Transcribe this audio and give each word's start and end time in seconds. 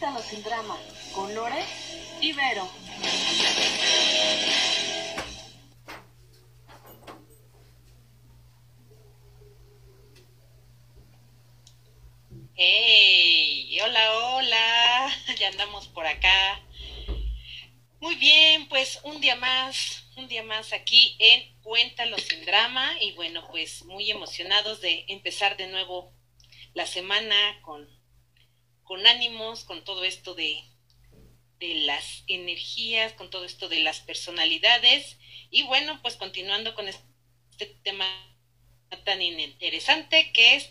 Cuéntalo 0.00 0.22
sin 0.26 0.42
drama, 0.42 0.78
con 1.14 1.34
Lore 1.34 1.62
y 2.22 2.32
Vero. 2.32 2.66
¡Hey! 12.54 13.78
Hola, 13.82 14.16
hola. 14.16 15.10
Ya 15.38 15.48
andamos 15.48 15.86
por 15.88 16.06
acá. 16.06 16.62
Muy 18.00 18.14
bien, 18.14 18.68
pues 18.70 19.00
un 19.02 19.20
día 19.20 19.36
más, 19.36 20.06
un 20.16 20.28
día 20.28 20.42
más 20.42 20.72
aquí 20.72 21.14
en 21.18 21.60
Cuéntalo 21.60 22.16
sin 22.16 22.46
drama 22.46 22.90
y 23.02 23.12
bueno, 23.12 23.46
pues 23.50 23.84
muy 23.84 24.10
emocionados 24.10 24.80
de 24.80 25.04
empezar 25.08 25.58
de 25.58 25.66
nuevo 25.66 26.14
la 26.72 26.86
semana 26.86 27.60
con, 27.60 27.99
con 28.90 29.06
ánimos, 29.06 29.62
con 29.62 29.84
todo 29.84 30.02
esto 30.02 30.34
de, 30.34 30.64
de 31.60 31.74
las 31.86 32.24
energías, 32.26 33.12
con 33.12 33.30
todo 33.30 33.44
esto 33.44 33.68
de 33.68 33.78
las 33.78 34.00
personalidades 34.00 35.16
y 35.48 35.62
bueno, 35.62 36.02
pues 36.02 36.16
continuando 36.16 36.74
con 36.74 36.88
este 36.88 37.66
tema 37.84 38.04
tan 39.04 39.22
interesante 39.22 40.32
que 40.32 40.56
es 40.56 40.68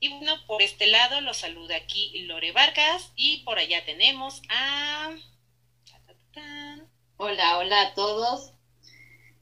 y 0.00 0.08
bueno, 0.08 0.44
por 0.48 0.62
este 0.62 0.88
lado 0.88 1.20
los 1.20 1.36
saluda 1.36 1.76
aquí 1.76 2.10
Lore 2.22 2.50
Vargas 2.50 3.12
y 3.14 3.44
por 3.44 3.60
allá 3.60 3.84
tenemos 3.84 4.42
a... 4.48 5.14
Hola, 7.18 7.58
hola 7.58 7.82
a 7.82 7.94
todos. 7.94 8.52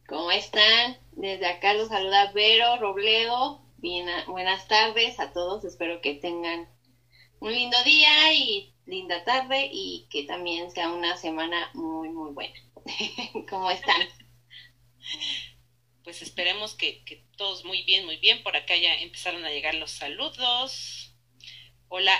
¿Cómo 0.06 0.30
están? 0.32 0.98
Desde 1.12 1.46
acá 1.46 1.72
los 1.72 1.88
saluda 1.88 2.30
Vero 2.32 2.76
Robledo. 2.76 3.62
Bien, 3.78 4.06
buenas 4.26 4.68
tardes 4.68 5.18
a 5.18 5.32
todos. 5.32 5.64
Espero 5.64 6.02
que 6.02 6.12
tengan 6.12 6.68
un 7.40 7.52
lindo 7.52 7.76
día 7.84 8.32
y 8.32 8.74
linda 8.86 9.24
tarde 9.24 9.68
y 9.70 10.06
que 10.10 10.24
también 10.24 10.70
sea 10.70 10.90
una 10.90 11.16
semana 11.16 11.70
muy, 11.74 12.08
muy 12.08 12.32
buena. 12.32 12.58
¿Cómo 13.48 13.70
están? 13.70 14.08
pues 16.08 16.22
esperemos 16.22 16.74
que, 16.74 17.04
todos 17.36 17.66
muy 17.66 17.82
bien, 17.82 18.06
muy 18.06 18.16
bien. 18.16 18.42
Por 18.42 18.56
acá 18.56 18.74
ya 18.76 18.94
empezaron 18.94 19.44
a 19.44 19.50
llegar 19.50 19.74
los 19.74 19.90
saludos. 19.90 21.14
Hola, 21.88 22.14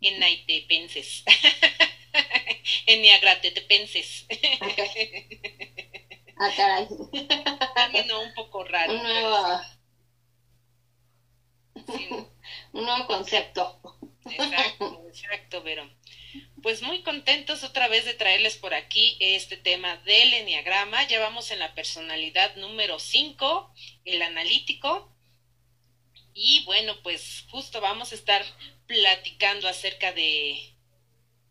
Enaitepenses. 0.00 1.24
Eniagratepenses. 2.86 4.28
ah, 6.38 6.50
caray. 6.56 6.86
no, 8.06 8.22
un 8.22 8.32
poco 8.34 8.62
raro. 8.62 8.92
Un 8.92 9.02
nuevo, 9.02 9.60
un 12.72 12.84
nuevo 12.84 13.06
concepto. 13.08 13.93
Exacto, 14.38 15.04
exacto, 15.08 15.62
pero 15.64 15.90
pues 16.62 16.82
muy 16.82 17.02
contentos 17.02 17.62
otra 17.62 17.88
vez 17.88 18.04
de 18.04 18.14
traerles 18.14 18.56
por 18.56 18.74
aquí 18.74 19.16
este 19.20 19.56
tema 19.56 19.96
del 19.98 20.34
enneagrama. 20.34 21.06
Ya 21.06 21.20
vamos 21.20 21.50
en 21.50 21.58
la 21.58 21.74
personalidad 21.74 22.56
número 22.56 22.98
5, 22.98 23.72
el 24.04 24.22
analítico. 24.22 25.14
Y 26.32 26.64
bueno, 26.64 27.00
pues 27.02 27.46
justo 27.50 27.80
vamos 27.80 28.12
a 28.12 28.16
estar 28.16 28.44
platicando 28.86 29.68
acerca 29.68 30.12
de, 30.12 30.73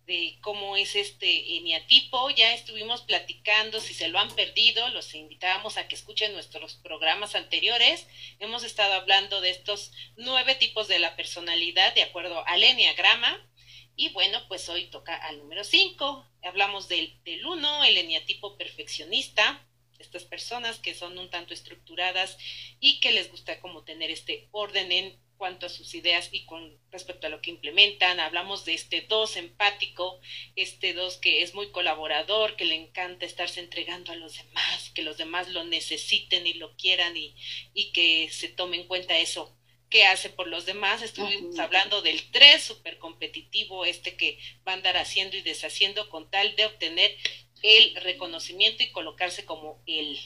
de 0.05 0.37
cómo 0.41 0.75
es 0.75 0.95
este 0.95 1.57
eneatipo. 1.57 2.29
Ya 2.29 2.53
estuvimos 2.53 3.01
platicando, 3.01 3.79
si 3.79 3.93
se 3.93 4.07
lo 4.09 4.19
han 4.19 4.33
perdido, 4.35 4.87
los 4.89 5.13
invitamos 5.15 5.77
a 5.77 5.87
que 5.87 5.95
escuchen 5.95 6.33
nuestros 6.33 6.75
programas 6.75 7.35
anteriores. 7.35 8.07
Hemos 8.39 8.63
estado 8.63 8.93
hablando 8.93 9.41
de 9.41 9.49
estos 9.49 9.91
nueve 10.17 10.55
tipos 10.55 10.87
de 10.87 10.99
la 10.99 11.15
personalidad 11.15 11.93
de 11.95 12.03
acuerdo 12.03 12.45
al 12.47 12.63
enneagrama. 12.63 13.49
Y 13.95 14.09
bueno, 14.09 14.41
pues 14.47 14.67
hoy 14.69 14.87
toca 14.87 15.15
al 15.15 15.37
número 15.37 15.63
5. 15.63 16.25
Hablamos 16.43 16.89
del 16.89 17.19
1, 17.25 17.83
el 17.83 17.97
eneatipo 17.97 18.57
perfeccionista, 18.57 19.65
estas 19.99 20.23
personas 20.23 20.79
que 20.79 20.95
son 20.95 21.17
un 21.17 21.29
tanto 21.29 21.53
estructuradas 21.53 22.37
y 22.79 22.99
que 22.99 23.11
les 23.11 23.29
gusta 23.29 23.59
como 23.61 23.83
tener 23.83 24.09
este 24.09 24.49
orden 24.51 24.91
en 24.91 25.22
cuanto 25.37 25.65
a 25.65 25.69
sus 25.69 25.93
ideas 25.95 26.29
y 26.31 26.45
con 26.45 26.77
respecto 26.91 27.27
a 27.27 27.29
lo 27.29 27.41
que 27.41 27.51
implementan. 27.51 28.19
Hablamos 28.19 28.65
de 28.65 28.73
este 28.73 29.01
2 29.01 29.37
empático, 29.37 30.19
este 30.55 30.93
2 30.93 31.17
que 31.17 31.41
es 31.41 31.53
muy 31.53 31.69
colaborador, 31.71 32.55
que 32.55 32.65
le 32.65 32.75
encanta 32.75 33.25
estarse 33.25 33.59
entregando 33.59 34.11
a 34.11 34.15
los 34.15 34.35
demás, 34.37 34.91
que 34.95 35.03
los 35.03 35.17
demás 35.17 35.49
lo 35.49 35.63
necesiten 35.65 36.47
y 36.47 36.53
lo 36.53 36.75
quieran 36.75 37.15
y, 37.17 37.35
y 37.73 37.91
que 37.91 38.29
se 38.31 38.49
tome 38.49 38.77
en 38.77 38.87
cuenta 38.87 39.17
eso 39.17 39.55
qué 39.93 40.05
hace 40.05 40.29
por 40.29 40.47
los 40.47 40.65
demás. 40.65 41.03
Estuvimos 41.03 41.59
hablando 41.59 42.01
del 42.01 42.31
3 42.31 42.61
súper 42.61 42.97
competitivo, 42.97 43.85
este 43.85 44.17
que 44.17 44.39
va 44.67 44.71
a 44.71 44.75
andar 44.75 44.97
haciendo 44.97 45.37
y 45.37 45.41
deshaciendo 45.41 46.09
con 46.09 46.31
tal 46.31 46.55
de 46.55 46.65
obtener 46.65 47.15
el 47.61 47.95
reconocimiento 47.95 48.83
y 48.83 48.91
colocarse 48.91 49.45
como 49.45 49.81
el 49.85 50.19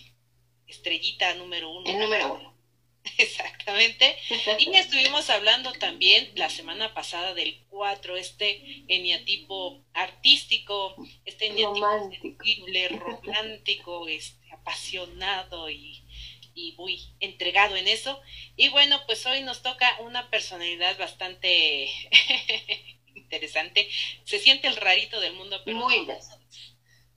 estrellita 0.68 1.34
número 1.36 1.70
uno. 1.70 1.90
El 1.90 2.00
número 2.00 2.34
uno. 2.34 2.57
Exactamente. 3.18 4.18
Y 4.60 4.76
estuvimos 4.76 5.30
hablando 5.30 5.72
también 5.74 6.32
la 6.36 6.50
semana 6.50 6.94
pasada 6.94 7.34
del 7.34 7.64
4, 7.70 8.18
este 8.18 8.84
eniatipo 8.88 9.84
artístico, 9.94 10.96
este 11.26 11.48
eniatipo 11.48 11.86
romántico. 11.86 12.46
romántico, 13.00 14.08
este, 14.08 14.52
apasionado 14.52 15.70
y 15.70 16.04
y 16.58 16.74
muy 16.76 17.00
entregado 17.20 17.76
en 17.76 17.88
eso. 17.88 18.20
Y 18.56 18.70
bueno, 18.70 19.00
pues 19.06 19.24
hoy 19.28 19.44
nos 19.44 19.62
toca 19.62 19.96
una 20.02 20.32
personalidad 20.32 20.98
bastante 20.98 21.88
interesante. 23.16 23.88
Se 24.26 24.40
siente 24.40 24.68
el 24.68 24.76
rarito 24.76 25.20
del 25.20 25.34
mundo, 25.34 25.62
pero 25.64 25.78
muy 25.78 26.08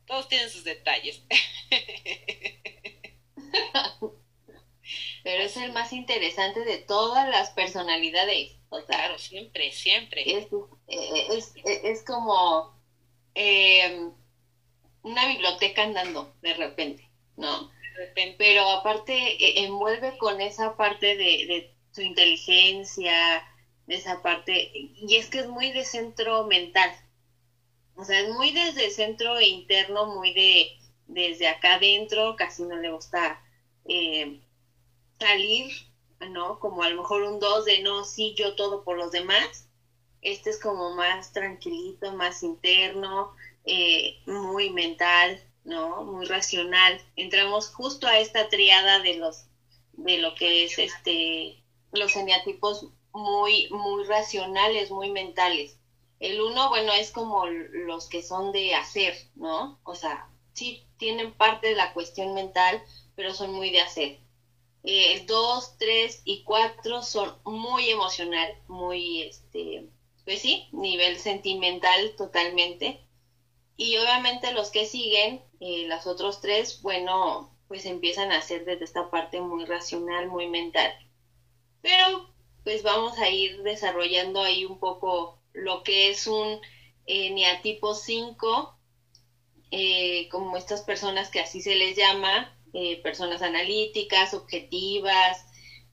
todos 0.06 0.28
tienen 0.28 0.50
sus 0.50 0.64
detalles. 0.64 1.22
pero 5.22 5.42
es 5.42 5.56
el 5.56 5.72
más 5.72 5.92
interesante 5.92 6.64
de 6.64 6.78
todas 6.78 7.28
las 7.28 7.50
personalidades. 7.50 8.56
claro, 8.86 9.18
siempre, 9.18 9.72
siempre. 9.72 10.38
Es, 10.38 10.46
es, 10.86 11.52
es, 11.64 12.04
como 12.04 12.74
eh, 13.34 14.10
una 15.02 15.26
biblioteca 15.26 15.82
andando 15.82 16.34
de 16.42 16.54
repente, 16.54 17.10
¿no? 17.36 17.70
Pero 18.38 18.68
aparte 18.70 19.12
e, 19.12 19.64
envuelve 19.64 20.16
con 20.18 20.40
esa 20.40 20.76
parte 20.76 21.16
de, 21.16 21.74
su 21.92 22.02
inteligencia, 22.02 23.44
de 23.86 23.96
esa 23.96 24.22
parte, 24.22 24.70
y 24.72 25.16
es 25.16 25.28
que 25.28 25.40
es 25.40 25.48
muy 25.48 25.72
de 25.72 25.84
centro 25.84 26.44
mental. 26.46 26.90
O 27.96 28.04
sea, 28.04 28.20
es 28.20 28.28
muy 28.30 28.52
desde 28.52 28.86
el 28.86 28.92
centro 28.92 29.40
interno, 29.40 30.06
muy 30.14 30.32
de 30.32 30.78
desde 31.08 31.48
acá 31.48 31.74
adentro, 31.74 32.36
casi 32.36 32.62
no 32.62 32.76
le 32.76 32.92
gusta 32.92 33.42
eh, 33.86 34.40
salir, 35.20 35.70
¿no? 36.30 36.58
Como 36.58 36.82
a 36.82 36.88
lo 36.88 36.96
mejor 36.96 37.22
un 37.22 37.38
dos 37.38 37.64
de 37.64 37.82
no, 37.82 38.04
sí, 38.04 38.34
yo 38.36 38.54
todo 38.56 38.82
por 38.82 38.96
los 38.96 39.12
demás. 39.12 39.68
Este 40.22 40.50
es 40.50 40.58
como 40.58 40.94
más 40.94 41.32
tranquilito, 41.32 42.12
más 42.12 42.42
interno, 42.42 43.32
eh, 43.64 44.18
muy 44.26 44.70
mental, 44.70 45.42
¿no? 45.64 46.04
Muy 46.04 46.26
racional. 46.26 47.00
Entramos 47.16 47.68
justo 47.68 48.06
a 48.06 48.18
esta 48.18 48.48
triada 48.48 49.00
de 49.00 49.16
los 49.16 49.44
de 49.92 50.18
lo 50.18 50.34
que 50.34 50.64
es 50.64 50.78
este 50.78 51.62
los 51.92 52.16
eneatipos 52.16 52.86
muy 53.12 53.68
muy 53.70 54.04
racionales, 54.04 54.90
muy 54.90 55.10
mentales. 55.10 55.76
El 56.18 56.40
uno, 56.40 56.68
bueno, 56.68 56.92
es 56.92 57.10
como 57.12 57.46
los 57.46 58.08
que 58.08 58.22
son 58.22 58.52
de 58.52 58.74
hacer, 58.74 59.14
¿no? 59.36 59.80
O 59.84 59.94
sea, 59.94 60.28
sí 60.52 60.84
tienen 60.98 61.32
parte 61.32 61.68
de 61.68 61.74
la 61.76 61.94
cuestión 61.94 62.34
mental, 62.34 62.82
pero 63.16 63.32
son 63.32 63.52
muy 63.54 63.70
de 63.70 63.80
hacer. 63.80 64.18
Eh, 64.84 65.14
el 65.14 65.26
dos, 65.26 65.76
tres 65.78 66.22
y 66.24 66.42
cuatro 66.44 67.02
son 67.02 67.36
muy 67.44 67.90
emocional, 67.90 68.54
muy, 68.68 69.22
este, 69.22 69.86
pues 70.24 70.40
sí, 70.40 70.68
nivel 70.72 71.18
sentimental 71.18 72.14
totalmente. 72.16 73.00
Y 73.76 73.96
obviamente 73.96 74.52
los 74.52 74.70
que 74.70 74.86
siguen, 74.86 75.42
eh, 75.60 75.86
las 75.88 76.06
otros 76.06 76.40
tres, 76.40 76.82
bueno, 76.82 77.56
pues 77.68 77.86
empiezan 77.86 78.32
a 78.32 78.42
ser 78.42 78.64
desde 78.64 78.84
esta 78.84 79.10
parte 79.10 79.40
muy 79.40 79.64
racional, 79.64 80.28
muy 80.28 80.48
mental. 80.48 80.92
Pero 81.82 82.30
pues 82.64 82.82
vamos 82.82 83.18
a 83.18 83.30
ir 83.30 83.62
desarrollando 83.62 84.42
ahí 84.42 84.64
un 84.64 84.78
poco 84.78 85.38
lo 85.52 85.82
que 85.82 86.10
es 86.10 86.26
un 86.26 86.60
eh, 87.06 87.30
neatipo 87.30 87.94
5, 87.94 88.76
eh, 89.70 90.28
como 90.30 90.56
estas 90.56 90.82
personas 90.82 91.30
que 91.30 91.40
así 91.40 91.60
se 91.60 91.74
les 91.74 91.96
llama, 91.96 92.52
personas 93.02 93.42
analíticas, 93.42 94.34
objetivas, 94.34 95.44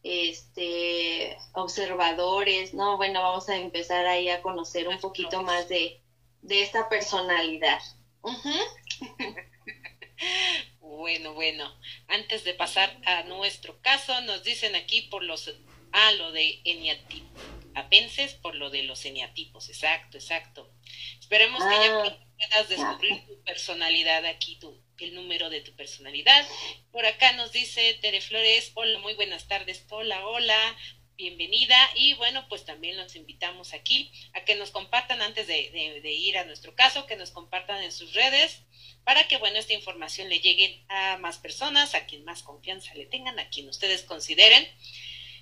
este, 0.03 1.37
observadores, 1.53 2.73
¿no? 2.73 2.97
Bueno, 2.97 3.21
vamos 3.21 3.49
a 3.49 3.57
empezar 3.57 4.05
ahí 4.05 4.29
a 4.29 4.41
conocer 4.41 4.87
un 4.87 4.99
poquito 4.99 5.43
más 5.43 5.67
de, 5.67 6.01
de 6.41 6.61
esta 6.61 6.87
personalidad. 6.87 7.79
bueno, 10.79 11.33
bueno, 11.33 11.73
antes 12.07 12.43
de 12.43 12.53
pasar 12.53 12.95
a 13.05 13.23
nuestro 13.23 13.81
caso, 13.81 14.21
nos 14.21 14.43
dicen 14.43 14.75
aquí 14.75 15.03
por 15.03 15.23
los, 15.23 15.53
ah, 15.91 16.11
lo 16.13 16.31
de 16.31 16.61
eniatipos, 16.63 17.43
apenses 17.75 18.33
por 18.35 18.55
lo 18.55 18.69
de 18.69 18.83
los 18.83 19.03
eniatipos, 19.05 19.69
exacto, 19.69 20.17
exacto. 20.17 20.71
Esperemos 21.19 21.63
que 21.63 21.69
ya 21.69 22.03
ah, 22.03 22.17
puedas 22.37 22.69
descubrir 22.69 23.25
tu 23.25 23.43
personalidad 23.43 24.25
aquí, 24.25 24.57
tu, 24.59 24.81
el 24.99 25.15
número 25.15 25.49
de 25.49 25.61
tu 25.61 25.75
personalidad. 25.75 26.47
Por 26.91 27.05
acá 27.05 27.33
nos 27.33 27.51
dice 27.51 27.97
Tere 28.01 28.21
Flores, 28.21 28.71
hola, 28.73 28.99
muy 28.99 29.13
buenas 29.13 29.47
tardes, 29.47 29.85
hola, 29.89 30.25
hola, 30.27 30.77
bienvenida. 31.15 31.77
Y 31.95 32.13
bueno, 32.13 32.47
pues 32.47 32.65
también 32.65 32.97
los 32.97 33.15
invitamos 33.15 33.73
aquí 33.73 34.11
a 34.33 34.45
que 34.45 34.55
nos 34.55 34.71
compartan 34.71 35.21
antes 35.21 35.47
de, 35.47 36.01
ir 36.13 36.37
a 36.37 36.45
nuestro 36.45 36.75
caso, 36.75 37.05
que 37.05 37.15
nos 37.15 37.31
compartan 37.31 37.83
en 37.83 37.91
sus 37.91 38.13
redes 38.13 38.61
para 39.03 39.27
que, 39.27 39.37
bueno, 39.37 39.57
esta 39.57 39.73
información 39.73 40.29
le 40.29 40.39
llegue 40.39 40.83
a 40.89 41.17
más 41.17 41.37
personas, 41.37 41.95
a 41.95 42.05
quien 42.05 42.25
más 42.25 42.43
confianza 42.43 42.93
le 42.93 43.05
tengan, 43.05 43.39
a 43.39 43.49
quien 43.49 43.67
ustedes 43.69 44.03
consideren. 44.03 44.67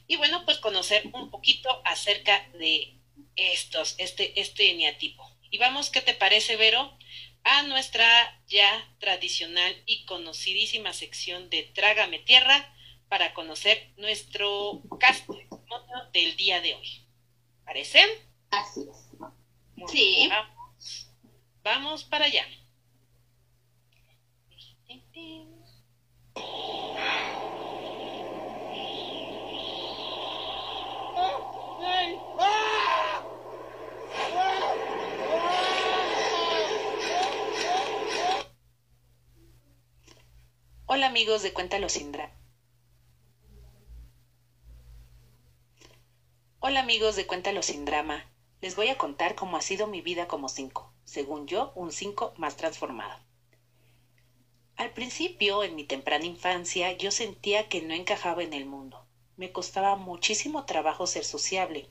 Y 0.08 0.18
bueno, 0.18 0.46
pues 0.46 0.60
conocer 0.60 1.10
un 1.14 1.32
poquito 1.32 1.82
acerca 1.84 2.48
de 2.54 2.94
estos, 3.36 3.96
este, 3.98 4.40
este 4.40 4.70
eneatipo. 4.70 5.36
Y 5.50 5.58
vamos, 5.58 5.90
¿qué 5.90 6.02
te 6.02 6.14
parece, 6.14 6.58
Vero? 6.58 6.98
A 7.46 7.62
nuestra 7.64 8.06
ya 8.48 8.68
tradicional 9.00 9.74
y 9.86 10.04
conocidísima 10.06 10.94
sección 10.94 11.50
de 11.52 11.64
Trágame 11.64 12.20
Tierra 12.20 12.74
para 13.08 13.36
conocer 13.36 13.94
nuestro 13.98 14.82
caso 15.00 15.38
del 16.12 16.36
día 16.38 16.60
de 16.62 16.74
hoy. 16.74 17.06
¿Parece? 17.64 18.00
Así 18.50 18.82
es. 18.82 19.92
sí. 19.92 20.28
Vamos, 20.28 21.12
vamos 21.64 22.04
para 22.04 22.26
allá. 22.26 22.46
Hola 40.96 41.08
amigos 41.08 41.42
de 41.44 41.52
Cuéntalo 41.52 41.90
sin 41.90 42.14
drama. 42.14 42.32
Hola 46.62 46.80
amigos 46.80 47.18
de 47.18 47.28
sin 47.64 47.84
drama. 47.84 48.32
Les 48.62 48.78
voy 48.78 48.88
a 48.88 48.98
contar 48.98 49.36
cómo 49.36 49.58
ha 49.58 49.62
sido 49.62 49.88
mi 49.88 50.00
vida 50.00 50.26
como 50.26 50.48
cinco. 50.48 50.94
Según 51.04 51.48
yo, 51.48 51.74
un 51.76 51.92
cinco 51.92 52.32
más 52.38 52.56
transformado. 52.56 53.20
Al 54.78 54.90
principio, 54.94 55.64
en 55.64 55.76
mi 55.76 55.84
temprana 55.84 56.24
infancia, 56.24 56.94
yo 56.94 57.12
sentía 57.12 57.68
que 57.68 57.82
no 57.82 57.94
encajaba 57.94 58.42
en 58.42 58.54
el 58.54 58.64
mundo. 58.64 59.06
Me 59.36 59.52
costaba 59.52 59.98
muchísimo 59.98 60.64
trabajo 60.64 61.08
ser 61.08 61.26
sociable. 61.26 61.90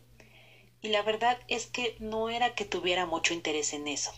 Y 0.80 0.88
la 0.88 1.02
verdad 1.02 1.38
es 1.46 1.66
que 1.66 1.94
no 1.98 2.30
era 2.30 2.54
que 2.54 2.64
tuviera 2.64 3.04
mucho 3.04 3.34
interés 3.34 3.74
en 3.74 3.86
eso. 3.86 4.12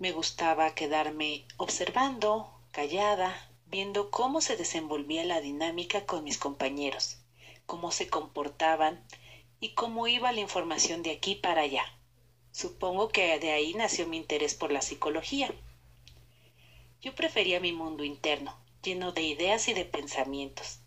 Me 0.00 0.10
gustaba 0.10 0.72
quedarme 0.72 1.46
observando, 1.56 2.53
callada, 2.74 3.48
viendo 3.66 4.10
cómo 4.10 4.40
se 4.40 4.56
desenvolvía 4.56 5.24
la 5.24 5.40
dinámica 5.40 6.06
con 6.06 6.24
mis 6.24 6.38
compañeros, 6.38 7.18
cómo 7.66 7.92
se 7.92 8.08
comportaban 8.08 9.00
y 9.60 9.74
cómo 9.74 10.08
iba 10.08 10.32
la 10.32 10.40
información 10.40 11.04
de 11.04 11.12
aquí 11.12 11.36
para 11.36 11.60
allá. 11.60 11.84
Supongo 12.50 13.10
que 13.10 13.38
de 13.38 13.52
ahí 13.52 13.74
nació 13.74 14.08
mi 14.08 14.16
interés 14.16 14.54
por 14.56 14.72
la 14.72 14.82
psicología. 14.82 15.54
Yo 17.00 17.14
prefería 17.14 17.60
mi 17.60 17.70
mundo 17.72 18.02
interno, 18.02 18.58
lleno 18.82 19.12
de 19.12 19.22
ideas 19.22 19.68
y 19.68 19.72
de 19.72 19.84
pensamientos, 19.84 20.80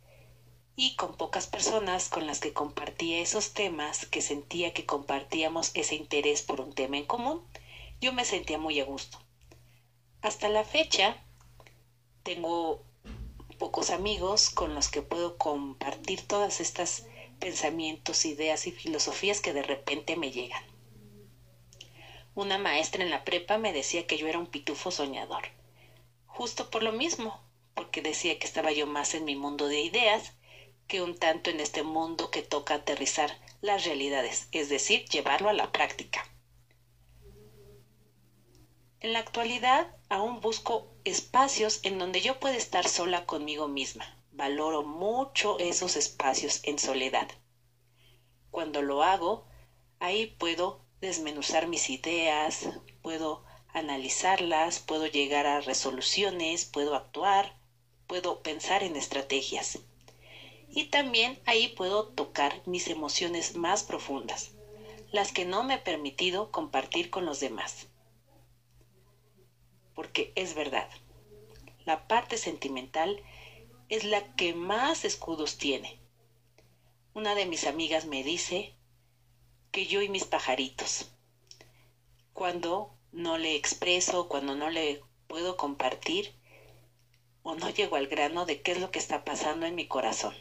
y 0.76 0.96
con 0.98 1.16
pocas 1.16 1.48
personas 1.48 2.10
con 2.10 2.28
las 2.28 2.42
que 2.42 2.52
compartía 2.52 3.22
esos 3.22 3.54
temas, 3.54 4.06
que 4.06 4.22
sentía 4.22 4.74
que 4.74 4.86
compartíamos 4.86 5.72
ese 5.74 5.96
interés 5.96 6.42
por 6.42 6.60
un 6.60 6.74
tema 6.74 6.98
en 6.98 7.06
común, 7.06 7.42
yo 8.02 8.12
me 8.12 8.26
sentía 8.26 8.58
muy 8.58 8.78
a 8.82 8.84
gusto. 8.84 9.20
Hasta 10.22 10.50
la 10.50 10.66
fecha, 10.66 11.24
tengo 12.28 12.84
pocos 13.58 13.90
amigos 13.90 14.50
con 14.50 14.76
los 14.76 14.90
que 14.90 15.02
puedo 15.02 15.38
compartir 15.38 16.28
todas 16.28 16.60
estas 16.60 17.06
pensamientos, 17.40 18.26
ideas 18.26 18.68
y 18.68 18.74
filosofías 18.74 19.40
que 19.40 19.54
de 19.54 19.64
repente 19.64 20.18
me 20.18 20.30
llegan. 20.30 20.62
Una 22.36 22.58
maestra 22.58 23.02
en 23.02 23.12
la 23.12 23.24
prepa 23.24 23.58
me 23.58 23.72
decía 23.72 24.06
que 24.06 24.18
yo 24.18 24.28
era 24.28 24.40
un 24.40 24.48
pitufo 24.48 24.92
soñador, 24.92 25.54
justo 26.26 26.70
por 26.70 26.84
lo 26.84 26.92
mismo, 26.92 27.40
porque 27.74 28.02
decía 28.02 28.38
que 28.38 28.46
estaba 28.46 28.74
yo 28.74 28.88
más 28.88 29.14
en 29.14 29.24
mi 29.24 29.38
mundo 29.38 29.70
de 29.70 29.80
ideas 29.80 30.34
que 30.86 31.02
un 31.02 31.16
tanto 31.16 31.50
en 31.50 31.62
este 31.62 31.82
mundo 31.82 32.30
que 32.30 32.42
toca 32.42 32.74
aterrizar 32.74 33.40
las 33.62 33.86
realidades, 33.86 34.50
es 34.52 34.68
decir, 34.68 35.06
llevarlo 35.06 35.48
a 35.48 35.54
la 35.54 35.72
práctica. 35.72 36.30
En 39.08 39.14
la 39.14 39.20
actualidad 39.20 39.88
aún 40.10 40.42
busco 40.42 40.92
espacios 41.06 41.80
en 41.84 41.98
donde 41.98 42.20
yo 42.20 42.42
pueda 42.42 42.58
estar 42.58 42.90
sola 42.90 43.26
conmigo 43.26 43.70
misma. 43.70 44.22
Valoro 44.34 44.84
mucho 44.84 45.58
esos 45.60 45.96
espacios 45.96 46.60
en 46.64 46.78
soledad. 46.78 47.30
Cuando 48.52 48.82
lo 48.82 49.04
hago, 49.04 49.48
ahí 50.00 50.26
puedo 50.26 50.86
desmenuzar 51.00 51.68
mis 51.68 51.90
ideas, 51.90 52.68
puedo 53.02 53.46
analizarlas, 53.70 54.82
puedo 54.82 55.08
llegar 55.08 55.48
a 55.48 55.62
resoluciones, 55.62 56.66
puedo 56.66 56.94
actuar, 56.94 57.58
puedo 58.08 58.42
pensar 58.42 58.84
en 58.84 58.98
estrategias. 58.98 59.80
Y 60.68 60.90
también 60.90 61.42
ahí 61.46 61.70
puedo 61.70 62.04
tocar 62.08 62.62
mis 62.66 62.90
emociones 62.90 63.56
más 63.56 63.84
profundas, 63.84 64.52
las 65.14 65.32
que 65.32 65.46
no 65.46 65.64
me 65.64 65.76
he 65.76 65.80
permitido 65.80 66.52
compartir 66.52 67.10
con 67.10 67.26
los 67.26 67.40
demás 67.40 67.87
porque 69.98 70.32
es 70.36 70.54
verdad. 70.54 70.88
La 71.84 72.08
parte 72.08 72.38
sentimental 72.38 73.20
es 73.90 74.04
la 74.04 74.36
que 74.36 74.54
más 74.54 75.06
escudos 75.06 75.58
tiene. 75.58 76.00
Una 77.16 77.34
de 77.34 77.48
mis 77.48 77.66
amigas 77.66 78.06
me 78.06 78.24
dice 78.24 78.76
que 79.72 79.88
yo 79.88 80.04
y 80.04 80.08
mis 80.08 80.24
pajaritos, 80.24 81.10
cuando 82.32 82.94
no 83.12 83.40
le 83.40 83.56
expreso, 83.56 84.28
cuando 84.28 84.54
no 84.54 84.70
le 84.70 85.02
puedo 85.26 85.58
compartir 85.58 86.32
o 87.42 87.56
no 87.56 87.72
llego 87.72 87.96
al 87.96 88.06
grano 88.06 88.46
de 88.46 88.62
qué 88.62 88.74
es 88.74 88.80
lo 88.80 88.92
que 88.92 89.00
está 89.00 89.26
pasando 89.26 89.66
en 89.66 89.74
mi 89.74 89.88
corazón. 89.88 90.36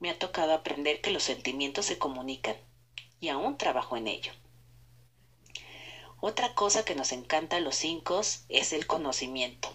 Me 0.00 0.08
ha 0.08 0.18
tocado 0.18 0.54
aprender 0.54 1.02
que 1.02 1.10
los 1.10 1.24
sentimientos 1.24 1.84
se 1.84 1.98
comunican 1.98 2.56
y 3.20 3.28
aún 3.28 3.58
trabajo 3.58 3.94
en 3.98 4.06
ello. 4.06 4.32
Otra 6.28 6.48
cosa 6.48 6.84
que 6.84 6.96
nos 6.96 7.12
encanta 7.12 7.58
a 7.58 7.60
los 7.60 7.76
cinco 7.76 8.20
es 8.48 8.72
el 8.72 8.88
conocimiento. 8.88 9.72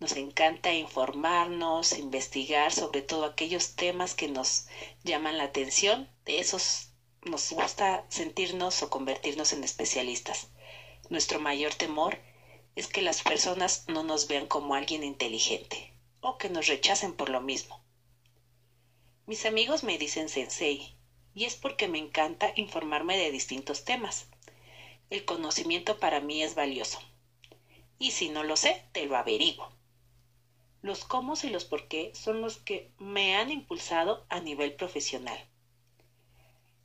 Nos 0.00 0.16
encanta 0.16 0.74
informarnos, 0.74 1.96
investigar 1.96 2.72
sobre 2.72 3.00
todo 3.00 3.24
aquellos 3.24 3.76
temas 3.76 4.16
que 4.16 4.26
nos 4.26 4.66
llaman 5.04 5.38
la 5.38 5.44
atención. 5.44 6.10
De 6.24 6.40
esos 6.40 6.88
nos 7.22 7.52
gusta 7.52 8.04
sentirnos 8.08 8.82
o 8.82 8.90
convertirnos 8.90 9.52
en 9.52 9.62
especialistas. 9.62 10.48
Nuestro 11.08 11.38
mayor 11.38 11.72
temor 11.74 12.18
es 12.74 12.88
que 12.88 13.00
las 13.00 13.22
personas 13.22 13.84
no 13.86 14.02
nos 14.02 14.26
vean 14.26 14.48
como 14.48 14.74
alguien 14.74 15.04
inteligente 15.04 15.96
o 16.22 16.38
que 16.38 16.48
nos 16.48 16.66
rechacen 16.66 17.12
por 17.14 17.28
lo 17.28 17.40
mismo. 17.40 17.80
Mis 19.26 19.46
amigos 19.46 19.84
me 19.84 19.96
dicen 19.96 20.28
sensei 20.28 20.96
y 21.34 21.44
es 21.44 21.54
porque 21.54 21.86
me 21.86 21.98
encanta 21.98 22.52
informarme 22.56 23.16
de 23.16 23.30
distintos 23.30 23.84
temas 23.84 24.26
el 25.10 25.24
conocimiento 25.24 25.98
para 25.98 26.20
mí 26.20 26.42
es 26.42 26.54
valioso. 26.54 26.98
Y 27.98 28.10
si 28.12 28.28
no 28.28 28.42
lo 28.42 28.56
sé, 28.56 28.84
te 28.92 29.06
lo 29.06 29.16
averiguo. 29.16 29.68
Los 30.82 31.04
cómo 31.04 31.34
y 31.42 31.48
los 31.48 31.64
por 31.64 31.88
qué 31.88 32.12
son 32.14 32.40
los 32.40 32.58
que 32.58 32.90
me 32.98 33.36
han 33.36 33.50
impulsado 33.50 34.26
a 34.28 34.40
nivel 34.40 34.74
profesional. 34.74 35.38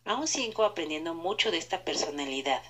Aún 0.05 0.27
sigo 0.27 0.63
aprendiendo 0.63 1.13
mucho 1.13 1.51
de 1.51 1.57
esta 1.57 1.83
personalidad. 1.83 2.63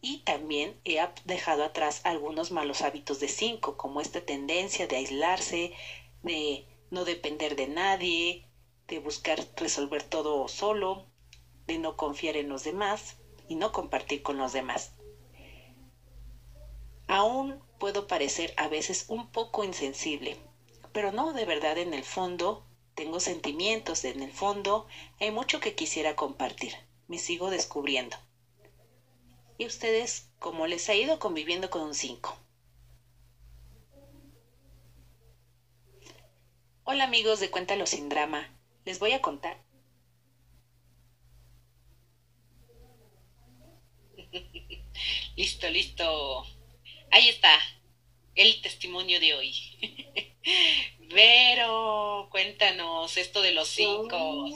Y 0.00 0.18
también 0.18 0.80
he 0.84 0.98
dejado 1.24 1.62
atrás 1.62 2.00
algunos 2.04 2.50
malos 2.50 2.82
hábitos 2.82 3.20
de 3.20 3.28
cinco, 3.28 3.76
como 3.76 4.00
esta 4.00 4.24
tendencia 4.24 4.86
de 4.86 4.96
aislarse, 4.96 5.72
de 6.22 6.66
no 6.90 7.04
depender 7.04 7.54
de 7.54 7.68
nadie, 7.68 8.46
de 8.88 8.98
buscar 8.98 9.46
resolver 9.56 10.02
todo 10.02 10.48
solo, 10.48 11.06
de 11.66 11.78
no 11.78 11.96
confiar 11.96 12.36
en 12.36 12.48
los 12.48 12.64
demás 12.64 13.16
y 13.52 13.54
no 13.54 13.70
compartir 13.70 14.22
con 14.22 14.38
los 14.38 14.54
demás. 14.54 14.92
Aún 17.06 17.60
puedo 17.78 18.06
parecer 18.06 18.54
a 18.56 18.66
veces 18.66 19.04
un 19.08 19.30
poco 19.30 19.62
insensible, 19.62 20.38
pero 20.92 21.12
no, 21.12 21.34
de 21.34 21.44
verdad 21.44 21.76
en 21.76 21.92
el 21.92 22.02
fondo 22.02 22.64
tengo 22.94 23.20
sentimientos, 23.20 24.06
en 24.06 24.22
el 24.22 24.32
fondo 24.32 24.86
hay 25.20 25.30
mucho 25.30 25.60
que 25.60 25.74
quisiera 25.74 26.16
compartir, 26.16 26.72
me 27.08 27.18
sigo 27.18 27.50
descubriendo. 27.50 28.16
¿Y 29.58 29.66
ustedes 29.66 30.30
cómo 30.38 30.66
les 30.66 30.88
ha 30.88 30.94
ido 30.94 31.18
conviviendo 31.18 31.68
con 31.68 31.82
un 31.82 31.94
5? 31.94 32.34
Hola 36.84 37.04
amigos 37.04 37.38
de 37.38 37.50
Cuéntalo 37.50 37.84
sin 37.84 38.08
drama, 38.08 38.48
les 38.86 38.98
voy 38.98 39.12
a 39.12 39.20
contar 39.20 39.58
Listo, 45.36 45.68
listo. 45.68 46.44
Ahí 47.10 47.28
está 47.28 47.58
el 48.34 48.60
testimonio 48.62 49.20
de 49.20 49.34
hoy. 49.34 49.54
Vero, 51.14 52.28
cuéntanos 52.30 53.16
esto 53.16 53.42
de 53.42 53.52
los 53.52 53.68
cinco. 53.68 54.46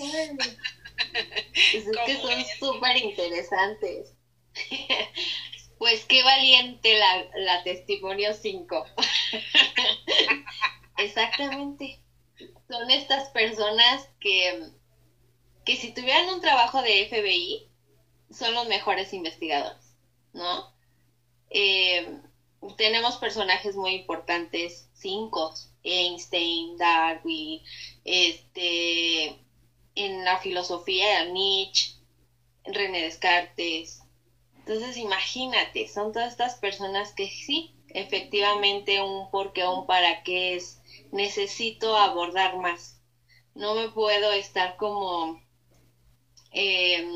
es 1.54 1.84
que 2.06 2.16
son 2.16 2.44
súper 2.58 2.96
interesantes. 2.96 4.14
pues 5.78 6.04
qué 6.06 6.22
valiente 6.22 6.98
la, 6.98 7.26
la 7.36 7.62
testimonio 7.62 8.32
5. 8.34 8.86
Exactamente. 10.98 12.00
Son 12.68 12.90
estas 12.90 13.28
personas 13.30 14.08
que, 14.20 14.70
que 15.64 15.76
si 15.76 15.92
tuvieran 15.92 16.28
un 16.30 16.40
trabajo 16.40 16.82
de 16.82 17.06
FBI, 17.08 17.68
son 18.30 18.54
los 18.54 18.66
mejores 18.66 19.12
investigadores, 19.12 19.85
¿no? 20.36 20.72
Eh, 21.50 22.20
tenemos 22.76 23.16
personajes 23.16 23.76
muy 23.76 23.92
importantes, 23.92 24.88
cinco, 24.94 25.52
Einstein, 25.82 26.76
Darwin, 26.76 27.62
este, 28.04 29.36
en 29.94 30.24
la 30.24 30.38
filosofía, 30.38 31.24
Nietzsche, 31.24 31.94
René 32.64 33.02
Descartes. 33.02 34.02
Entonces, 34.58 34.96
imagínate, 34.96 35.88
son 35.88 36.12
todas 36.12 36.30
estas 36.32 36.56
personas 36.56 37.12
que 37.12 37.28
sí, 37.28 37.72
efectivamente, 37.88 39.00
un 39.00 39.30
por 39.30 39.52
qué, 39.52 39.66
un 39.66 39.86
para 39.86 40.22
qué 40.22 40.56
es, 40.56 40.80
necesito 41.12 41.96
abordar 41.96 42.56
más. 42.56 43.00
No 43.54 43.74
me 43.74 43.88
puedo 43.90 44.32
estar 44.32 44.76
como 44.76 45.40
eh, 46.52 47.06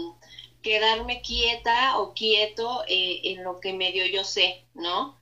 quedarme 0.62 1.22
quieta 1.22 1.98
o 1.98 2.14
quieto 2.14 2.82
eh, 2.86 3.20
en 3.24 3.44
lo 3.44 3.60
que 3.60 3.72
medio 3.72 4.06
yo 4.06 4.24
sé, 4.24 4.66
¿no? 4.74 5.18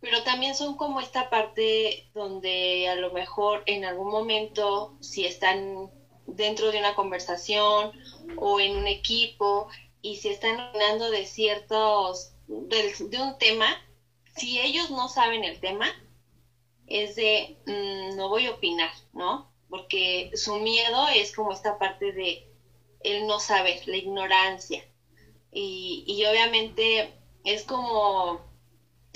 Pero 0.00 0.22
también 0.22 0.54
son 0.54 0.76
como 0.76 1.00
esta 1.00 1.30
parte 1.30 2.08
donde 2.14 2.88
a 2.88 2.96
lo 2.96 3.12
mejor 3.12 3.62
en 3.66 3.84
algún 3.84 4.10
momento, 4.10 4.96
si 5.00 5.24
están 5.24 5.90
dentro 6.26 6.70
de 6.70 6.78
una 6.78 6.94
conversación 6.94 7.92
o 8.36 8.60
en 8.60 8.76
un 8.76 8.86
equipo 8.86 9.68
y 10.02 10.16
si 10.16 10.28
están 10.28 10.60
hablando 10.60 11.10
de 11.10 11.24
ciertos, 11.24 12.32
de, 12.46 13.18
un 13.20 13.38
tema, 13.38 13.66
si 14.36 14.60
ellos 14.60 14.90
no 14.90 15.08
saben 15.08 15.44
el 15.44 15.58
tema, 15.60 15.86
es 16.86 17.16
de 17.16 17.56
mm, 17.66 18.16
no 18.16 18.28
voy 18.28 18.46
a 18.46 18.52
opinar, 18.52 18.90
¿no? 19.12 19.50
Porque 19.68 20.30
su 20.34 20.56
miedo 20.56 21.08
es 21.08 21.34
como 21.34 21.52
esta 21.52 21.78
parte 21.78 22.12
de 22.12 22.46
el 23.00 23.26
no 23.26 23.40
saber, 23.40 23.86
la 23.86 23.96
ignorancia. 23.96 24.84
Y, 25.52 26.04
y 26.06 26.24
obviamente 26.26 27.14
es 27.44 27.62
como 27.64 28.40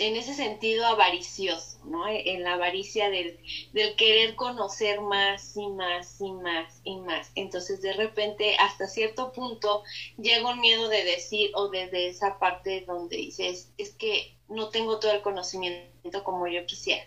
en 0.00 0.16
ese 0.16 0.34
sentido 0.34 0.86
avaricioso, 0.86 1.78
¿no? 1.84 2.08
En 2.08 2.42
la 2.42 2.54
avaricia 2.54 3.10
del, 3.10 3.38
del, 3.72 3.96
querer 3.96 4.34
conocer 4.34 5.00
más 5.02 5.54
y 5.56 5.68
más 5.68 6.20
y 6.20 6.32
más 6.32 6.80
y 6.84 6.96
más. 6.96 7.30
Entonces 7.34 7.82
de 7.82 7.92
repente 7.92 8.56
hasta 8.58 8.86
cierto 8.86 9.32
punto 9.32 9.82
llega 10.16 10.50
un 10.50 10.60
miedo 10.60 10.88
de 10.88 11.04
decir 11.04 11.50
o 11.54 11.68
desde 11.68 12.08
esa 12.08 12.38
parte 12.38 12.84
donde 12.86 13.16
dices, 13.18 13.72
es 13.76 13.90
que 13.94 14.38
no 14.48 14.70
tengo 14.70 14.98
todo 14.98 15.12
el 15.12 15.20
conocimiento 15.20 16.24
como 16.24 16.46
yo 16.46 16.64
quisiera. 16.64 17.04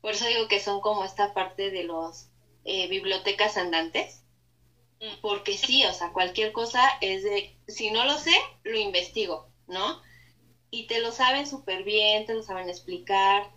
Por 0.00 0.12
eso 0.12 0.26
digo 0.26 0.48
que 0.48 0.60
son 0.60 0.80
como 0.80 1.04
esta 1.04 1.34
parte 1.34 1.70
de 1.70 1.84
los 1.84 2.28
eh, 2.64 2.88
bibliotecas 2.88 3.58
andantes. 3.58 4.23
Porque 5.20 5.56
sí, 5.56 5.84
o 5.84 5.92
sea, 5.92 6.12
cualquier 6.12 6.52
cosa 6.52 6.82
es 7.00 7.22
de, 7.22 7.54
si 7.68 7.90
no 7.90 8.04
lo 8.04 8.16
sé, 8.16 8.34
lo 8.62 8.78
investigo, 8.78 9.48
¿no? 9.66 10.00
Y 10.70 10.86
te 10.86 11.00
lo 11.00 11.12
saben 11.12 11.46
súper 11.46 11.84
bien, 11.84 12.24
te 12.24 12.34
lo 12.34 12.42
saben 12.42 12.68
explicar, 12.68 13.50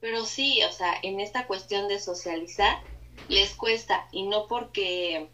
pero 0.00 0.24
sí, 0.24 0.62
o 0.62 0.72
sea, 0.72 0.94
en 1.02 1.20
esta 1.20 1.46
cuestión 1.46 1.88
de 1.88 1.98
socializar, 1.98 2.82
les 3.28 3.54
cuesta, 3.54 4.08
y 4.10 4.22
no 4.22 4.46
porque 4.48 5.28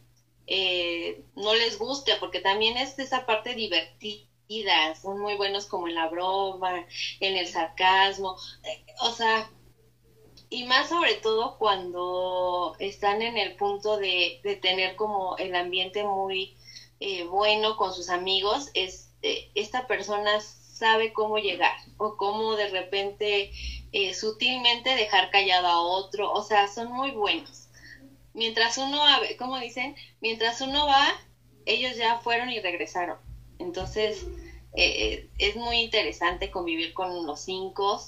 eh, 0.47 1.23
no 1.37 1.55
les 1.55 1.79
guste, 1.79 2.17
porque 2.17 2.41
también 2.41 2.77
es 2.77 2.99
esa 2.99 3.27
parte 3.27 3.55
divertida, 3.55 4.95
son 4.95 5.21
muy 5.21 5.37
buenos 5.37 5.67
como 5.67 5.88
en 5.88 5.95
la 5.95 6.09
broma, 6.09 6.87
en 7.21 7.37
el 7.37 7.47
sarcasmo, 7.47 8.37
eh, 8.65 8.85
o 9.00 9.11
sea, 9.11 9.50
y 10.50 10.64
más 10.64 10.88
sobre 10.88 11.14
todo 11.17 11.59
cuando 11.59 12.75
están 12.78 13.23
en 13.23 13.37
el 13.37 13.57
punto 13.57 13.99
de, 13.99 14.40
tener 14.62 14.97
como 14.97 15.37
el 15.37 15.55
ambiente 15.55 16.05
muy 16.05 16.57
eh, 17.00 17.25
bueno 17.25 17.76
con 17.76 17.93
sus 17.93 18.09
amigos, 18.09 18.71
es, 18.75 19.12
eh, 19.23 19.50
esta 19.55 19.87
persona 19.87 20.40
sabe 20.40 21.12
cómo 21.12 21.38
llegar 21.38 21.76
o 21.99 22.17
cómo 22.17 22.57
de 22.57 22.69
repente 22.69 23.50
eh, 23.93 24.14
sutilmente 24.14 24.95
dejar 24.95 25.31
callado 25.31 25.67
a 25.67 25.81
otro, 25.81 26.33
o 26.33 26.43
sea, 26.43 26.67
son 26.69 26.93
muy 26.93 27.11
buenos. 27.11 27.69
Mientras 28.33 28.78
uno, 28.78 29.00
como 29.38 29.59
dicen, 29.59 29.97
mientras 30.21 30.61
uno 30.61 30.87
va, 30.87 31.09
ellos 31.67 31.97
ya 31.97 32.21
fueron 32.21 32.50
y 32.50 32.61
regresaron. 32.61 33.19
Entonces, 33.59 34.25
es 34.75 35.57
muy 35.57 35.78
interesante 35.81 36.50
convivir 36.50 36.95
con 36.95 37.26
los 37.26 37.40
cinco 37.40 38.00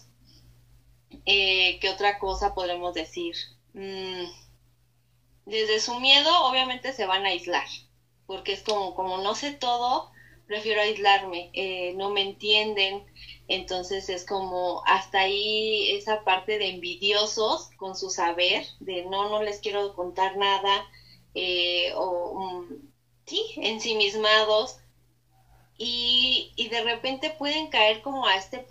eh, 1.27 1.79
¿Qué 1.81 1.89
otra 1.91 2.19
cosa 2.19 2.55
podremos 2.55 2.95
decir? 2.95 3.35
Mm, 3.75 4.25
desde 5.47 5.81
su 5.81 5.99
miedo, 6.01 6.31
obviamente 6.45 6.93
se 6.93 7.07
van 7.07 7.25
a 7.27 7.31
aislar, 7.31 7.67
porque 8.27 8.53
es 8.53 8.63
como, 8.63 8.95
como 8.95 9.19
no 9.19 9.35
sé 9.35 9.53
todo, 9.53 10.11
prefiero 10.47 10.81
aislarme, 10.81 11.51
eh, 11.53 11.93
no 11.97 12.11
me 12.11 12.23
entienden, 12.23 13.05
entonces 13.49 14.09
es 14.09 14.25
como 14.25 14.83
hasta 14.87 15.21
ahí 15.21 15.91
esa 15.93 16.25
parte 16.25 16.59
de 16.59 16.69
envidiosos 16.71 17.71
con 17.77 17.97
su 17.97 18.11
saber, 18.11 18.65
de 18.81 19.05
no, 19.05 19.29
no 19.29 19.43
les 19.43 19.61
quiero 19.61 19.95
contar 19.95 20.37
nada, 20.37 20.85
eh, 21.35 21.93
o 21.97 22.41
mm, 22.41 22.75
sí, 23.27 23.43
ensimismados, 23.57 24.77
y, 25.79 26.53
y 26.57 26.69
de 26.69 26.83
repente 26.83 27.31
pueden 27.31 27.69
caer 27.69 28.03
como 28.03 28.27
a 28.27 28.37
este 28.37 28.67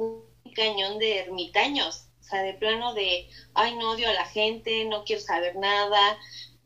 cañón 0.56 1.00
de 1.00 1.20
ermitaños, 1.20 2.09
sea, 2.30 2.44
de 2.44 2.54
plano 2.54 2.94
de, 2.94 3.28
ay, 3.54 3.76
no 3.76 3.92
odio 3.92 4.10
a 4.10 4.14
la 4.14 4.26
gente, 4.26 4.86
no 4.86 5.04
quiero 5.04 5.22
saber 5.22 5.56
nada, 5.56 6.18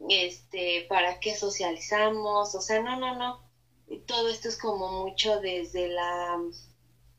este, 0.10 0.86
¿para 0.90 1.20
qué 1.20 1.36
socializamos? 1.36 2.56
O 2.56 2.62
sea, 2.62 2.82
no, 2.82 2.98
no, 2.98 3.16
no. 3.16 3.42
Todo 4.08 4.30
esto 4.30 4.48
es 4.48 4.58
como 4.58 5.04
mucho 5.04 5.40
desde 5.40 5.90
la 5.90 6.38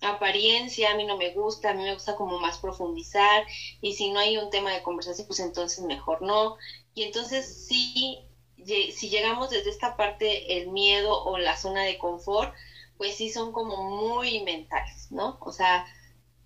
apariencia, 0.01 0.91
a 0.91 0.95
mí 0.97 1.05
no 1.05 1.17
me 1.17 1.33
gusta, 1.33 1.71
a 1.71 1.75
mí 1.75 1.83
me 1.83 1.95
gusta 1.95 2.15
como 2.17 2.39
más 2.39 2.59
profundizar 2.59 3.45
y 3.81 3.95
si 3.95 4.11
no 4.11 4.19
hay 4.19 4.37
un 4.37 4.51
tema 4.51 4.73
de 4.73 4.83
conversación, 4.83 5.27
pues 5.27 5.41
entonces 5.41 5.85
mejor 5.85 6.23
no. 6.23 6.57
Y 6.95 7.05
entonces 7.05 7.67
sí, 7.67 8.19
si 8.65 9.09
llegamos 9.09 9.51
desde 9.51 9.71
esta 9.71 9.97
parte, 9.97 10.59
el 10.59 10.71
miedo 10.71 11.25
o 11.25 11.39
la 11.39 11.57
zona 11.57 11.83
de 11.85 11.99
confort, 11.99 12.53
pues 12.97 13.17
sí 13.17 13.31
son 13.31 13.53
como 13.53 13.83
muy 13.83 14.43
mentales, 14.43 15.11
¿no? 15.11 15.39
O 15.41 15.53
sea, 15.53 15.87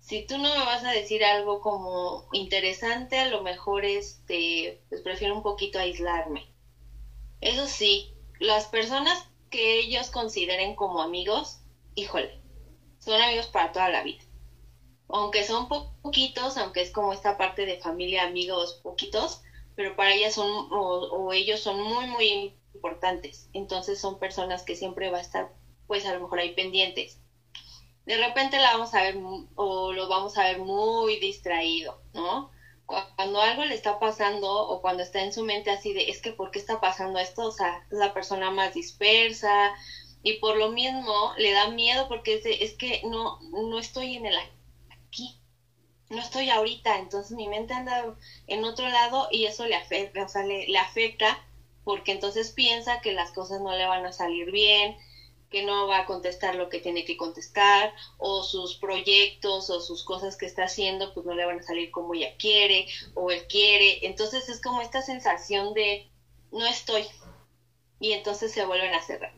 si 0.09 0.25
tú 0.25 0.39
no 0.39 0.49
me 0.55 0.65
vas 0.65 0.83
a 0.83 0.89
decir 0.89 1.23
algo 1.23 1.61
como 1.61 2.27
interesante, 2.33 3.19
a 3.19 3.29
lo 3.29 3.43
mejor 3.43 3.85
este, 3.85 4.81
pues 4.89 5.01
prefiero 5.01 5.35
un 5.35 5.43
poquito 5.43 5.77
aislarme. 5.77 6.49
Eso 7.41 7.67
sí, 7.67 8.11
las 8.39 8.65
personas 8.65 9.23
que 9.51 9.77
ellos 9.77 10.09
consideren 10.09 10.75
como 10.75 11.03
amigos, 11.03 11.59
híjole, 11.93 12.41
son 12.97 13.21
amigos 13.21 13.45
para 13.49 13.71
toda 13.71 13.89
la 13.89 14.01
vida. 14.01 14.23
Aunque 15.09 15.43
son 15.43 15.67
poquitos, 15.67 16.57
aunque 16.57 16.81
es 16.81 16.91
como 16.91 17.13
esta 17.13 17.37
parte 17.37 17.67
de 17.67 17.77
familia, 17.77 18.23
amigos 18.23 18.79
poquitos, 18.81 19.41
pero 19.75 19.95
para 19.95 20.11
ellas 20.11 20.33
son, 20.33 20.67
o 20.71 21.33
ellos 21.33 21.59
son 21.59 21.83
muy, 21.83 22.07
muy 22.07 22.51
importantes. 22.73 23.47
Entonces 23.53 23.99
son 23.99 24.17
personas 24.17 24.63
que 24.63 24.75
siempre 24.75 25.11
va 25.11 25.19
a 25.19 25.21
estar, 25.21 25.49
pues 25.85 26.03
a 26.07 26.13
lo 26.13 26.21
mejor 26.21 26.39
ahí 26.39 26.55
pendientes 26.55 27.19
de 28.09 28.17
repente 28.17 28.57
la 28.57 28.71
vamos 28.71 28.95
a 28.95 29.03
ver 29.03 29.17
o 29.53 29.93
lo 29.93 30.07
vamos 30.07 30.35
a 30.35 30.45
ver 30.45 30.57
muy 30.57 31.19
distraído, 31.19 32.01
¿no? 32.15 32.49
Cuando 32.87 33.39
algo 33.39 33.65
le 33.65 33.75
está 33.75 33.99
pasando 33.99 34.49
o 34.51 34.81
cuando 34.81 35.03
está 35.03 35.21
en 35.21 35.31
su 35.31 35.43
mente 35.43 35.69
así 35.69 35.93
de, 35.93 36.09
es 36.09 36.19
que 36.19 36.31
¿por 36.31 36.49
qué 36.49 36.57
está 36.57 36.81
pasando 36.81 37.19
esto? 37.19 37.45
O 37.45 37.51
sea, 37.51 37.85
es 37.91 37.99
la 37.99 38.11
persona 38.11 38.49
más 38.49 38.73
dispersa 38.73 39.71
y 40.23 40.39
por 40.39 40.57
lo 40.57 40.71
mismo 40.71 41.33
le 41.37 41.51
da 41.51 41.67
miedo 41.69 42.07
porque 42.07 42.33
es, 42.33 42.45
es 42.45 42.73
que 42.73 42.99
no, 43.03 43.37
no 43.51 43.77
estoy 43.77 44.15
en 44.15 44.25
el 44.25 44.35
aquí, 44.89 45.39
no 46.09 46.17
estoy 46.17 46.49
ahorita, 46.49 46.97
entonces 46.97 47.37
mi 47.37 47.47
mente 47.47 47.75
anda 47.75 48.15
en 48.47 48.63
otro 48.63 48.87
lado 48.89 49.27
y 49.29 49.45
eso 49.45 49.67
le 49.67 49.75
afecta, 49.75 50.23
o 50.23 50.27
sea, 50.27 50.41
le, 50.41 50.65
le 50.67 50.79
afecta 50.79 51.45
porque 51.83 52.11
entonces 52.11 52.49
piensa 52.49 53.01
que 53.01 53.13
las 53.13 53.31
cosas 53.33 53.61
no 53.61 53.75
le 53.75 53.85
van 53.85 54.07
a 54.07 54.11
salir 54.11 54.49
bien, 54.49 54.97
que 55.49 55.63
no 55.63 55.87
va 55.87 55.99
a 55.99 56.05
contestar 56.05 56.55
lo 56.55 56.69
que 56.69 56.79
tiene 56.79 57.05
que 57.05 57.17
contestar, 57.17 57.93
o 58.17 58.43
sus 58.43 58.75
proyectos 58.75 59.69
o 59.69 59.81
sus 59.81 60.03
cosas 60.03 60.37
que 60.37 60.45
está 60.45 60.63
haciendo, 60.65 61.13
pues 61.13 61.25
no 61.25 61.33
le 61.33 61.45
van 61.45 61.59
a 61.59 61.63
salir 61.63 61.91
como 61.91 62.13
ella 62.13 62.35
quiere 62.37 62.87
o 63.15 63.31
él 63.31 63.45
quiere. 63.47 64.05
Entonces 64.05 64.49
es 64.49 64.61
como 64.61 64.81
esta 64.81 65.01
sensación 65.01 65.73
de 65.73 66.09
no 66.51 66.65
estoy. 66.65 67.05
Y 67.99 68.13
entonces 68.13 68.51
se 68.51 68.65
vuelven 68.65 68.93
a 68.93 69.01
cerrar. 69.01 69.33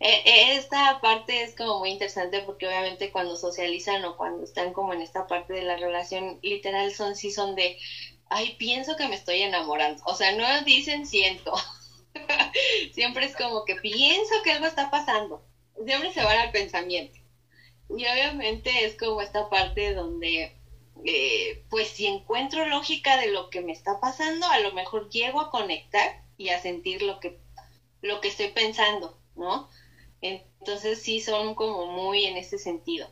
Eh, 0.00 0.22
eh, 0.24 0.56
esta 0.56 0.98
parte 1.02 1.42
es 1.42 1.54
como 1.54 1.78
muy 1.78 1.90
interesante 1.90 2.40
porque 2.40 2.66
obviamente 2.66 3.12
cuando 3.12 3.36
socializan 3.36 4.02
o 4.04 4.16
cuando 4.16 4.44
están 4.44 4.72
como 4.72 4.94
en 4.94 5.02
esta 5.02 5.26
parte 5.26 5.52
de 5.52 5.62
la 5.62 5.76
relación, 5.76 6.38
literal 6.42 6.92
son 6.94 7.16
sí 7.16 7.30
son 7.30 7.54
de, 7.54 7.78
ay, 8.30 8.56
pienso 8.58 8.96
que 8.96 9.08
me 9.08 9.14
estoy 9.14 9.42
enamorando. 9.42 10.02
O 10.06 10.14
sea, 10.14 10.32
no 10.32 10.64
dicen 10.64 11.06
siento. 11.06 11.54
Siempre 12.92 13.26
es 13.26 13.36
como 13.36 13.64
que 13.64 13.76
pienso 13.76 14.34
que 14.42 14.52
algo 14.52 14.66
está 14.66 14.90
pasando. 14.90 15.42
Siempre 15.84 16.12
se 16.12 16.22
van 16.22 16.38
al 16.38 16.52
pensamiento. 16.52 17.18
Y 17.88 18.06
obviamente 18.06 18.84
es 18.84 18.96
como 18.96 19.20
esta 19.20 19.48
parte 19.48 19.94
donde, 19.94 20.56
eh, 21.04 21.64
pues 21.70 21.88
si 21.88 22.06
encuentro 22.06 22.66
lógica 22.66 23.16
de 23.16 23.32
lo 23.32 23.50
que 23.50 23.62
me 23.62 23.72
está 23.72 23.98
pasando, 24.00 24.46
a 24.46 24.60
lo 24.60 24.72
mejor 24.72 25.08
llego 25.10 25.40
a 25.40 25.50
conectar 25.50 26.22
y 26.36 26.50
a 26.50 26.60
sentir 26.60 27.02
lo 27.02 27.18
que, 27.18 27.38
lo 28.02 28.20
que 28.20 28.28
estoy 28.28 28.48
pensando, 28.48 29.18
¿no? 29.34 29.68
Entonces 30.20 31.02
sí 31.02 31.20
son 31.20 31.54
como 31.54 31.86
muy 31.86 32.26
en 32.26 32.36
ese 32.36 32.58
sentido. 32.58 33.10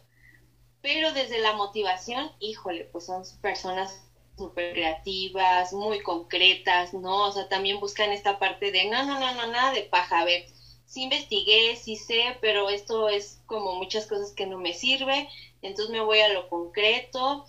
Pero 0.80 1.12
desde 1.12 1.38
la 1.38 1.54
motivación, 1.54 2.30
híjole, 2.38 2.84
pues 2.84 3.06
son 3.06 3.22
personas 3.40 4.00
súper 4.37 4.72
creativas, 4.72 5.72
muy 5.72 6.00
concretas, 6.00 6.94
¿no? 6.94 7.26
O 7.28 7.32
sea, 7.32 7.48
también 7.48 7.80
buscan 7.80 8.12
esta 8.12 8.38
parte 8.38 8.70
de, 8.70 8.87
no, 8.87 9.04
no, 9.04 9.18
no, 9.18 9.34
no, 9.34 9.46
nada 9.48 9.72
de 9.72 9.82
paja, 9.82 10.20
a 10.20 10.25
ver, 10.25 10.46
sí 10.88 11.02
investigué, 11.02 11.76
sí 11.76 11.97
sé, 11.97 12.37
pero 12.40 12.71
esto 12.71 13.09
es 13.09 13.40
como 13.47 13.75
muchas 13.75 14.07
cosas 14.07 14.33
que 14.33 14.47
no 14.47 14.59
me 14.59 14.73
sirve, 14.75 15.28
entonces 15.62 15.92
me 15.92 16.00
voy 16.00 16.21
a 16.21 16.33
lo 16.33 16.49
concreto, 16.49 17.45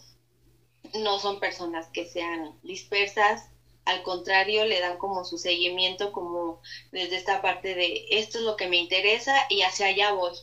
no 0.93 1.19
son 1.19 1.39
personas 1.39 1.88
que 1.88 2.05
sean 2.05 2.60
dispersas, 2.63 3.50
al 3.86 4.03
contrario, 4.03 4.65
le 4.65 4.79
dan 4.79 4.98
como 4.98 5.24
su 5.24 5.38
seguimiento, 5.38 6.12
como 6.12 6.60
desde 6.91 7.15
esta 7.15 7.41
parte 7.41 7.75
de 7.75 8.05
esto 8.10 8.39
es 8.39 8.43
lo 8.43 8.55
que 8.55 8.67
me 8.67 8.77
interesa 8.77 9.34
y 9.50 9.62
hacia 9.62 9.88
allá 9.88 10.12
voy. 10.12 10.34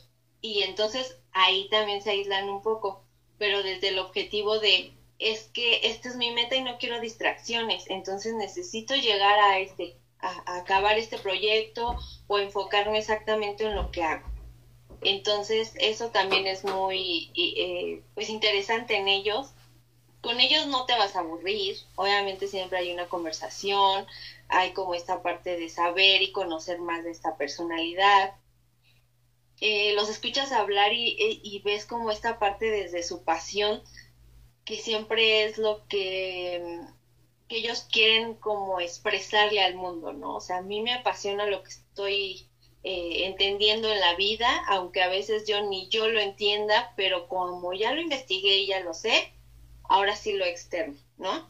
Y 0.40 0.62
entonces 0.62 1.16
ahí 1.32 1.68
también 1.68 2.00
se 2.00 2.10
aíslan 2.10 2.48
un 2.48 2.62
poco, 2.62 3.00
pero 3.38 3.62
desde 3.62 3.88
el 3.88 3.98
objetivo 3.98 4.58
de 4.58 4.90
es 5.18 5.44
que 5.52 5.80
esta 5.82 6.08
es 6.08 6.16
mi 6.16 6.30
meta 6.30 6.56
y 6.56 6.62
no 6.62 6.76
quiero 6.78 6.98
distracciones, 6.98 7.84
entonces 7.88 8.34
necesito 8.34 8.94
llegar 8.94 9.38
a 9.38 9.58
este, 9.58 9.94
a, 10.26 10.58
acabar 10.58 10.98
este 10.98 11.18
proyecto 11.18 11.96
o 12.26 12.38
enfocarme 12.38 12.98
exactamente 12.98 13.64
en 13.64 13.74
lo 13.74 13.90
que 13.90 14.02
hago. 14.02 14.26
Entonces 15.02 15.74
eso 15.78 16.10
también 16.10 16.46
es 16.46 16.64
muy 16.64 17.30
eh, 17.36 18.02
pues 18.14 18.28
interesante 18.28 18.96
en 18.96 19.08
ellos. 19.08 19.52
Con 20.20 20.40
ellos 20.40 20.66
no 20.66 20.86
te 20.86 20.94
vas 20.94 21.14
a 21.14 21.20
aburrir, 21.20 21.76
obviamente 21.94 22.48
siempre 22.48 22.78
hay 22.78 22.92
una 22.92 23.08
conversación, 23.08 24.06
hay 24.48 24.72
como 24.72 24.94
esta 24.94 25.22
parte 25.22 25.56
de 25.56 25.68
saber 25.68 26.22
y 26.22 26.32
conocer 26.32 26.80
más 26.80 27.04
de 27.04 27.12
esta 27.12 27.36
personalidad. 27.36 28.34
Eh, 29.60 29.94
los 29.94 30.08
escuchas 30.08 30.52
hablar 30.52 30.92
y, 30.92 31.16
y 31.18 31.60
ves 31.60 31.86
como 31.86 32.10
esta 32.10 32.38
parte 32.38 32.70
desde 32.70 33.02
su 33.02 33.22
pasión 33.22 33.82
que 34.66 34.76
siempre 34.76 35.44
es 35.44 35.58
lo 35.58 35.86
que, 35.86 36.80
que 37.48 37.58
ellos 37.58 37.86
quieren 37.90 38.34
como 38.34 38.80
expresarle 38.80 39.62
al 39.62 39.74
mundo, 39.74 40.12
¿no? 40.12 40.36
O 40.36 40.40
sea, 40.40 40.58
a 40.58 40.62
mí 40.62 40.82
me 40.82 40.92
apasiona 40.92 41.46
lo 41.46 41.62
que 41.62 41.70
estoy 41.70 42.46
eh, 42.82 43.26
entendiendo 43.26 43.90
en 43.90 44.00
la 44.00 44.14
vida, 44.16 44.48
aunque 44.68 45.02
a 45.02 45.08
veces 45.08 45.46
yo 45.46 45.62
ni 45.62 45.88
yo 45.88 46.08
lo 46.08 46.20
entienda, 46.20 46.92
pero 46.96 47.28
como 47.28 47.72
ya 47.72 47.92
lo 47.92 48.00
investigué 48.00 48.58
y 48.58 48.66
ya 48.68 48.80
lo 48.80 48.94
sé, 48.94 49.32
ahora 49.84 50.16
sí 50.16 50.32
lo 50.32 50.44
externo, 50.44 50.96
¿no? 51.18 51.48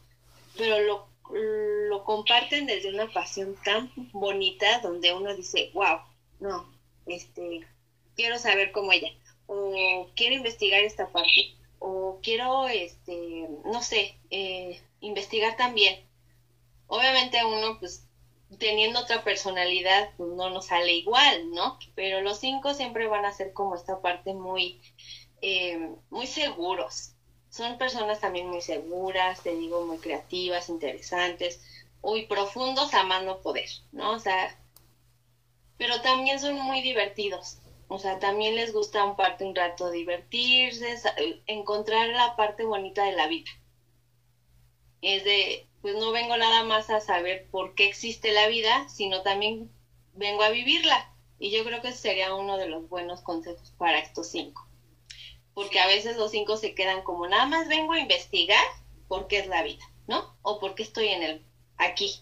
Pero 0.55 0.79
lo, 0.81 1.07
lo 1.31 2.03
comparten 2.03 2.65
desde 2.67 2.89
una 2.89 3.11
pasión 3.11 3.55
tan 3.63 3.91
bonita 4.11 4.79
donde 4.79 5.13
uno 5.13 5.35
dice, 5.35 5.71
wow, 5.73 5.99
no, 6.39 6.71
este, 7.05 7.61
quiero 8.15 8.37
saber 8.37 8.71
cómo 8.71 8.91
ella, 8.91 9.09
o 9.47 10.09
quiero 10.15 10.35
investigar 10.35 10.83
esta 10.83 11.07
parte 11.07 11.57
o 11.79 12.19
quiero, 12.23 12.67
este, 12.67 13.47
no 13.65 13.81
sé, 13.81 14.17
eh, 14.29 14.81
investigar 14.99 15.55
también. 15.57 16.05
Obviamente 16.87 17.43
uno, 17.45 17.79
pues, 17.79 18.07
teniendo 18.59 19.01
otra 19.01 19.23
personalidad, 19.23 20.09
pues 20.17 20.29
no 20.31 20.49
nos 20.49 20.67
sale 20.67 20.93
igual, 20.93 21.51
¿no? 21.51 21.77
Pero 21.95 22.21
los 22.21 22.39
cinco 22.39 22.73
siempre 22.73 23.07
van 23.07 23.25
a 23.25 23.33
ser 23.33 23.53
como 23.53 23.75
esta 23.75 24.01
parte 24.01 24.33
muy, 24.33 24.81
eh, 25.41 25.91
muy 26.09 26.27
seguros. 26.27 27.13
Son 27.49 27.77
personas 27.77 28.19
también 28.19 28.47
muy 28.47 28.61
seguras, 28.61 29.41
te 29.41 29.55
digo, 29.55 29.85
muy 29.85 29.97
creativas, 29.97 30.69
interesantes, 30.69 31.61
muy 32.01 32.25
profundos, 32.25 32.93
amando 32.93 33.41
poder, 33.41 33.69
¿no? 33.91 34.11
O 34.11 34.19
sea, 34.19 34.57
pero 35.77 36.01
también 36.01 36.39
son 36.39 36.55
muy 36.55 36.81
divertidos. 36.81 37.57
O 37.89 37.99
sea, 37.99 38.19
también 38.19 38.55
les 38.55 38.73
gusta 38.73 39.05
un 39.05 39.15
parte 39.15 39.45
un 39.45 39.55
rato 39.55 39.89
divertirse, 39.89 40.97
encontrar 41.45 42.09
la 42.09 42.35
parte 42.35 42.65
bonita 42.65 43.05
de 43.05 43.13
la 43.13 43.27
vida. 43.27 43.49
Es 45.01 45.23
de, 45.23 45.67
pues 45.81 45.95
no 45.95 46.11
vengo 46.11 46.37
nada 46.37 46.63
más 46.63 46.89
a 46.89 46.99
saber 46.99 47.47
por 47.51 47.75
qué 47.75 47.87
existe 47.87 48.31
la 48.31 48.47
vida, 48.47 48.87
sino 48.89 49.21
también 49.21 49.71
vengo 50.13 50.43
a 50.43 50.49
vivirla. 50.49 51.13
Y 51.39 51.51
yo 51.51 51.63
creo 51.63 51.81
que 51.81 51.89
ese 51.89 51.99
sería 51.99 52.33
uno 52.33 52.57
de 52.57 52.67
los 52.67 52.89
buenos 52.89 53.21
consejos 53.21 53.73
para 53.77 53.99
estos 53.99 54.29
cinco. 54.29 54.67
Porque 55.53 55.79
a 55.79 55.87
veces 55.87 56.17
los 56.17 56.31
cinco 56.31 56.57
se 56.57 56.73
quedan 56.73 57.03
como 57.03 57.27
nada 57.27 57.45
más 57.45 57.67
vengo 57.67 57.93
a 57.93 57.99
investigar 57.99 58.63
por 59.07 59.27
qué 59.27 59.39
es 59.39 59.47
la 59.47 59.63
vida, 59.63 59.83
¿no? 60.07 60.35
O 60.41 60.59
por 60.59 60.75
qué 60.75 60.83
estoy 60.83 61.07
en 61.09 61.23
el 61.23 61.45
aquí 61.77 62.21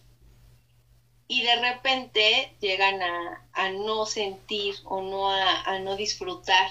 y 1.27 1.43
de 1.43 1.55
repente 1.55 2.55
llegan 2.59 3.01
a, 3.01 3.47
a 3.53 3.69
no 3.69 4.05
sentir 4.05 4.75
o 4.83 5.01
no 5.01 5.29
a, 5.29 5.61
a, 5.63 5.79
no 5.79 5.95
disfrutar. 5.95 6.69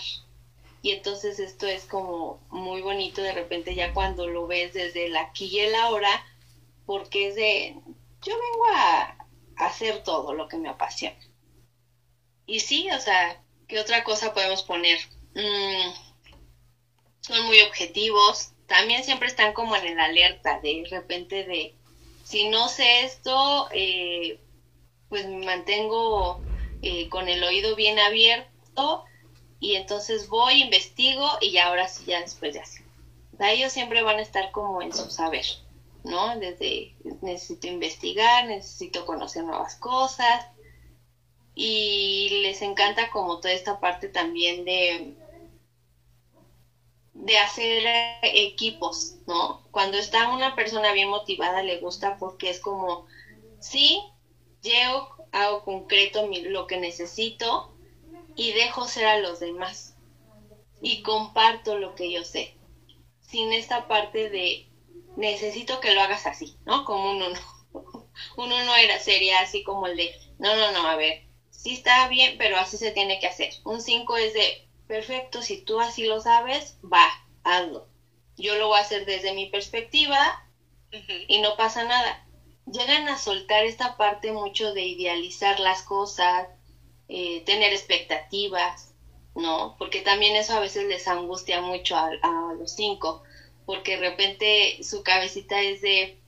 Y 0.84 0.90
entonces 0.90 1.38
esto 1.38 1.66
es 1.66 1.86
como 1.86 2.46
muy 2.50 2.82
bonito 2.82 3.22
de 3.22 3.32
repente 3.32 3.74
ya 3.74 3.94
cuando 3.94 4.26
lo 4.26 4.46
ves 4.46 4.74
desde 4.74 5.06
el 5.06 5.16
aquí 5.16 5.46
y 5.46 5.60
el 5.60 5.74
ahora, 5.74 6.10
porque 6.84 7.28
es 7.28 7.36
de, 7.36 7.74
yo 8.20 8.34
vengo 8.38 8.66
a, 8.74 9.16
hacer 9.56 10.02
todo 10.02 10.34
lo 10.34 10.46
que 10.46 10.58
me 10.58 10.68
apasiona. 10.68 11.16
Y 12.44 12.60
sí, 12.60 12.90
o 12.90 13.00
sea, 13.00 13.42
¿qué 13.66 13.78
otra 13.78 14.04
cosa 14.04 14.34
podemos 14.34 14.62
poner? 14.62 14.98
Mm, 15.34 15.90
son 17.22 17.46
muy 17.46 17.62
objetivos, 17.62 18.52
también 18.66 19.04
siempre 19.04 19.28
están 19.28 19.54
como 19.54 19.76
en 19.76 19.86
el 19.86 19.98
alerta 19.98 20.60
de 20.60 20.86
repente 20.90 21.44
de, 21.44 21.74
si 22.24 22.50
no 22.50 22.68
sé 22.68 23.04
esto, 23.04 23.70
eh, 23.72 24.38
pues 25.08 25.24
me 25.24 25.46
mantengo 25.46 26.42
eh, 26.82 27.08
con 27.08 27.30
el 27.30 27.42
oído 27.42 27.74
bien 27.74 27.98
abierto 27.98 29.06
y 29.64 29.76
entonces 29.76 30.28
voy, 30.28 30.60
investigo 30.60 31.26
y 31.40 31.56
ahora 31.56 31.88
sí, 31.88 32.04
ya 32.04 32.20
después 32.20 32.52
de 32.52 32.60
así. 32.60 32.82
Ellos 33.40 33.72
siempre 33.72 34.02
van 34.02 34.18
a 34.18 34.22
estar 34.22 34.50
como 34.50 34.82
en 34.82 34.92
su 34.92 35.10
saber, 35.10 35.46
¿no? 36.04 36.38
Desde 36.38 36.94
necesito 37.22 37.66
investigar, 37.66 38.44
necesito 38.44 39.06
conocer 39.06 39.42
nuevas 39.42 39.76
cosas 39.76 40.46
y 41.54 42.42
les 42.42 42.60
encanta 42.60 43.10
como 43.10 43.40
toda 43.40 43.54
esta 43.54 43.80
parte 43.80 44.08
también 44.08 44.66
de 44.66 45.14
de 47.14 47.38
hacer 47.38 47.84
equipos, 48.22 49.14
¿no? 49.26 49.62
Cuando 49.70 49.96
está 49.96 50.28
una 50.28 50.54
persona 50.54 50.92
bien 50.92 51.08
motivada 51.08 51.62
le 51.62 51.78
gusta 51.78 52.18
porque 52.18 52.50
es 52.50 52.60
como, 52.60 53.06
sí, 53.60 53.98
yo 54.62 55.08
hago 55.32 55.64
concreto 55.64 56.28
lo 56.28 56.66
que 56.66 56.76
necesito 56.76 57.73
y 58.36 58.52
dejo 58.52 58.86
ser 58.86 59.06
a 59.06 59.18
los 59.18 59.40
demás 59.40 59.96
y 60.80 61.02
comparto 61.02 61.78
lo 61.78 61.94
que 61.94 62.10
yo 62.10 62.24
sé, 62.24 62.56
sin 63.20 63.52
esta 63.52 63.88
parte 63.88 64.28
de 64.30 64.68
necesito 65.16 65.80
que 65.80 65.94
lo 65.94 66.00
hagas 66.00 66.26
así, 66.26 66.56
¿no? 66.66 66.84
Como 66.84 67.12
uno 67.12 67.28
no, 67.72 68.10
uno 68.36 68.64
no 68.64 68.76
era, 68.76 68.98
sería 68.98 69.40
así 69.40 69.62
como 69.62 69.86
el 69.86 69.96
de, 69.96 70.14
no, 70.38 70.54
no, 70.56 70.72
no, 70.72 70.86
a 70.86 70.96
ver, 70.96 71.22
sí 71.50 71.72
está 71.72 72.08
bien, 72.08 72.36
pero 72.38 72.56
así 72.56 72.76
se 72.76 72.90
tiene 72.90 73.18
que 73.18 73.26
hacer. 73.26 73.50
Un 73.64 73.80
5 73.80 74.16
es 74.16 74.34
de, 74.34 74.68
perfecto, 74.86 75.42
si 75.42 75.62
tú 75.62 75.80
así 75.80 76.04
lo 76.04 76.20
sabes, 76.20 76.78
va, 76.84 77.06
hazlo. 77.44 77.88
Yo 78.36 78.56
lo 78.56 78.68
voy 78.68 78.78
a 78.78 78.82
hacer 78.82 79.06
desde 79.06 79.32
mi 79.32 79.48
perspectiva 79.48 80.44
y 81.28 81.38
no 81.40 81.56
pasa 81.56 81.84
nada 81.84 82.24
llegan 82.66 83.08
a 83.08 83.18
soltar 83.18 83.64
esta 83.64 83.96
parte 83.96 84.32
mucho 84.32 84.72
de 84.72 84.82
idealizar 84.82 85.60
las 85.60 85.82
cosas, 85.82 86.48
eh, 87.08 87.42
tener 87.44 87.72
expectativas, 87.72 88.94
¿no? 89.34 89.76
Porque 89.78 90.00
también 90.00 90.36
eso 90.36 90.54
a 90.54 90.60
veces 90.60 90.84
les 90.86 91.06
angustia 91.08 91.60
mucho 91.60 91.96
a, 91.96 92.54
los 92.58 92.72
cinco, 92.72 93.22
porque 93.66 93.96
de 93.96 94.10
repente 94.10 94.82
su 94.82 95.02
cabecita 95.02 95.60
es 95.60 95.80
de, 95.80 96.18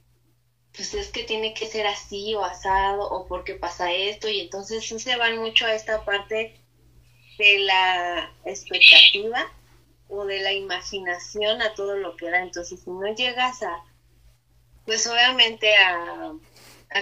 pues 0.75 0.95
es 0.95 1.09
que 1.09 1.25
tiene 1.25 1.55
que 1.55 1.67
ser 1.67 1.87
así 1.87 2.35
o 2.35 2.45
asado, 2.45 3.09
o 3.09 3.27
porque 3.27 3.55
pasa 3.55 3.93
esto, 3.93 4.29
y 4.29 4.41
entonces 4.41 4.87
se 4.87 5.17
van 5.17 5.39
mucho 5.39 5.67
a 5.67 5.75
esta 5.75 6.05
parte 6.05 6.59
de 7.39 7.59
la 7.61 8.33
expectativa 8.45 9.53
o 10.09 10.25
de 10.25 10.41
la 10.41 10.53
imaginación 10.53 11.63
a 11.63 11.75
todo 11.75 11.97
lo 11.97 12.17
que 12.17 12.31
da. 12.31 12.41
Entonces, 12.41 12.81
si 12.83 12.91
no 12.91 13.15
llegas 13.15 13.63
a 13.63 13.85
pues 14.87 15.07
obviamente 15.09 15.75
a, 15.77 16.33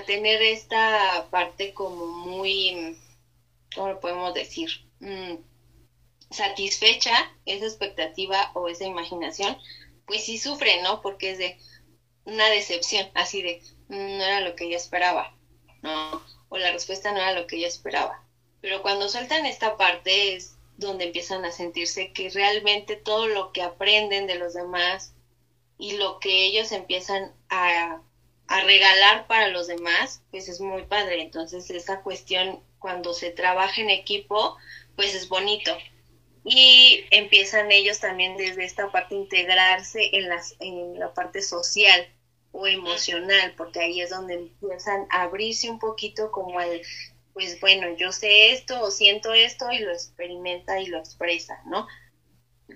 tener 0.06 0.42
esta 0.42 1.28
parte 1.30 1.72
como 1.72 2.06
muy, 2.06 2.98
¿cómo 3.74 3.88
lo 3.88 4.00
podemos 4.00 4.34
decir? 4.34 4.68
mm, 5.04 5.36
satisfecha 6.30 7.12
esa 7.44 7.66
expectativa 7.66 8.50
o 8.54 8.68
esa 8.68 8.84
imaginación, 8.84 9.56
pues 10.06 10.24
sí 10.24 10.38
sufre, 10.38 10.82
¿no? 10.82 11.00
Porque 11.02 11.30
es 11.30 11.38
de 11.38 11.58
una 12.24 12.48
decepción, 12.50 13.08
así 13.14 13.42
de, 13.42 13.62
mm, 13.88 14.18
no 14.18 14.24
era 14.24 14.40
lo 14.40 14.56
que 14.56 14.68
yo 14.68 14.76
esperaba, 14.76 15.36
¿no? 15.82 16.22
O 16.48 16.58
la 16.58 16.72
respuesta 16.72 17.12
no 17.12 17.18
era 17.18 17.32
lo 17.32 17.46
que 17.46 17.60
yo 17.60 17.66
esperaba. 17.66 18.24
Pero 18.60 18.82
cuando 18.82 19.08
sueltan 19.08 19.46
esta 19.46 19.76
parte 19.76 20.34
es 20.34 20.56
donde 20.76 21.04
empiezan 21.04 21.44
a 21.44 21.52
sentirse 21.52 22.12
que 22.12 22.30
realmente 22.30 22.96
todo 22.96 23.28
lo 23.28 23.52
que 23.52 23.62
aprenden 23.62 24.26
de 24.26 24.36
los 24.36 24.54
demás 24.54 25.14
y 25.78 25.96
lo 25.96 26.18
que 26.18 26.46
ellos 26.46 26.72
empiezan 26.72 27.32
a, 27.48 28.00
a 28.48 28.60
regalar 28.62 29.26
para 29.26 29.48
los 29.48 29.66
demás, 29.66 30.22
pues 30.30 30.48
es 30.48 30.60
muy 30.60 30.84
padre. 30.84 31.22
Entonces 31.22 31.70
esa 31.70 32.02
cuestión 32.02 32.60
cuando 32.84 33.14
se 33.14 33.30
trabaja 33.30 33.80
en 33.80 33.88
equipo, 33.88 34.58
pues 34.94 35.14
es 35.14 35.30
bonito. 35.30 35.74
Y 36.44 37.02
empiezan 37.10 37.72
ellos 37.72 37.98
también 37.98 38.36
desde 38.36 38.66
esta 38.66 38.92
parte 38.92 39.14
integrarse 39.14 40.10
en, 40.12 40.28
las, 40.28 40.54
en 40.60 40.98
la 40.98 41.14
parte 41.14 41.40
social 41.40 42.06
o 42.52 42.66
emocional, 42.66 43.54
porque 43.56 43.80
ahí 43.80 44.02
es 44.02 44.10
donde 44.10 44.34
empiezan 44.34 45.06
a 45.08 45.22
abrirse 45.22 45.70
un 45.70 45.78
poquito 45.78 46.30
como 46.30 46.60
el, 46.60 46.82
pues 47.32 47.58
bueno, 47.58 47.96
yo 47.96 48.12
sé 48.12 48.52
esto 48.52 48.78
o 48.82 48.90
siento 48.90 49.32
esto 49.32 49.72
y 49.72 49.78
lo 49.78 49.90
experimenta 49.90 50.78
y 50.78 50.84
lo 50.84 50.98
expresa, 50.98 51.62
¿no? 51.64 51.86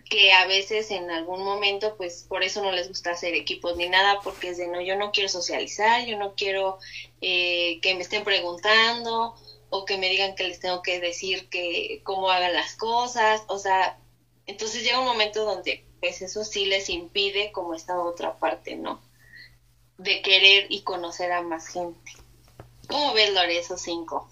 Que 0.08 0.32
a 0.32 0.46
veces 0.46 0.90
en 0.90 1.10
algún 1.10 1.44
momento, 1.44 1.98
pues 1.98 2.24
por 2.26 2.42
eso 2.42 2.62
no 2.62 2.72
les 2.72 2.88
gusta 2.88 3.10
hacer 3.10 3.34
equipos 3.34 3.76
ni 3.76 3.90
nada, 3.90 4.20
porque 4.24 4.48
es 4.48 4.56
de 4.56 4.68
no, 4.68 4.80
yo 4.80 4.96
no 4.96 5.12
quiero 5.12 5.28
socializar, 5.28 6.06
yo 6.06 6.18
no 6.18 6.34
quiero 6.34 6.78
eh, 7.20 7.78
que 7.82 7.94
me 7.94 8.00
estén 8.00 8.24
preguntando 8.24 9.34
o 9.70 9.84
que 9.84 9.98
me 9.98 10.08
digan 10.08 10.34
que 10.34 10.44
les 10.44 10.60
tengo 10.60 10.82
que 10.82 11.00
decir 11.00 11.48
que 11.48 12.00
cómo 12.04 12.30
hagan 12.30 12.54
las 12.54 12.74
cosas, 12.74 13.42
o 13.48 13.58
sea, 13.58 13.98
entonces 14.46 14.82
llega 14.82 15.00
un 15.00 15.06
momento 15.06 15.44
donde 15.44 15.84
pues 16.00 16.22
eso 16.22 16.44
sí 16.44 16.66
les 16.66 16.88
impide 16.88 17.52
como 17.52 17.74
esta 17.74 18.00
otra 18.00 18.38
parte, 18.38 18.76
¿no? 18.76 19.02
De 19.96 20.22
querer 20.22 20.66
y 20.70 20.82
conocer 20.82 21.32
a 21.32 21.42
más 21.42 21.68
gente. 21.68 22.12
¿Cómo 22.88 23.12
ves, 23.14 23.32
Lore, 23.34 23.58
esos 23.58 23.82
cinco? 23.82 24.30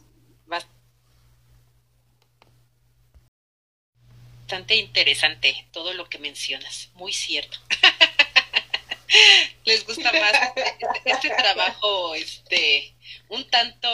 Bastante 4.46 4.76
interesante 4.76 5.66
todo 5.72 5.92
lo 5.92 6.08
que 6.08 6.18
mencionas, 6.18 6.90
muy 6.94 7.12
cierto. 7.12 7.58
les 9.64 9.84
gusta 9.84 10.12
más 10.12 10.32
este 11.04 11.30
trabajo, 11.30 12.14
este, 12.14 12.94
un 13.28 13.48
tanto 13.50 13.88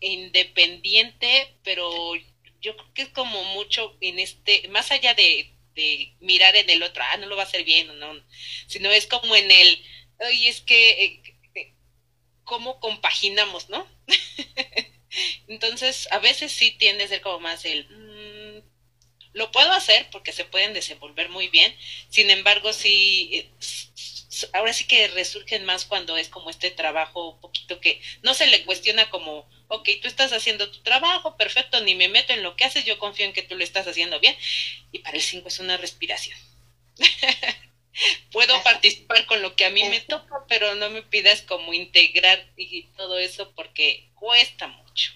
independiente, 0.00 1.54
pero 1.62 2.14
yo 2.60 2.76
creo 2.76 2.94
que 2.94 3.02
es 3.02 3.08
como 3.10 3.44
mucho 3.44 3.96
en 4.00 4.18
este, 4.18 4.68
más 4.68 4.90
allá 4.90 5.14
de, 5.14 5.50
mirar 6.20 6.54
en 6.54 6.70
el 6.70 6.82
otro, 6.82 7.02
ah, 7.10 7.16
no 7.16 7.26
lo 7.26 7.36
va 7.36 7.42
a 7.42 7.46
hacer 7.46 7.64
bien 7.64 7.98
no, 7.98 8.14
sino 8.68 8.90
es 8.92 9.08
como 9.08 9.34
en 9.34 9.50
el, 9.50 9.84
oye, 10.20 10.48
es 10.48 10.60
que, 10.60 10.90
eh, 11.04 11.22
eh, 11.56 11.74
¿cómo 12.44 12.78
compaginamos, 12.78 13.68
no? 13.70 13.84
Entonces, 15.48 16.08
a 16.12 16.20
veces 16.20 16.52
sí 16.52 16.70
tiende 16.70 17.04
a 17.04 17.08
ser 17.08 17.22
como 17.22 17.40
más 17.40 17.64
el, 17.64 17.88
mm, 17.88 18.62
lo 19.32 19.50
puedo 19.50 19.72
hacer 19.72 20.08
porque 20.12 20.32
se 20.32 20.44
pueden 20.44 20.74
desenvolver 20.74 21.28
muy 21.28 21.48
bien, 21.48 21.76
sin 22.08 22.30
embargo, 22.30 22.72
sí, 22.72 23.30
eh, 23.32 23.50
ahora 24.52 24.72
sí 24.72 24.86
que 24.86 25.08
resurgen 25.08 25.64
más 25.64 25.84
cuando 25.84 26.16
es 26.16 26.28
como 26.28 26.50
este 26.50 26.70
trabajo 26.70 27.30
un 27.30 27.40
poquito 27.40 27.80
que 27.80 28.00
no 28.22 28.34
se 28.34 28.46
le 28.46 28.64
cuestiona 28.64 29.10
como, 29.10 29.48
ok, 29.68 29.88
tú 30.00 30.08
estás 30.08 30.32
haciendo 30.32 30.70
tu 30.70 30.82
trabajo, 30.82 31.36
perfecto, 31.36 31.80
ni 31.80 31.94
me 31.94 32.08
meto 32.08 32.32
en 32.32 32.42
lo 32.42 32.56
que 32.56 32.64
haces, 32.64 32.84
yo 32.84 32.98
confío 32.98 33.26
en 33.26 33.32
que 33.32 33.42
tú 33.42 33.56
lo 33.56 33.64
estás 33.64 33.86
haciendo 33.86 34.20
bien. 34.20 34.36
Y 34.92 35.00
para 35.00 35.16
el 35.16 35.22
5 35.22 35.48
es 35.48 35.58
una 35.58 35.76
respiración. 35.76 36.38
Puedo 38.32 38.60
participar 38.62 39.26
con 39.26 39.42
lo 39.42 39.54
que 39.54 39.64
a 39.64 39.70
mí 39.70 39.84
me 39.84 40.00
toca, 40.00 40.44
pero 40.48 40.74
no 40.74 40.90
me 40.90 41.02
pidas 41.02 41.42
como 41.42 41.72
integrar 41.72 42.44
y 42.56 42.84
todo 42.96 43.18
eso 43.18 43.52
porque 43.54 44.08
cuesta 44.14 44.66
mucho. 44.66 45.12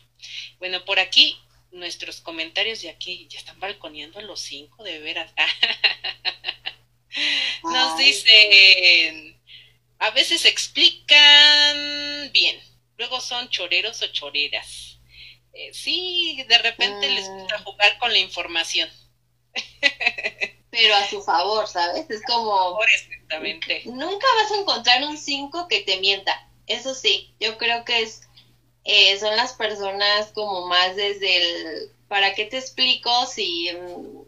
Bueno, 0.59 0.85
por 0.85 1.01
aquí 1.01 1.37
nuestros 1.71 2.21
comentarios 2.21 2.83
de 2.83 2.91
aquí 2.91 3.27
ya 3.29 3.39
están 3.39 3.61
balconeando 3.61 4.19
a 4.19 4.23
los 4.23 4.41
cinco, 4.41 4.85
de 4.85 4.99
veras. 5.01 5.33
Nos 7.65 7.99
dicen, 7.99 9.41
a 9.99 10.11
veces 10.11 10.45
explican 10.45 12.31
bien, 12.33 12.61
luego 12.99 13.21
son 13.21 13.49
choreros 13.49 14.03
o 14.03 14.09
choreras. 14.09 15.01
Eh, 15.55 15.73
sí, 15.73 16.45
de 16.49 16.59
repente 16.59 17.09
les 17.09 17.29
gusta 17.29 17.57
ah. 17.57 17.63
jugar 17.65 17.99
con 17.99 18.13
la 18.13 18.19
información. 18.19 18.89
Pero 20.71 20.95
a 20.95 21.09
su 21.09 21.23
favor, 21.23 21.67
¿sabes? 21.67 22.09
Es 22.11 22.23
como... 22.27 22.79
exactamente. 22.83 23.83
Nunca 23.87 24.27
vas 24.43 24.53
a 24.53 24.61
encontrar 24.61 25.03
un 25.05 25.17
5 25.17 25.67
que 25.69 25.81
te 25.81 25.99
mienta. 25.99 26.49
Eso 26.67 26.95
sí, 26.95 27.35
yo 27.41 27.57
creo 27.57 27.85
que 27.85 28.03
es 28.03 28.29
eh, 28.85 29.19
son 29.19 29.37
las 29.37 29.53
personas 29.53 30.33
como 30.33 30.67
más 30.67 30.97
desde 30.97 31.37
el... 31.37 31.93
¿Para 32.09 32.35
qué 32.35 32.47
te 32.47 32.57
explico 32.57 33.27
si... 33.27 33.71
Mm, 33.71 34.23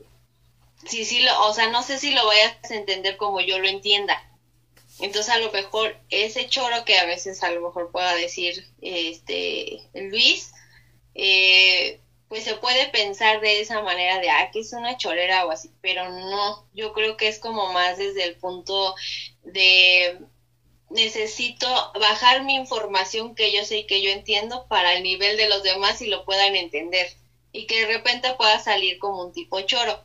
si, 0.86 1.04
si 1.04 1.20
lo, 1.20 1.46
o 1.46 1.54
sea, 1.54 1.68
no 1.68 1.82
sé 1.82 1.98
si 1.98 2.10
lo 2.12 2.26
vayas 2.26 2.56
a 2.70 2.74
entender 2.74 3.16
como 3.16 3.40
yo 3.40 3.58
lo 3.58 3.68
entienda. 3.68 4.22
Entonces 5.00 5.32
a 5.32 5.38
lo 5.38 5.50
mejor 5.50 5.96
ese 6.10 6.48
choro 6.48 6.84
que 6.84 6.98
a 6.98 7.06
veces 7.06 7.42
a 7.42 7.50
lo 7.50 7.62
mejor 7.62 7.90
pueda 7.90 8.14
decir 8.14 8.66
este 8.82 9.80
Luis, 9.94 10.52
eh, 11.14 12.00
pues 12.28 12.44
se 12.44 12.54
puede 12.54 12.88
pensar 12.90 13.40
de 13.40 13.60
esa 13.60 13.82
manera 13.82 14.20
de, 14.20 14.30
ah, 14.30 14.50
que 14.52 14.60
es 14.60 14.72
una 14.72 14.96
chorera 14.96 15.46
o 15.46 15.50
así, 15.50 15.70
pero 15.80 16.08
no, 16.10 16.66
yo 16.72 16.92
creo 16.92 17.16
que 17.16 17.28
es 17.28 17.38
como 17.38 17.72
más 17.72 17.98
desde 17.98 18.24
el 18.24 18.36
punto 18.36 18.94
de 19.42 20.18
necesito 20.90 21.66
bajar 21.98 22.44
mi 22.44 22.54
información 22.54 23.34
que 23.34 23.52
yo 23.52 23.64
sé 23.64 23.78
y 23.78 23.86
que 23.86 24.02
yo 24.02 24.10
entiendo 24.10 24.66
para 24.68 24.94
el 24.94 25.02
nivel 25.02 25.36
de 25.36 25.48
los 25.48 25.62
demás 25.62 26.02
y 26.02 26.08
lo 26.08 26.24
puedan 26.24 26.54
entender. 26.56 27.08
Y 27.52 27.66
que 27.66 27.80
de 27.80 27.86
repente 27.86 28.34
pueda 28.34 28.60
salir 28.60 28.98
como 28.98 29.24
un 29.24 29.32
tipo 29.32 29.60
choro, 29.62 30.04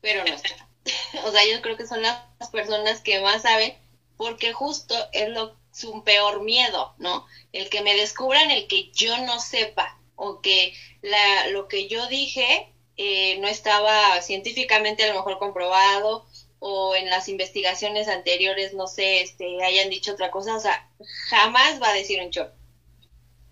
pero 0.00 0.24
no 0.24 0.34
o 1.24 1.32
sea, 1.32 1.46
yo 1.46 1.62
creo 1.62 1.76
que 1.78 1.86
son 1.86 2.02
las 2.02 2.20
personas 2.52 3.00
que 3.00 3.20
más 3.20 3.42
saben 3.42 3.74
porque 4.16 4.52
justo 4.52 4.94
es 5.12 5.28
lo, 5.28 5.56
su 5.72 6.04
peor 6.04 6.42
miedo, 6.42 6.94
¿no? 6.98 7.26
El 7.52 7.68
que 7.68 7.82
me 7.82 7.94
descubran 7.94 8.50
el 8.50 8.66
que 8.68 8.90
yo 8.92 9.18
no 9.18 9.40
sepa 9.40 9.98
o 10.16 10.40
que 10.40 10.74
la, 11.02 11.48
lo 11.48 11.68
que 11.68 11.88
yo 11.88 12.06
dije 12.06 12.72
eh, 12.96 13.38
no 13.38 13.48
estaba 13.48 14.20
científicamente 14.22 15.02
a 15.02 15.08
lo 15.08 15.14
mejor 15.14 15.38
comprobado 15.38 16.26
o 16.60 16.94
en 16.94 17.10
las 17.10 17.28
investigaciones 17.28 18.08
anteriores, 18.08 18.72
no 18.72 18.86
sé, 18.86 19.20
este, 19.20 19.62
hayan 19.64 19.90
dicho 19.90 20.12
otra 20.12 20.30
cosa, 20.30 20.56
o 20.56 20.60
sea, 20.60 20.88
jamás 21.28 21.82
va 21.82 21.90
a 21.90 21.94
decir 21.94 22.22
un 22.22 22.30
chorro. 22.30 22.52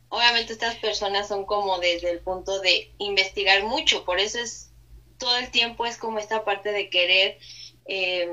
Obviamente 0.09 0.53
estas 0.53 0.77
personas 0.77 1.29
son 1.29 1.45
como 1.45 1.79
desde 1.79 2.11
el 2.11 2.21
punto 2.21 2.61
de 2.61 2.93
investigar 2.99 3.65
mucho, 3.65 4.05
por 4.05 4.19
eso 4.19 4.39
es 4.39 4.71
todo 5.19 5.37
el 5.37 5.51
tiempo 5.51 5.87
es 5.87 5.99
como 5.99 6.19
esta 6.19 6.45
parte 6.45 6.73
de 6.73 6.89
querer 6.89 7.39
eh, 7.85 8.29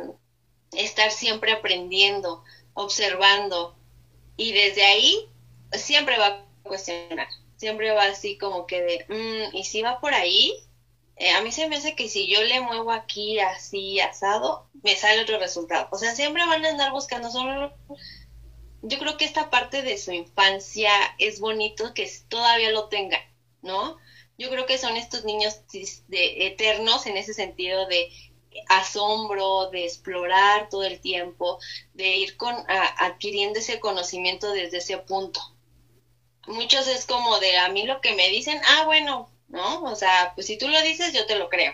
estar 0.71 1.11
siempre 1.11 1.51
aprendiendo, 1.51 2.43
observando 2.73 3.75
y 4.37 4.51
desde 4.51 4.83
ahí 4.83 5.29
siempre 5.73 6.17
va 6.17 6.27
a 6.27 6.45
cuestionar, 6.63 7.27
siempre 7.57 7.91
va 7.91 8.05
así 8.05 8.37
como 8.37 8.65
que 8.65 8.81
de, 8.81 9.05
mm, 9.09 9.55
¿y 9.55 9.63
si 9.65 9.81
va 9.81 9.99
por 9.99 10.13
ahí? 10.13 10.53
Eh, 11.19 11.31
a 11.31 11.41
mí 11.41 11.51
se 11.51 11.67
me 11.67 11.75
hace 11.75 11.95
que 11.95 12.07
si 12.07 12.27
yo 12.33 12.41
le 12.43 12.61
muevo 12.61 12.91
aquí 12.91 13.39
así 13.39 13.99
asado, 13.99 14.69
me 14.83 14.95
sale 14.95 15.21
otro 15.21 15.37
resultado. 15.37 15.89
O 15.91 15.97
sea, 15.97 16.15
siempre 16.15 16.45
van 16.45 16.65
a 16.65 16.69
andar 16.69 16.91
buscando 16.91 17.29
solo... 17.29 17.75
Yo 18.81 18.97
creo 18.97 19.17
que 19.17 19.25
esta 19.25 19.49
parte 19.49 19.81
de 19.81 19.97
su 19.97 20.13
infancia 20.13 20.91
es 21.17 21.41
bonito 21.41 21.93
que 21.93 22.09
todavía 22.29 22.71
lo 22.71 22.87
tenga, 22.87 23.19
¿no? 23.61 23.97
Yo 24.37 24.49
creo 24.49 24.65
que 24.65 24.77
son 24.77 24.95
estos 24.95 25.25
niños 25.25 25.59
eternos 26.09 27.05
en 27.05 27.17
ese 27.17 27.33
sentido 27.33 27.85
de 27.87 28.09
asombro, 28.67 29.69
de 29.69 29.85
explorar 29.85 30.69
todo 30.69 30.83
el 30.83 30.99
tiempo, 31.01 31.59
de 31.93 32.17
ir 32.17 32.37
con, 32.37 32.55
adquiriendo 32.97 33.59
ese 33.59 33.79
conocimiento 33.79 34.51
desde 34.51 34.77
ese 34.77 34.97
punto. 34.97 35.39
Muchos 36.47 36.87
es 36.87 37.05
como 37.05 37.39
de 37.39 37.57
a 37.57 37.69
mí 37.69 37.83
lo 37.83 38.01
que 38.01 38.15
me 38.15 38.29
dicen, 38.29 38.59
ah, 38.65 38.83
bueno, 38.85 39.29
¿no? 39.47 39.83
O 39.83 39.95
sea, 39.95 40.31
pues 40.35 40.47
si 40.47 40.57
tú 40.57 40.67
lo 40.67 40.81
dices, 40.81 41.13
yo 41.13 41.25
te 41.25 41.35
lo 41.37 41.49
creo. 41.49 41.73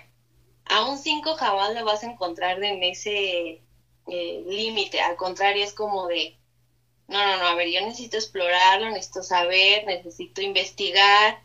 A 0.66 0.86
un 0.86 0.98
5 0.98 1.36
jamás 1.36 1.74
lo 1.74 1.86
vas 1.86 2.04
a 2.04 2.12
encontrar 2.12 2.64
en 2.64 2.84
ese 2.84 3.62
eh, 4.08 4.44
límite, 4.48 5.00
al 5.02 5.16
contrario, 5.16 5.64
es 5.64 5.74
como 5.74 6.08
de, 6.08 6.38
no, 7.08 7.24
no, 7.24 7.38
no, 7.38 7.46
a 7.46 7.56
ver, 7.56 7.70
yo 7.70 7.82
necesito 7.82 8.18
explorarlo, 8.18 8.90
necesito 8.90 9.24
saber, 9.24 9.86
necesito 9.86 10.42
investigar, 10.42 11.40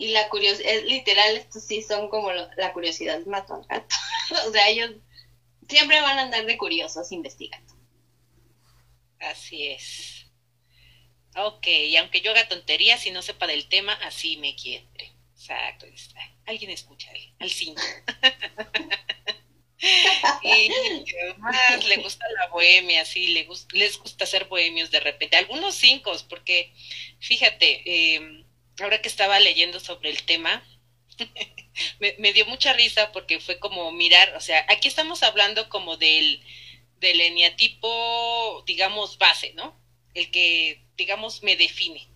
y 0.00 0.08
la 0.08 0.30
curiosidad, 0.30 0.82
literal, 0.86 1.36
estos 1.36 1.62
sí 1.62 1.82
son 1.82 2.08
como 2.08 2.32
la 2.32 2.72
curiosidad 2.72 3.20
mató 3.26 3.54
al 3.54 3.66
gato. 3.66 3.94
o 4.48 4.50
sea, 4.50 4.66
ellos 4.70 4.92
siempre 5.68 6.00
van 6.00 6.18
a 6.18 6.22
andar 6.22 6.46
de 6.46 6.56
curiosos 6.56 7.12
investigando. 7.12 7.74
Así 9.18 9.68
es. 9.68 10.26
Ok, 11.36 11.66
y 11.66 11.96
aunque 11.98 12.22
yo 12.22 12.30
haga 12.30 12.48
tonterías 12.48 13.04
y 13.04 13.10
no 13.10 13.20
sepa 13.20 13.46
del 13.46 13.68
tema, 13.68 13.92
así 13.92 14.38
me 14.38 14.56
quiere. 14.56 15.12
Exacto, 15.34 15.84
alguien 16.46 16.70
escucha 16.70 17.10
al 17.38 17.50
5. 17.50 17.82
y 20.42 20.70
además 21.24 21.84
le 21.86 21.96
gusta 21.98 22.24
la 22.38 22.48
bohemia, 22.48 23.04
sí, 23.04 23.28
le 23.28 23.46
les 23.72 23.98
gusta 23.98 24.24
ser 24.24 24.46
bohemios 24.46 24.90
de 24.90 25.00
repente. 25.00 25.36
Algunos 25.36 25.74
cinco, 25.74 26.12
porque 26.30 26.72
fíjate, 27.18 28.14
em, 28.14 28.49
ahora 28.80 29.02
que 29.02 29.08
estaba 29.08 29.40
leyendo 29.40 29.80
sobre 29.80 30.10
el 30.10 30.22
tema, 30.22 30.64
me, 32.18 32.32
dio 32.32 32.46
mucha 32.46 32.72
risa 32.72 33.12
porque 33.12 33.40
fue 33.40 33.58
como 33.58 33.90
mirar, 33.92 34.34
o 34.36 34.40
sea, 34.40 34.64
aquí 34.68 34.88
estamos 34.88 35.22
hablando 35.22 35.68
como 35.68 35.96
del, 35.96 36.42
del 36.98 37.20
eneatipo, 37.20 38.62
digamos, 38.66 39.18
base, 39.18 39.52
¿no? 39.54 39.78
El 40.14 40.30
que, 40.30 40.82
digamos, 40.96 41.42
me 41.42 41.56
define. 41.56 42.08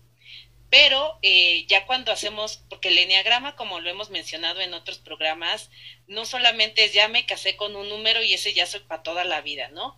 Pero 0.69 1.19
eh, 1.21 1.65
ya 1.67 1.85
cuando 1.85 2.11
hacemos, 2.11 2.63
porque 2.69 2.89
el 2.89 2.97
eneagrama, 2.97 3.55
como 3.55 3.79
lo 3.79 3.89
hemos 3.89 4.09
mencionado 4.09 4.61
en 4.61 4.73
otros 4.73 4.97
programas, 4.97 5.69
no 6.07 6.25
solamente 6.25 6.83
es 6.83 6.93
ya 6.93 7.07
me 7.07 7.25
casé 7.25 7.55
con 7.55 7.75
un 7.75 7.87
número 7.87 8.23
y 8.23 8.33
ese 8.33 8.53
ya 8.53 8.65
soy 8.65 8.81
para 8.81 9.03
toda 9.03 9.23
la 9.23 9.41
vida, 9.41 9.69
¿no? 9.69 9.97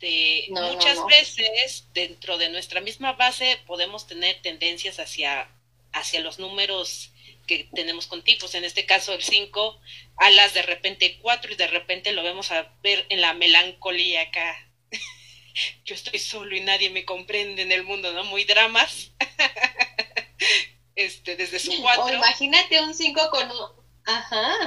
Este, 0.00 0.46
muchas 0.50 0.98
veces 1.06 1.88
dentro 1.94 2.36
de 2.36 2.48
nuestra 2.48 2.80
misma 2.80 3.12
base 3.12 3.58
podemos 3.66 4.06
tener 4.06 4.40
tendencias 4.42 4.98
hacia, 4.98 5.48
hacia 5.92 6.20
los 6.20 6.38
números 6.38 7.12
que 7.46 7.68
tenemos 7.74 8.06
con 8.06 8.22
tipos, 8.22 8.54
en 8.54 8.64
este 8.64 8.86
caso 8.86 9.12
el 9.12 9.22
5, 9.22 9.80
alas 10.16 10.54
de 10.54 10.62
repente 10.62 11.18
4 11.20 11.52
y 11.52 11.56
de 11.56 11.66
repente 11.66 12.12
lo 12.12 12.22
vemos 12.22 12.50
a 12.50 12.72
ver 12.82 13.06
en 13.08 13.20
la 13.20 13.34
melancolía 13.34 14.22
acá. 14.22 14.70
Yo 15.84 15.94
estoy 15.94 16.18
solo 16.18 16.56
y 16.56 16.60
nadie 16.60 16.90
me 16.90 17.04
comprende 17.04 17.62
en 17.62 17.72
el 17.72 17.84
mundo, 17.84 18.12
¿no? 18.12 18.24
Muy 18.24 18.44
dramas. 18.44 19.12
este, 20.96 21.36
desde 21.36 21.58
su 21.58 21.80
4. 21.80 22.04
O 22.04 22.12
imagínate 22.12 22.80
un 22.82 22.94
5 22.94 23.30
con 23.30 23.50
un... 23.50 23.84
Ajá, 24.06 24.63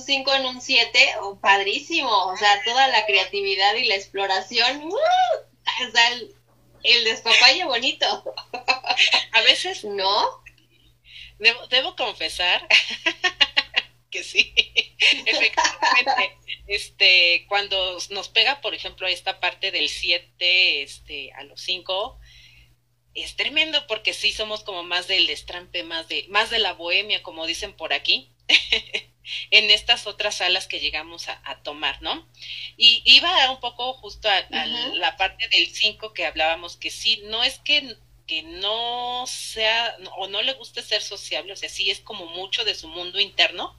un 0.00 0.06
5 0.06 0.34
en 0.34 0.46
un 0.46 0.60
7, 0.60 1.14
oh, 1.20 1.38
padrísimo, 1.40 2.10
o 2.10 2.36
sea, 2.36 2.62
toda 2.64 2.88
la 2.88 3.04
creatividad 3.06 3.74
y 3.74 3.84
la 3.84 3.96
exploración, 3.96 4.84
¡uh! 4.84 4.94
o 4.94 5.92
sea, 5.92 6.12
el, 6.12 6.34
el 6.84 7.04
despapalle 7.04 7.64
bonito. 7.64 8.34
A 9.32 9.42
veces, 9.42 9.84
¿no? 9.84 10.42
Debo, 11.38 11.66
debo 11.68 11.96
confesar 11.96 12.66
que 14.10 14.24
sí, 14.24 14.52
efectivamente, 15.26 16.38
este, 16.66 17.46
cuando 17.48 17.98
nos 18.10 18.28
pega, 18.28 18.60
por 18.60 18.74
ejemplo, 18.74 19.06
esta 19.06 19.40
parte 19.40 19.70
del 19.70 19.88
7 19.88 20.82
este, 20.82 21.32
a 21.32 21.44
los 21.44 21.60
5, 21.62 22.18
es 23.14 23.36
tremendo 23.36 23.86
porque 23.86 24.12
sí 24.12 24.32
somos 24.32 24.64
como 24.64 24.82
más 24.82 25.08
del 25.08 25.26
destrampe, 25.26 25.82
más 25.82 26.08
de, 26.08 26.26
más 26.28 26.50
de 26.50 26.58
la 26.58 26.74
bohemia, 26.74 27.22
como 27.22 27.46
dicen 27.46 27.74
por 27.74 27.92
aquí, 27.92 28.32
en 29.50 29.70
estas 29.70 30.06
otras 30.06 30.36
salas 30.36 30.66
que 30.66 30.80
llegamos 30.80 31.28
a, 31.28 31.62
tomar, 31.62 32.00
¿no? 32.02 32.26
Y 32.76 33.02
iba 33.04 33.50
un 33.50 33.60
poco 33.60 33.94
justo 33.94 34.28
a, 34.28 34.66
la 34.94 35.16
parte 35.16 35.48
del 35.48 35.66
5 35.68 36.12
que 36.12 36.26
hablábamos, 36.26 36.76
que 36.76 36.90
sí, 36.90 37.22
no 37.24 37.42
es 37.42 37.58
que 37.58 37.96
que 38.26 38.42
no 38.44 39.24
sea 39.26 39.96
o 40.16 40.28
no 40.28 40.40
le 40.40 40.52
guste 40.52 40.82
ser 40.82 41.02
sociable, 41.02 41.52
o 41.52 41.56
sea, 41.56 41.68
sí 41.68 41.90
es 41.90 41.98
como 41.98 42.26
mucho 42.26 42.64
de 42.64 42.76
su 42.76 42.86
mundo 42.86 43.18
interno, 43.18 43.76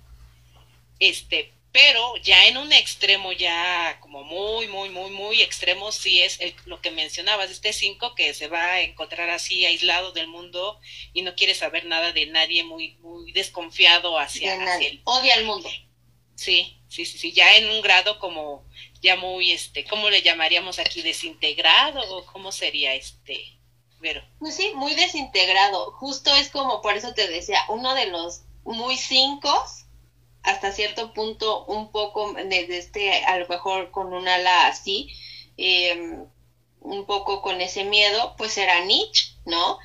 este, 1.00 1.54
pero 1.72 2.18
ya 2.18 2.48
en 2.48 2.58
un 2.58 2.74
extremo 2.74 3.32
ya 3.32 3.98
como 4.02 4.24
muy, 4.24 4.68
muy, 4.68 4.90
muy, 4.90 5.12
muy 5.12 5.42
extremo, 5.42 5.92
sí 5.92 6.22
es 6.22 6.40
lo 6.66 6.82
que 6.82 6.92
mencionabas, 6.92 7.50
este 7.50 7.74
cinco 7.74 8.14
que 8.16 8.34
se 8.34 8.48
va 8.48 8.64
a 8.74 8.82
encontrar 8.82 9.30
así 9.30 9.66
aislado 9.66 10.12
del 10.12 10.28
mundo 10.28 10.80
y 11.14 11.22
no 11.22 11.36
quiere 11.36 11.56
saber 11.56 11.86
nada 11.86 12.12
de 12.12 12.26
nadie, 12.28 12.64
muy, 12.64 12.96
muy 12.98 13.32
desconfiado 13.32 14.20
hacia, 14.20 14.56
él. 14.80 15.02
Odia 15.06 15.36
al 15.36 15.46
mundo. 15.46 15.70
Sí, 16.36 16.78
sí, 16.88 17.06
sí, 17.06 17.18
sí, 17.18 17.32
ya 17.32 17.56
en 17.58 17.70
un 17.70 17.82
grado 17.82 18.20
como 18.20 18.66
ya 19.02 19.16
muy, 19.16 19.52
este, 19.52 19.86
¿cómo 19.86 20.10
le 20.10 20.22
llamaríamos 20.22 20.80
aquí? 20.80 21.02
Desintegrado 21.02 22.02
o 22.18 22.26
cómo 22.26 22.52
sería 22.52 22.94
este? 22.96 23.62
Pues 24.40 24.56
sí, 24.56 24.72
muy 24.76 24.96
desintegrado. 24.96 25.92
Justo 25.94 26.36
es 26.36 26.50
como, 26.50 26.82
por 26.82 26.98
eso 26.98 27.14
te 27.14 27.28
decía, 27.28 27.60
uno 27.70 27.94
de 27.94 28.08
los 28.08 28.42
muy 28.64 28.98
cinco, 28.98 29.64
hasta 30.44 30.72
cierto 30.72 31.14
punto 31.14 31.66
un 31.66 31.92
poco 31.92 32.34
desde 32.34 32.78
este, 32.78 33.24
a 33.26 33.38
lo 33.38 33.48
mejor 33.48 33.92
con 33.92 34.14
un 34.14 34.28
ala 34.28 34.68
así, 34.68 35.10
em, 35.58 36.26
un 36.82 37.06
poco 37.06 37.42
con 37.42 37.62
ese 37.62 37.84
miedo, 37.84 38.36
pues 38.38 38.58
era 38.58 38.84
Nietzsche, 38.86 39.34
¿no? 39.46 39.78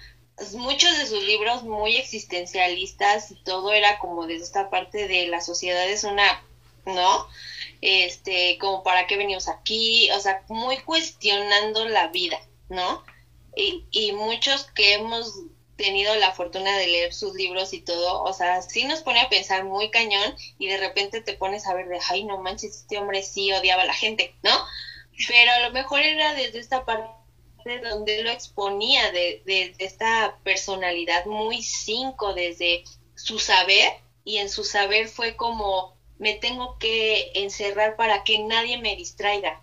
Muchos 0.54 0.96
de 0.98 1.06
sus 1.06 1.22
libros 1.24 1.62
muy 1.62 1.96
existencialistas 1.96 3.30
y 3.30 3.36
todo 3.42 3.72
era 3.72 3.98
como 3.98 4.26
desde 4.26 4.44
esta 4.44 4.70
parte 4.70 5.08
de 5.08 5.26
la 5.28 5.40
sociedad 5.40 5.88
es 5.88 6.04
una, 6.04 6.42
¿no? 6.84 7.26
Este, 7.80 8.58
como 8.58 8.82
para 8.82 9.06
qué 9.06 9.16
venimos 9.16 9.48
aquí, 9.48 10.10
o 10.12 10.20
sea, 10.20 10.42
muy 10.48 10.78
cuestionando 10.78 11.86
la 11.86 12.08
vida, 12.08 12.40
¿no? 12.68 13.02
y, 13.56 14.12
muchos 14.12 14.64
que 14.64 14.94
hemos 14.94 15.40
tenido 15.76 16.14
la 16.16 16.32
fortuna 16.32 16.76
de 16.78 16.86
leer 16.86 17.12
sus 17.12 17.34
libros 17.34 17.72
y 17.72 17.82
todo, 17.82 18.22
o 18.22 18.32
sea, 18.32 18.62
sí 18.62 18.84
nos 18.84 19.02
pone 19.02 19.20
a 19.20 19.28
pensar 19.28 19.64
muy 19.64 19.90
cañón 19.90 20.34
y 20.58 20.68
de 20.68 20.78
repente 20.78 21.20
te 21.20 21.34
pones 21.34 21.66
a 21.66 21.74
ver 21.74 21.88
de, 21.88 21.98
ay, 22.08 22.24
no 22.24 22.38
manches, 22.38 22.76
este 22.76 22.98
hombre 22.98 23.22
sí 23.22 23.52
odiaba 23.52 23.82
a 23.82 23.86
la 23.86 23.94
gente, 23.94 24.34
¿no? 24.42 24.52
Pero 25.28 25.52
a 25.52 25.60
lo 25.60 25.72
mejor 25.72 26.00
era 26.00 26.34
desde 26.34 26.58
esta 26.58 26.84
parte 26.84 27.16
donde 27.82 28.22
lo 28.22 28.30
exponía, 28.30 29.10
de, 29.12 29.42
de, 29.44 29.74
esta 29.78 30.38
personalidad 30.44 31.26
muy 31.26 31.62
cinco, 31.62 32.32
desde 32.32 32.84
su 33.16 33.38
saber, 33.38 33.92
y 34.24 34.38
en 34.38 34.48
su 34.48 34.64
saber 34.64 35.08
fue 35.08 35.36
como, 35.36 35.96
me 36.18 36.34
tengo 36.34 36.78
que 36.78 37.32
encerrar 37.34 37.96
para 37.96 38.24
que 38.24 38.38
nadie 38.38 38.78
me 38.78 38.96
distraiga, 38.96 39.62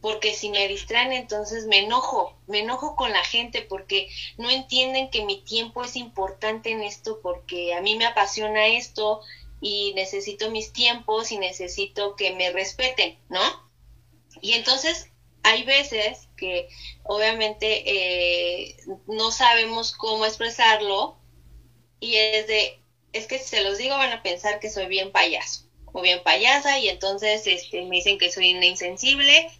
porque 0.00 0.34
si 0.34 0.48
me 0.48 0.66
distraen 0.68 1.12
entonces 1.12 1.66
me 1.66 1.78
enojo, 1.78 2.38
me 2.46 2.60
enojo 2.60 2.96
con 2.96 3.12
la 3.12 3.22
gente 3.22 3.62
porque 3.62 4.08
no 4.38 4.50
entienden 4.50 5.10
que 5.10 5.24
mi 5.24 5.42
tiempo 5.42 5.84
es 5.84 5.96
importante 5.96 6.70
en 6.70 6.82
esto 6.82 7.20
porque 7.22 7.74
a 7.74 7.80
mí 7.80 7.96
me 7.96 8.06
apasiona 8.06 8.66
esto 8.66 9.20
y 9.60 9.92
necesito 9.94 10.50
mis 10.50 10.72
tiempos 10.72 11.32
y 11.32 11.38
necesito 11.38 12.16
que 12.16 12.32
me 12.32 12.50
respeten, 12.50 13.18
¿no? 13.28 13.40
Y 14.40 14.54
entonces 14.54 15.10
hay 15.42 15.64
veces 15.64 16.28
que 16.36 16.68
obviamente 17.04 17.82
eh, 17.86 18.76
no 19.06 19.30
sabemos 19.30 19.92
cómo 19.92 20.24
expresarlo 20.24 21.18
y 21.98 22.14
es 22.16 22.46
de, 22.46 22.80
es 23.12 23.26
que 23.26 23.38
si 23.38 23.44
se 23.44 23.62
los 23.62 23.76
digo 23.76 23.96
van 23.96 24.12
a 24.12 24.22
pensar 24.22 24.60
que 24.60 24.70
soy 24.70 24.86
bien 24.86 25.12
payaso 25.12 25.64
o 25.92 26.00
bien 26.00 26.22
payasa 26.22 26.78
y 26.78 26.88
entonces 26.88 27.46
este, 27.46 27.82
me 27.84 27.96
dicen 27.96 28.18
que 28.18 28.32
soy 28.32 28.50
insensible 28.50 29.50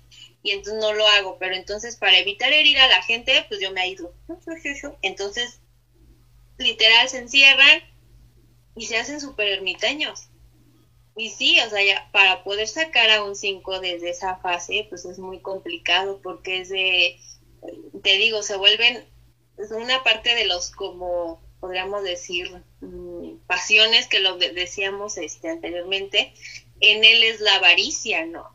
y 0.42 0.52
entonces 0.52 0.80
no 0.80 0.92
lo 0.92 1.06
hago, 1.06 1.38
pero 1.38 1.54
entonces 1.54 1.96
para 1.96 2.18
evitar 2.18 2.52
herir 2.52 2.78
a 2.78 2.88
la 2.88 3.02
gente, 3.02 3.44
pues 3.48 3.60
yo 3.60 3.72
me 3.72 3.82
aíslo. 3.82 4.14
Entonces, 5.02 5.60
literal, 6.56 7.08
se 7.08 7.18
encierran 7.18 7.82
y 8.74 8.86
se 8.86 8.96
hacen 8.96 9.20
súper 9.20 9.48
ermitaños. 9.48 10.28
Y 11.16 11.28
sí, 11.30 11.58
o 11.60 11.68
sea, 11.68 11.84
ya, 11.84 12.08
para 12.12 12.44
poder 12.44 12.68
sacar 12.68 13.10
a 13.10 13.22
un 13.24 13.36
5 13.36 13.80
desde 13.80 14.10
esa 14.10 14.36
fase, 14.36 14.86
pues 14.88 15.04
es 15.04 15.18
muy 15.18 15.40
complicado 15.40 16.20
porque 16.22 16.60
es 16.60 16.70
de, 16.70 17.18
te 18.02 18.16
digo, 18.16 18.42
se 18.42 18.56
vuelven 18.56 19.04
una 19.70 20.02
parte 20.02 20.34
de 20.34 20.46
los 20.46 20.70
como 20.70 21.42
podríamos 21.60 22.02
decir 22.02 22.50
mm, 22.80 23.36
pasiones 23.46 24.06
que 24.06 24.20
lo 24.20 24.38
decíamos 24.38 25.18
este 25.18 25.50
anteriormente 25.50 26.32
en 26.80 27.04
él 27.04 27.22
es 27.22 27.40
la 27.40 27.56
avaricia 27.56 28.24
no 28.24 28.50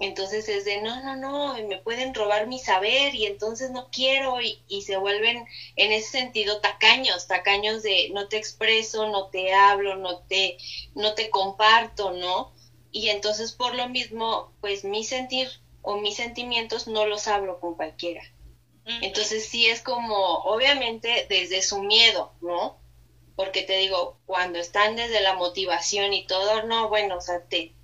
entonces 0.00 0.48
es 0.48 0.64
de, 0.64 0.80
no, 0.80 1.02
no, 1.02 1.16
no, 1.16 1.54
me 1.68 1.78
pueden 1.78 2.14
robar 2.14 2.46
mi 2.46 2.58
saber 2.58 3.14
y 3.14 3.26
entonces 3.26 3.70
no 3.70 3.88
quiero 3.90 4.40
y, 4.40 4.60
y, 4.66 4.82
se 4.82 4.96
vuelven 4.96 5.44
en 5.76 5.92
ese 5.92 6.10
sentido 6.10 6.60
tacaños, 6.60 7.28
tacaños 7.28 7.82
de 7.82 8.10
no 8.12 8.26
te 8.26 8.36
expreso, 8.36 9.08
no 9.08 9.28
te 9.28 9.54
hablo, 9.54 9.96
no 9.96 10.18
te, 10.22 10.56
no 10.94 11.14
te 11.14 11.30
comparto, 11.30 12.10
¿no? 12.10 12.52
Y 12.90 13.08
entonces 13.08 13.52
por 13.52 13.74
lo 13.74 13.88
mismo, 13.88 14.52
pues 14.60 14.84
mi 14.84 15.04
sentir 15.04 15.48
o 15.82 15.96
mis 15.96 16.16
sentimientos 16.16 16.88
no 16.88 17.06
los 17.06 17.28
hablo 17.28 17.60
con 17.60 17.74
cualquiera. 17.74 18.22
Entonces 18.86 19.48
sí 19.48 19.66
es 19.66 19.80
como, 19.80 20.14
obviamente 20.14 21.26
desde 21.28 21.62
su 21.62 21.82
miedo, 21.82 22.34
¿no? 22.42 22.78
Porque 23.34 23.62
te 23.62 23.78
digo, 23.78 24.18
cuando 24.26 24.58
están 24.58 24.94
desde 24.94 25.22
la 25.22 25.34
motivación 25.34 26.12
y 26.12 26.26
todo, 26.26 26.64
no, 26.64 26.90
bueno, 26.90 27.16
o 27.16 27.20
sea, 27.20 27.42
te, 27.44 27.74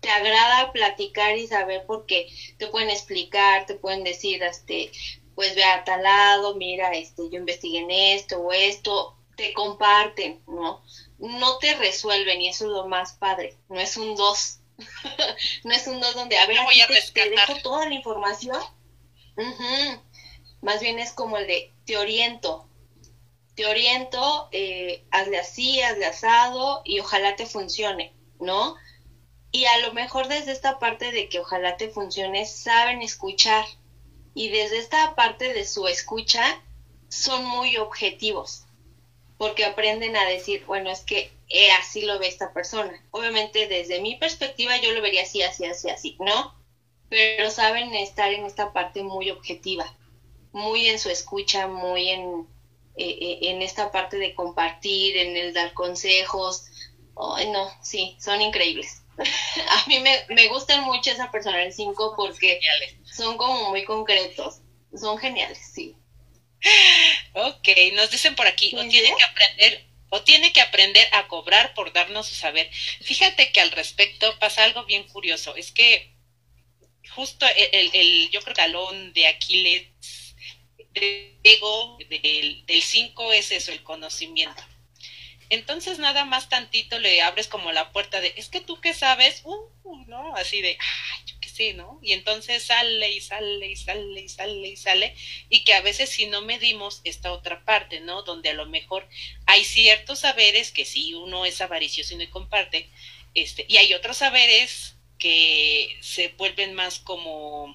te 0.00 0.10
agrada 0.10 0.72
platicar 0.72 1.36
y 1.36 1.46
saber 1.46 1.84
porque 1.86 2.28
te 2.58 2.68
pueden 2.68 2.90
explicar, 2.90 3.66
te 3.66 3.74
pueden 3.74 4.04
decir, 4.04 4.42
este, 4.42 4.90
pues 5.34 5.54
ve 5.54 5.64
a 5.64 5.84
tal 5.84 6.02
lado, 6.02 6.54
mira, 6.56 6.90
este, 6.94 7.30
yo 7.30 7.38
investigué 7.38 7.78
en 7.78 7.90
esto 7.90 8.38
o 8.38 8.52
esto, 8.52 9.16
te 9.36 9.52
comparten, 9.52 10.42
¿no? 10.46 10.82
No 11.18 11.58
te 11.58 11.74
resuelven 11.76 12.40
y 12.40 12.48
eso 12.48 12.64
es 12.64 12.70
lo 12.70 12.86
más 12.88 13.12
padre, 13.14 13.56
no 13.68 13.80
es 13.80 13.96
un 13.96 14.14
dos, 14.16 14.60
no 15.64 15.72
es 15.72 15.86
un 15.86 16.00
dos 16.00 16.14
donde, 16.14 16.38
a 16.38 16.46
ver, 16.46 16.58
voy 16.64 16.80
a 16.80 16.86
te, 16.86 17.30
dejo 17.30 17.54
toda 17.62 17.88
la 17.88 17.94
información, 17.94 18.60
más 20.60 20.80
bien 20.80 20.98
es 20.98 21.12
como 21.12 21.38
el 21.38 21.46
de, 21.46 21.72
te 21.84 21.96
oriento, 21.96 22.68
te 23.54 23.66
oriento, 23.66 24.48
eh, 24.52 25.04
hazle 25.10 25.38
así, 25.38 25.80
hazle 25.82 26.06
asado 26.06 26.82
y 26.84 27.00
ojalá 27.00 27.36
te 27.36 27.46
funcione, 27.46 28.14
¿no? 28.40 28.76
Y 29.50 29.64
a 29.64 29.78
lo 29.78 29.92
mejor 29.94 30.28
desde 30.28 30.52
esta 30.52 30.78
parte 30.78 31.10
de 31.10 31.28
que 31.28 31.40
ojalá 31.40 31.76
te 31.76 31.88
funcione, 31.88 32.44
saben 32.46 33.00
escuchar. 33.02 33.64
Y 34.34 34.48
desde 34.50 34.78
esta 34.78 35.14
parte 35.14 35.52
de 35.52 35.66
su 35.66 35.86
escucha, 35.88 36.62
son 37.08 37.44
muy 37.44 37.76
objetivos. 37.78 38.64
Porque 39.38 39.64
aprenden 39.64 40.16
a 40.16 40.26
decir, 40.26 40.64
bueno, 40.66 40.90
es 40.90 41.00
que 41.00 41.32
eh, 41.48 41.70
así 41.72 42.02
lo 42.02 42.18
ve 42.18 42.28
esta 42.28 42.52
persona. 42.52 43.02
Obviamente 43.10 43.68
desde 43.68 44.00
mi 44.00 44.16
perspectiva 44.16 44.76
yo 44.78 44.92
lo 44.92 45.00
vería 45.00 45.22
así, 45.22 45.42
así, 45.42 45.64
así, 45.64 45.88
así, 45.88 46.16
¿no? 46.20 46.54
Pero 47.08 47.50
saben 47.50 47.94
estar 47.94 48.32
en 48.32 48.44
esta 48.44 48.72
parte 48.72 49.02
muy 49.02 49.30
objetiva, 49.30 49.86
muy 50.52 50.88
en 50.88 50.98
su 50.98 51.08
escucha, 51.08 51.66
muy 51.68 52.10
en, 52.10 52.46
eh, 52.96 53.18
eh, 53.20 53.38
en 53.42 53.62
esta 53.62 53.90
parte 53.90 54.18
de 54.18 54.34
compartir, 54.34 55.16
en 55.16 55.36
el 55.36 55.54
dar 55.54 55.72
consejos. 55.72 56.66
no, 57.16 57.70
sí, 57.82 58.16
son 58.20 58.42
increíbles. 58.42 59.02
a 59.68 59.84
mí 59.86 59.98
me, 60.00 60.24
me 60.28 60.48
gustan 60.48 60.84
mucho 60.84 61.10
esa 61.10 61.30
persona 61.30 61.58
del 61.58 61.72
5 61.72 62.14
porque 62.16 62.60
son 63.04 63.36
como 63.36 63.70
muy 63.70 63.84
concretos. 63.84 64.60
Son 64.96 65.18
geniales, 65.18 65.58
sí. 65.74 65.96
Ok, 67.34 67.68
nos 67.94 68.10
dicen 68.10 68.34
por 68.34 68.46
aquí, 68.46 68.74
o 68.74 68.80
tiene 68.88 69.14
que 69.16 69.22
aprender, 69.22 69.84
o 70.08 70.22
tiene 70.22 70.52
que 70.52 70.60
aprender 70.60 71.06
a 71.12 71.28
cobrar 71.28 71.74
por 71.74 71.92
darnos 71.92 72.26
su 72.26 72.34
saber. 72.34 72.70
Fíjate 73.02 73.52
que 73.52 73.60
al 73.60 73.70
respecto 73.70 74.38
pasa 74.38 74.64
algo 74.64 74.84
bien 74.84 75.06
curioso, 75.06 75.54
es 75.56 75.72
que 75.72 76.16
justo 77.14 77.46
el, 77.46 77.90
el, 77.92 78.30
yo 78.30 78.40
creo 78.40 78.54
que 78.54 78.62
talón 78.62 79.12
de 79.12 79.26
Aquiles 79.26 79.88
ego 80.94 81.98
del 82.08 82.82
5 82.82 83.32
es 83.32 83.52
eso, 83.52 83.72
el 83.72 83.82
conocimiento. 83.82 84.62
Entonces 85.50 85.98
nada 85.98 86.24
más 86.24 86.48
tantito 86.48 86.98
le 86.98 87.22
abres 87.22 87.48
como 87.48 87.72
la 87.72 87.90
puerta 87.92 88.20
de, 88.20 88.34
es 88.36 88.48
que 88.48 88.60
tú 88.60 88.80
qué 88.80 88.92
sabes, 88.92 89.42
uh, 89.44 90.04
¿no? 90.06 90.34
Así 90.36 90.60
de, 90.60 90.76
ay, 90.78 91.20
yo 91.26 91.36
qué 91.40 91.48
sé, 91.48 91.74
¿no? 91.74 91.98
Y 92.02 92.12
entonces 92.12 92.64
sale 92.64 93.10
y 93.10 93.20
sale 93.20 93.66
y 93.66 93.76
sale 93.76 94.20
y 94.20 94.28
sale 94.28 94.68
y 94.68 94.76
sale, 94.76 95.14
y 95.48 95.64
que 95.64 95.74
a 95.74 95.80
veces 95.80 96.10
si 96.10 96.26
no 96.26 96.42
medimos 96.42 97.00
esta 97.04 97.32
otra 97.32 97.64
parte, 97.64 98.00
¿no? 98.00 98.22
Donde 98.22 98.50
a 98.50 98.54
lo 98.54 98.66
mejor 98.66 99.08
hay 99.46 99.64
ciertos 99.64 100.20
saberes 100.20 100.70
que 100.70 100.84
si 100.84 101.14
uno 101.14 101.46
es 101.46 101.60
avaricioso 101.60 102.14
y 102.14 102.18
no 102.18 102.30
comparte, 102.30 102.90
este, 103.34 103.64
y 103.68 103.78
hay 103.78 103.94
otros 103.94 104.18
saberes 104.18 104.96
que 105.18 105.96
se 106.00 106.28
vuelven 106.28 106.74
más 106.74 106.98
como 106.98 107.74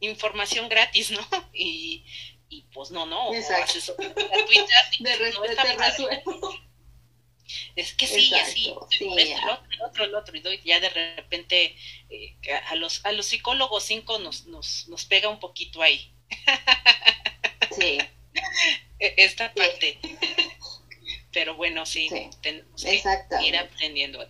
información 0.00 0.68
gratis, 0.68 1.10
¿no? 1.10 1.20
Y, 1.54 2.04
y 2.48 2.62
pues 2.72 2.90
no, 2.90 3.06
no, 3.06 3.32
Exacto. 3.32 3.64
haces 3.64 3.92
gratuita 3.96 4.74
y 4.98 5.04
de 5.04 5.32
no 5.32 5.44
está 5.44 5.64
es 7.76 7.94
que 7.94 8.06
sí, 8.06 8.30
y 8.30 8.34
así, 8.34 8.74
sí, 8.90 9.04
el 9.04 9.48
otro, 9.48 9.66
el 9.70 9.82
otro, 9.82 10.04
el 10.04 10.14
otro, 10.14 10.52
y 10.52 10.62
ya 10.64 10.80
de 10.80 10.88
repente 10.90 11.76
eh, 12.10 12.36
a 12.68 12.74
los 12.76 13.04
a 13.04 13.12
los 13.12 13.26
psicólogos 13.26 13.84
cinco 13.84 14.18
nos, 14.18 14.46
nos, 14.46 14.88
nos 14.88 15.04
pega 15.04 15.28
un 15.28 15.40
poquito 15.40 15.82
ahí. 15.82 16.12
Sí. 17.76 17.98
E, 19.00 19.14
Esta 19.18 19.52
parte. 19.52 19.98
Pero 21.32 21.56
bueno, 21.56 21.84
sí, 21.84 22.08
Sí. 22.08 22.30
tenemos 22.42 22.82
que 22.82 23.02
ir 23.42 23.56
aprendiendo. 23.56 24.24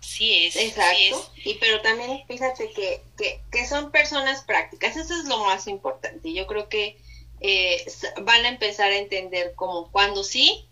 Sí 0.00 0.46
es, 0.46 0.56
Exacto. 0.56 0.96
sí 0.96 1.08
es. 1.40 1.46
Y 1.46 1.54
pero 1.54 1.80
también 1.80 2.26
fíjate 2.26 2.70
que, 2.72 3.02
que, 3.16 3.40
que 3.50 3.66
son 3.66 3.92
personas 3.92 4.42
prácticas, 4.44 4.96
eso 4.96 5.14
es 5.18 5.26
lo 5.26 5.38
más 5.44 5.66
importante. 5.66 6.32
Yo 6.32 6.46
creo 6.46 6.68
que 6.68 6.98
eh, 7.40 7.84
van 8.22 8.44
a 8.44 8.48
empezar 8.48 8.90
a 8.90 8.96
entender 8.98 9.54
como 9.54 9.90
cuando 9.92 10.24
sí, 10.24 10.68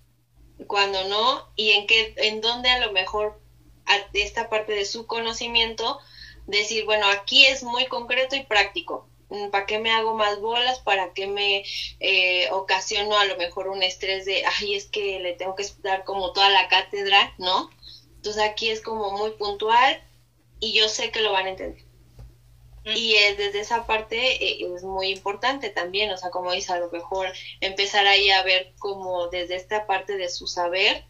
cuando 0.66 1.04
no, 1.04 1.52
y 1.56 1.70
en 1.70 1.86
qué, 1.86 2.14
en 2.16 2.40
dónde 2.40 2.70
a 2.70 2.78
lo 2.78 2.92
mejor 2.92 3.40
esta 4.12 4.48
parte 4.48 4.72
de 4.72 4.84
su 4.84 5.06
conocimiento, 5.06 5.98
decir, 6.46 6.84
bueno, 6.84 7.06
aquí 7.06 7.44
es 7.46 7.62
muy 7.62 7.86
concreto 7.86 8.36
y 8.36 8.44
práctico. 8.44 9.08
Mm, 9.30 9.50
¿Para 9.50 9.66
qué 9.66 9.78
me 9.78 9.90
hago 9.90 10.14
más 10.14 10.40
bolas? 10.40 10.80
¿Para 10.80 11.12
qué 11.12 11.26
me 11.26 11.62
eh, 12.00 12.48
ocasiono 12.50 13.16
a 13.16 13.24
lo 13.24 13.36
mejor 13.36 13.68
un 13.68 13.82
estrés 13.82 14.24
de, 14.24 14.44
ay, 14.44 14.74
es 14.74 14.86
que 14.86 15.18
le 15.20 15.34
tengo 15.34 15.54
que 15.54 15.64
dar 15.82 16.04
como 16.04 16.32
toda 16.32 16.50
la 16.50 16.68
cátedra, 16.68 17.34
¿no? 17.38 17.70
Entonces 18.16 18.42
aquí 18.42 18.68
es 18.68 18.80
como 18.80 19.12
muy 19.12 19.30
puntual 19.32 20.02
y 20.60 20.74
yo 20.74 20.88
sé 20.88 21.10
que 21.10 21.22
lo 21.22 21.32
van 21.32 21.46
a 21.46 21.50
entender. 21.50 21.89
Y 22.84 23.14
eh, 23.14 23.34
desde 23.36 23.60
esa 23.60 23.86
parte 23.86 24.16
eh, 24.42 24.66
es 24.74 24.82
muy 24.82 25.08
importante 25.08 25.68
también, 25.68 26.10
o 26.10 26.16
sea, 26.16 26.30
como 26.30 26.52
dice, 26.52 26.72
a 26.72 26.78
lo 26.78 26.90
mejor 26.90 27.28
empezar 27.60 28.06
ahí 28.06 28.30
a 28.30 28.42
ver 28.42 28.72
como 28.78 29.28
desde 29.28 29.56
esta 29.56 29.86
parte 29.86 30.16
de 30.16 30.28
su 30.30 30.46
saber, 30.46 31.04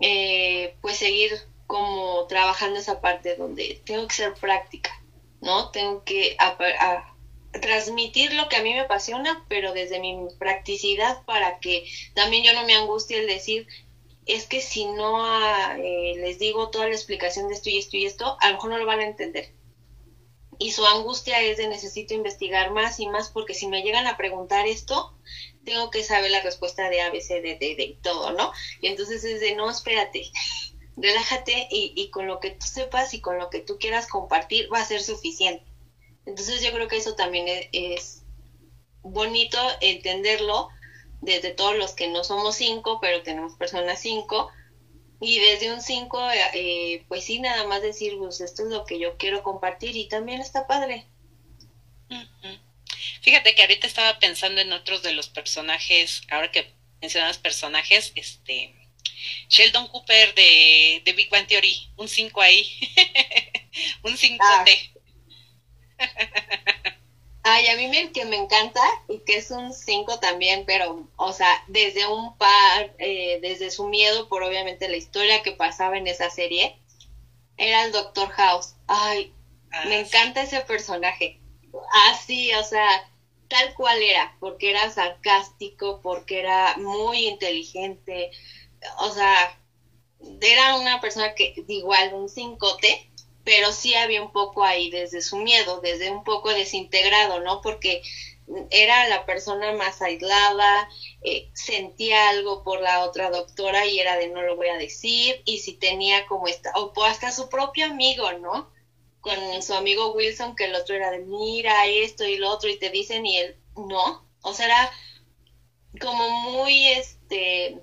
eh, 0.00 0.76
pues 0.82 0.96
seguir 0.96 1.32
como 1.66 2.26
trabajando 2.26 2.78
esa 2.78 3.00
parte 3.00 3.36
donde 3.36 3.80
tengo 3.84 4.06
que 4.08 4.14
ser 4.14 4.34
práctica, 4.34 4.90
¿no? 5.40 5.70
Tengo 5.70 6.04
que 6.04 6.36
transmitir 7.52 8.34
lo 8.34 8.48
que 8.48 8.56
a 8.56 8.62
mí 8.62 8.72
me 8.74 8.80
apasiona, 8.80 9.44
pero 9.48 9.72
desde 9.72 10.00
mi 10.00 10.16
practicidad 10.38 11.24
para 11.24 11.60
que 11.60 11.84
también 12.14 12.44
yo 12.44 12.52
no 12.52 12.64
me 12.64 12.74
angustie 12.74 13.18
el 13.18 13.26
decir, 13.26 13.66
es 14.26 14.46
que 14.46 14.60
si 14.60 14.84
no 14.86 15.24
ah, 15.24 15.76
eh, 15.78 16.14
les 16.18 16.38
digo 16.38 16.70
toda 16.70 16.86
la 16.86 16.94
explicación 16.94 17.48
de 17.48 17.54
esto 17.54 17.70
y 17.70 17.78
esto 17.78 17.96
y 17.96 18.06
esto, 18.06 18.36
a 18.40 18.48
lo 18.48 18.54
mejor 18.54 18.70
no 18.70 18.78
lo 18.78 18.86
van 18.86 19.00
a 19.00 19.06
entender. 19.06 19.52
Y 20.60 20.72
su 20.72 20.84
angustia 20.84 21.40
es 21.40 21.56
de 21.56 21.68
necesito 21.68 22.12
investigar 22.12 22.70
más 22.70 23.00
y 23.00 23.08
más 23.08 23.30
porque 23.30 23.54
si 23.54 23.66
me 23.66 23.82
llegan 23.82 24.06
a 24.06 24.18
preguntar 24.18 24.66
esto, 24.66 25.16
tengo 25.64 25.90
que 25.90 26.04
saber 26.04 26.30
la 26.30 26.42
respuesta 26.42 26.90
de 26.90 27.00
A, 27.00 27.10
B, 27.10 27.22
C, 27.22 27.40
D, 27.40 27.56
D, 27.58 27.74
D, 27.76 27.82
y 27.82 27.94
todo, 27.94 28.32
¿no? 28.32 28.52
Y 28.82 28.88
entonces 28.88 29.24
es 29.24 29.40
de, 29.40 29.54
no, 29.54 29.70
espérate, 29.70 30.30
relájate 30.96 31.66
y, 31.70 31.94
y 31.96 32.10
con 32.10 32.26
lo 32.26 32.40
que 32.40 32.50
tú 32.50 32.66
sepas 32.66 33.14
y 33.14 33.22
con 33.22 33.38
lo 33.38 33.48
que 33.48 33.60
tú 33.60 33.78
quieras 33.78 34.06
compartir 34.06 34.70
va 34.70 34.80
a 34.80 34.84
ser 34.84 35.02
suficiente. 35.02 35.64
Entonces 36.26 36.62
yo 36.62 36.72
creo 36.72 36.88
que 36.88 36.98
eso 36.98 37.14
también 37.14 37.48
es, 37.48 37.68
es 37.72 38.22
bonito 39.02 39.58
entenderlo 39.80 40.68
desde 41.22 41.52
todos 41.52 41.74
los 41.76 41.92
que 41.92 42.08
no 42.08 42.22
somos 42.22 42.54
cinco, 42.54 42.98
pero 43.00 43.22
tenemos 43.22 43.54
personas 43.54 44.00
cinco. 44.00 44.50
Y 45.20 45.38
desde 45.38 45.72
un 45.72 45.82
cinco, 45.82 46.18
eh, 46.54 47.04
pues 47.08 47.24
sí, 47.24 47.40
nada 47.40 47.66
más 47.66 47.82
decir, 47.82 48.16
pues 48.18 48.40
esto 48.40 48.62
es 48.62 48.70
lo 48.70 48.86
que 48.86 48.98
yo 48.98 49.18
quiero 49.18 49.42
compartir 49.42 49.94
y 49.96 50.08
también 50.08 50.40
está 50.40 50.66
padre. 50.66 51.06
Fíjate 53.20 53.54
que 53.54 53.62
ahorita 53.62 53.86
estaba 53.86 54.18
pensando 54.18 54.60
en 54.62 54.72
otros 54.72 55.02
de 55.02 55.12
los 55.12 55.28
personajes, 55.28 56.22
ahora 56.30 56.50
que 56.50 56.72
mencionas 57.02 57.38
personajes, 57.38 58.12
este 58.14 58.74
Sheldon 59.48 59.88
Cooper 59.88 60.34
de, 60.34 61.02
de 61.04 61.12
Big 61.12 61.28
Bang 61.28 61.46
Theory, 61.46 61.90
un 61.96 62.08
5 62.08 62.40
ahí, 62.40 62.66
un 64.02 64.16
5 64.16 64.42
Ah. 64.42 64.64
Ay, 67.52 67.66
a 67.66 67.76
mí 67.76 67.88
me, 67.88 68.12
que 68.12 68.24
me 68.26 68.36
encanta 68.36 68.80
y 69.08 69.18
que 69.20 69.36
es 69.38 69.50
un 69.50 69.72
5 69.74 70.20
también, 70.20 70.64
pero, 70.66 71.08
o 71.16 71.32
sea, 71.32 71.64
desde 71.66 72.06
un 72.06 72.36
par, 72.38 72.94
eh, 72.98 73.40
desde 73.42 73.72
su 73.72 73.88
miedo 73.88 74.28
por 74.28 74.44
obviamente 74.44 74.88
la 74.88 74.96
historia 74.96 75.42
que 75.42 75.50
pasaba 75.50 75.98
en 75.98 76.06
esa 76.06 76.30
serie, 76.30 76.78
era 77.56 77.84
el 77.84 77.92
Doctor 77.92 78.28
House. 78.30 78.76
Ay, 78.86 79.34
me 79.88 79.98
encanta 79.98 80.42
ese 80.42 80.60
personaje. 80.60 81.40
Así, 82.10 82.54
o 82.54 82.62
sea, 82.62 82.86
tal 83.48 83.74
cual 83.74 84.00
era, 84.00 84.36
porque 84.38 84.70
era 84.70 84.88
sarcástico, 84.90 86.00
porque 86.02 86.38
era 86.38 86.76
muy 86.76 87.26
inteligente, 87.26 88.30
o 89.00 89.10
sea, 89.10 89.58
era 90.40 90.76
una 90.76 91.00
persona 91.00 91.34
que, 91.34 91.54
igual, 91.66 92.14
un 92.14 92.28
cincote, 92.28 93.09
pero 93.44 93.72
sí 93.72 93.94
había 93.94 94.22
un 94.22 94.32
poco 94.32 94.64
ahí 94.64 94.90
desde 94.90 95.20
su 95.22 95.36
miedo, 95.36 95.80
desde 95.80 96.10
un 96.10 96.24
poco 96.24 96.50
desintegrado, 96.50 97.40
¿no? 97.40 97.60
Porque 97.62 98.00
era 98.70 99.06
la 99.06 99.24
persona 99.24 99.72
más 99.72 100.02
aislada, 100.02 100.88
eh, 101.22 101.48
sentía 101.54 102.28
algo 102.28 102.62
por 102.64 102.80
la 102.80 103.02
otra 103.04 103.30
doctora 103.30 103.86
y 103.86 103.98
era 104.00 104.16
de 104.16 104.28
no 104.28 104.42
lo 104.42 104.56
voy 104.56 104.68
a 104.68 104.76
decir, 104.76 105.40
y 105.44 105.58
si 105.58 105.74
tenía 105.74 106.26
como 106.26 106.48
esta, 106.48 106.72
o 106.74 106.92
hasta 107.04 107.30
su 107.32 107.48
propio 107.48 107.86
amigo, 107.86 108.32
¿no? 108.32 108.68
Con 109.20 109.62
su 109.62 109.74
amigo 109.74 110.12
Wilson, 110.12 110.54
que 110.56 110.64
el 110.64 110.74
otro 110.74 110.94
era 110.96 111.10
de 111.10 111.20
mira 111.20 111.86
esto 111.86 112.24
y 112.24 112.36
lo 112.36 112.50
otro, 112.50 112.68
y 112.70 112.78
te 112.78 112.90
dicen, 112.90 113.24
y 113.26 113.38
él 113.38 113.56
no, 113.76 114.24
o 114.42 114.54
sea, 114.54 114.66
era 114.66 114.90
como 116.00 116.28
muy, 116.30 116.86
este, 116.88 117.80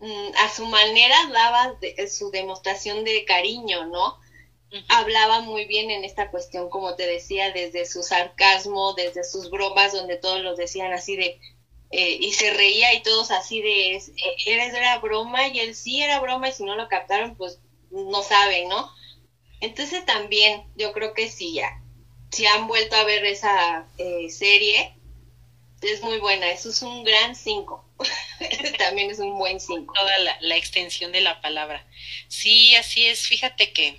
mm, 0.00 0.30
a 0.38 0.48
su 0.50 0.66
manera 0.66 1.16
daba 1.32 1.72
de- 1.80 2.08
su 2.08 2.30
demostración 2.30 3.04
de 3.04 3.24
cariño, 3.26 3.86
¿no? 3.86 4.18
Hablaba 4.88 5.40
muy 5.40 5.64
bien 5.64 5.90
en 5.90 6.04
esta 6.04 6.30
cuestión, 6.30 6.68
como 6.68 6.94
te 6.94 7.06
decía, 7.06 7.52
desde 7.52 7.86
su 7.86 8.02
sarcasmo, 8.02 8.92
desde 8.94 9.24
sus 9.24 9.50
bromas, 9.50 9.92
donde 9.92 10.16
todos 10.16 10.40
los 10.42 10.58
decían 10.58 10.92
así 10.92 11.16
de, 11.16 11.40
eh, 11.90 12.18
y 12.20 12.32
se 12.32 12.52
reía 12.52 12.92
y 12.94 13.02
todos 13.02 13.30
así 13.30 13.62
de, 13.62 13.96
eh, 13.96 14.12
eres 14.46 14.74
era 14.74 14.98
broma 14.98 15.48
y 15.48 15.60
él 15.60 15.74
sí 15.74 16.02
era 16.02 16.20
broma 16.20 16.50
y 16.50 16.52
si 16.52 16.64
no 16.64 16.76
lo 16.76 16.88
captaron, 16.88 17.34
pues 17.36 17.60
no 17.90 18.22
saben, 18.22 18.68
¿no? 18.68 18.90
Entonces 19.60 20.04
también 20.04 20.64
yo 20.76 20.92
creo 20.92 21.14
que 21.14 21.30
sí, 21.30 21.54
ya, 21.54 21.82
si 22.30 22.46
han 22.46 22.66
vuelto 22.66 22.94
a 22.96 23.04
ver 23.04 23.24
esa 23.24 23.86
eh, 23.96 24.28
serie, 24.28 24.94
es 25.82 26.02
muy 26.02 26.18
buena, 26.18 26.50
eso 26.50 26.70
es 26.70 26.82
un 26.82 27.04
gran 27.04 27.34
5. 27.34 27.84
También 28.78 29.10
es 29.10 29.18
un 29.18 29.38
buen 29.38 29.60
5. 29.60 29.92
Toda 29.94 30.18
la, 30.40 30.56
extensión 30.56 31.12
de 31.12 31.20
la 31.20 31.40
palabra. 31.40 31.86
Sí, 32.28 32.74
así 32.74 33.06
es. 33.06 33.26
Fíjate 33.26 33.72
que 33.72 33.98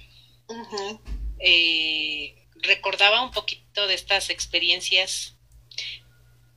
eh, 1.39 2.35
recordaba 2.55 3.21
un 3.21 3.31
poquito 3.31 3.87
de 3.87 3.93
estas 3.93 4.29
experiencias 4.29 5.35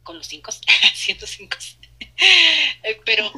con 0.03 0.19
los 0.19 0.27
5, 0.27 0.51
105. 0.95 1.57
Eh, 2.85 3.01
pero 3.05 3.33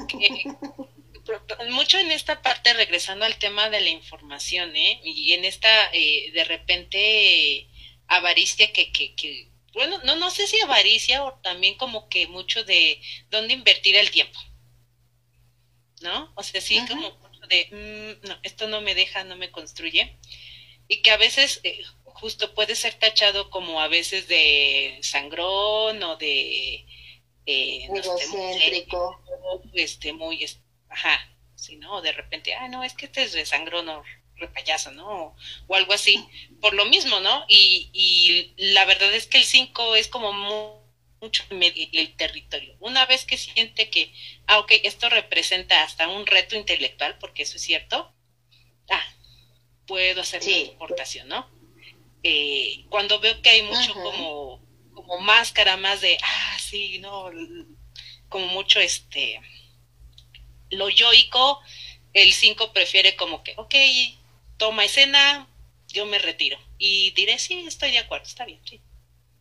mucho 1.70 1.98
en 1.98 2.11
esta 2.11 2.42
parte, 2.42 2.74
regresando 2.74 3.24
al 3.24 3.38
tema 3.38 3.70
de 3.70 3.80
la 3.80 3.88
información, 3.88 4.74
¿eh? 4.76 5.00
Y 5.05 5.32
en 5.32 5.44
esta, 5.44 5.90
eh, 5.92 6.30
de 6.32 6.44
repente, 6.44 7.68
avaricia 8.09 8.72
que, 8.72 8.92
que, 8.92 9.14
que 9.14 9.48
bueno, 9.74 9.98
no, 10.05 10.16
no 10.16 10.30
sé 10.30 10.46
si 10.46 10.61
avaricia 10.61 11.24
o 11.24 11.34
también 11.40 11.76
como 11.76 12.09
que 12.09 12.28
mucho 12.28 12.64
de 12.64 13.00
dónde 13.30 13.55
invertir 13.55 13.96
el 13.96 14.11
tiempo. 14.11 14.38
¿No? 16.00 16.32
O 16.36 16.42
sea, 16.42 16.61
sí, 16.61 16.80
como 16.88 17.11
mucho 17.11 17.40
de, 17.48 17.68
mm, 18.22 18.28
no, 18.28 18.38
esto 18.42 18.68
no 18.68 18.80
me 18.80 18.94
deja, 18.94 19.24
no 19.24 19.36
me 19.36 19.50
construye. 19.50 20.16
Y 20.89 21.03
que 21.03 21.11
a 21.11 21.16
veces 21.16 21.61
eh, 21.64 21.82
justo 22.05 22.55
puede 22.55 22.74
ser 22.76 22.95
tachado 22.95 23.51
como 23.51 23.80
a 23.80 23.89
veces 23.89 24.28
de 24.28 24.99
sangrón 25.03 26.03
o 26.03 26.16
de... 26.16 26.87
Eh, 27.47 27.89
este, 29.74 30.12
muy, 30.14 30.47
ajá, 30.89 31.37
sí, 31.55 31.76
¿no? 31.76 32.01
De 32.01 32.12
repente, 32.12 32.55
ah, 32.55 32.68
no, 32.68 32.82
es 32.82 32.95
que 32.95 33.07
este 33.07 33.22
es 33.22 33.32
de 33.32 33.45
sangrón 33.45 33.89
o 33.89 34.03
repayaso, 34.37 34.91
¿no? 34.93 35.37
O, 35.68 35.74
algo 35.74 35.93
así, 35.93 36.26
por 36.61 36.74
lo 36.74 36.87
mismo, 36.87 37.20
¿no? 37.20 37.45
Y, 37.49 37.91
y 37.93 38.55
la 38.72 38.85
verdad 38.87 39.12
es 39.12 39.26
que 39.26 39.39
el 39.39 39.45
5 39.45 39.97
es 39.97 40.09
como 40.09 40.32
mucho 41.20 41.45
el 41.51 42.16
territorio. 42.16 42.76
Una 42.80 43.07
vez 43.07 43.24
que 43.24 43.39
siente 43.39 43.91
que, 43.91 44.12
ah, 44.47 44.59
ok, 44.59 44.72
esto 44.82 45.09
representa 45.09 45.82
hasta 45.82 46.09
un 46.09 46.26
reto 46.26 46.57
intelectual, 46.57 47.18
porque 47.18 47.43
eso 47.43 47.57
es 47.57 47.62
cierto, 47.62 48.12
ah, 48.91 49.14
puedo 49.87 50.20
hacer 50.20 50.45
mi 50.45 50.72
aportación, 50.74 51.28
¿no? 51.28 51.49
Eh, 52.22 52.87
cuando 52.89 53.20
veo 53.20 53.41
que 53.43 53.51
hay 53.51 53.62
mucho 53.62 53.93
como, 53.95 54.61
como 54.95 55.18
máscara 55.18 55.76
más 55.76 56.01
de, 56.01 56.16
ah, 56.22 56.57
sí, 56.59 56.99
no, 56.99 57.30
como 58.28 58.47
mucho 58.49 58.80
este, 58.80 59.41
lo 60.70 60.89
yoico, 60.89 61.61
el 62.14 62.32
5 62.32 62.72
prefiere 62.72 63.16
como 63.16 63.43
que, 63.43 63.55
ok, 63.57 63.74
toma 64.57 64.85
escena, 64.85 65.49
yo 65.89 66.07
me 66.07 66.18
retiro. 66.18 66.59
Y 66.78 67.11
diré, 67.12 67.39
sí, 67.39 67.64
estoy 67.66 67.93
de 67.93 67.99
acuerdo, 67.99 68.26
está 68.26 68.45
bien, 68.45 68.61
sí. 68.64 68.80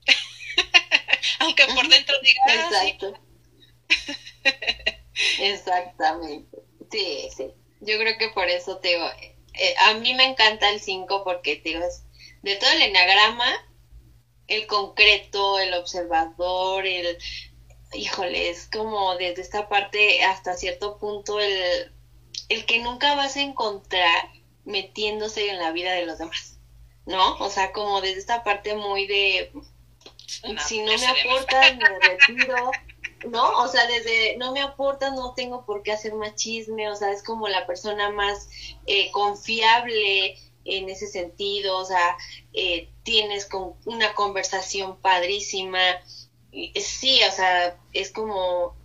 Aunque 1.40 1.66
por 1.68 1.88
dentro 1.88 2.20
diga, 2.22 2.42
ah, 2.48 2.54
Exacto. 2.54 3.20
Exactamente. 5.40 6.58
Sí, 6.92 7.30
sí. 7.36 7.46
Yo 7.82 7.98
creo 7.98 8.18
que 8.18 8.30
por 8.30 8.50
eso 8.50 8.78
te 8.78 8.90
digo, 8.90 9.10
eh, 9.54 9.76
a 9.86 9.94
mí 9.96 10.14
me 10.14 10.26
encanta 10.26 10.70
el 10.70 10.80
5 10.80 11.24
porque 11.24 11.62
digo, 11.64 11.84
es 11.84 12.04
de 12.42 12.56
todo 12.56 12.70
el 12.72 12.82
enagrama, 12.82 13.52
el 14.48 14.68
concreto, 14.68 15.60
el 15.60 15.74
observador, 15.74 16.86
el, 16.86 17.18
híjole, 17.94 18.50
es 18.50 18.70
como 18.72 19.16
desde 19.16 19.42
esta 19.42 19.70
parte 19.70 20.24
hasta 20.24 20.56
cierto 20.56 20.98
punto 20.98 21.40
el, 21.40 21.94
el 22.50 22.66
que 22.66 22.80
nunca 22.80 23.16
vas 23.16 23.38
a 23.38 23.42
encontrar 23.42 24.30
metiéndose 24.66 25.50
en 25.50 25.60
la 25.60 25.72
vida 25.72 25.94
de 25.94 26.06
los 26.06 26.18
demás, 26.18 26.60
¿no? 27.06 27.38
O 27.38 27.50
sea, 27.50 27.72
como 27.72 28.02
desde 28.02 28.20
esta 28.20 28.44
parte 28.44 28.76
muy 28.76 29.08
de, 29.08 29.52
si 30.68 30.82
no 30.82 30.92
me 30.98 31.08
aportas, 31.08 31.78
me 31.78 32.00
retiro, 32.00 32.72
¿no? 33.30 33.60
O 33.60 33.68
sea, 33.68 33.88
desde 33.88 34.38
no 34.38 34.52
me 34.52 34.62
aportas, 34.62 35.14
no 35.14 35.34
tengo 35.34 35.66
por 35.66 35.84
qué 35.84 35.92
hacer 35.92 36.14
más 36.14 36.36
chisme, 36.36 36.90
o 36.90 36.96
sea, 36.96 37.12
es 37.12 37.24
como 37.24 37.48
la 37.48 37.66
persona 37.66 38.10
más 38.10 38.50
eh, 38.86 39.12
confiable 39.12 40.38
en 40.66 40.90
ese 40.90 41.08
sentido, 41.08 41.78
o 41.78 41.86
sea, 41.86 42.18
eh, 42.54 42.90
tienes 43.04 43.46
con 43.46 43.74
una 43.86 44.14
conversación 44.14 44.98
padrísima, 44.98 45.80
sí, 46.52 47.20
o 47.28 47.32
sea, 47.32 47.78
es 47.92 48.12
como 48.12 48.76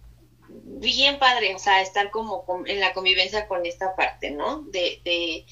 bien 0.49 1.19
padre, 1.19 1.55
o 1.55 1.59
sea, 1.59 1.81
estar 1.81 2.11
como 2.11 2.45
en 2.67 2.81
la 2.81 2.93
convivencia 2.93 3.47
con 3.47 3.67
esta 3.67 3.95
parte, 3.97 4.31
¿no? 4.31 4.63
De, 4.63 5.01
de, 5.05 5.47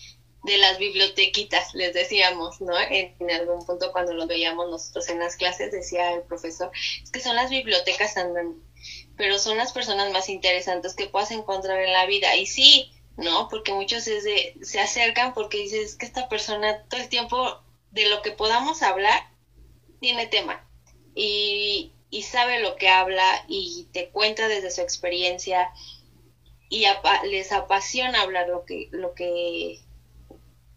de 0.46 0.58
las 0.58 0.78
bibliotequitas, 0.78 1.74
les 1.74 1.92
decíamos, 1.92 2.60
¿no? 2.60 2.72
En, 2.78 3.14
algún 3.30 3.66
punto 3.66 3.90
cuando 3.90 4.14
lo 4.14 4.26
veíamos 4.28 4.70
nosotros 4.70 5.08
en 5.08 5.18
las 5.18 5.36
clases, 5.36 5.72
decía 5.72 6.12
el 6.12 6.22
profesor, 6.22 6.70
es 7.02 7.10
que 7.10 7.20
son 7.20 7.34
las 7.34 7.50
bibliotecas 7.50 8.16
andando, 8.16 8.56
pero 9.16 9.38
son 9.40 9.56
las 9.56 9.72
personas 9.72 10.12
más 10.12 10.28
interesantes 10.28 10.94
que 10.94 11.08
puedas 11.08 11.32
encontrar 11.32 11.80
en 11.82 11.92
la 11.92 12.06
vida. 12.06 12.36
Y 12.36 12.46
sí, 12.46 12.92
¿no? 13.16 13.48
Porque 13.48 13.72
muchos 13.72 14.06
es 14.06 14.22
de, 14.22 14.56
se 14.62 14.78
acercan 14.78 15.34
porque 15.34 15.58
dices 15.58 15.96
que 15.96 16.06
esta 16.06 16.28
persona 16.28 16.84
todo 16.88 17.00
el 17.00 17.08
tiempo 17.08 17.60
de 17.90 18.08
lo 18.08 18.22
que 18.22 18.30
podamos 18.30 18.82
hablar 18.82 19.28
tiene 20.00 20.26
tema. 20.26 20.64
Y, 21.16 21.92
y 22.10 22.22
sabe 22.22 22.60
lo 22.60 22.76
que 22.76 22.88
habla 22.88 23.44
y 23.48 23.88
te 23.92 24.10
cuenta 24.10 24.46
desde 24.46 24.70
su 24.70 24.80
experiencia 24.80 25.72
y 26.68 26.84
les 27.24 27.50
apasiona 27.52 28.22
hablar 28.22 28.48
lo 28.48 28.64
que, 28.64 28.88
lo 28.90 29.14
que 29.14 29.80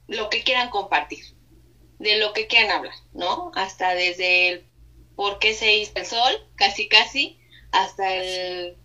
lo 0.10 0.30
que 0.30 0.44
quieran 0.44 0.70
compartir, 0.70 1.24
de 2.00 2.18
lo 2.18 2.34
que 2.34 2.48
quieran 2.48 2.72
hablar, 2.72 2.96
¿no? 3.14 3.52
Hasta 3.56 3.94
desde 3.94 4.50
el 4.50 4.66
por 5.16 5.40
qué 5.40 5.54
se 5.54 5.76
hizo 5.76 5.92
el 5.96 6.06
sol, 6.06 6.48
casi 6.56 6.88
casi, 6.88 7.40
hasta 7.72 8.16
el 8.16 8.78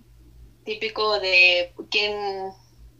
típico 0.65 1.19
de 1.21 1.73
quién 1.91 2.53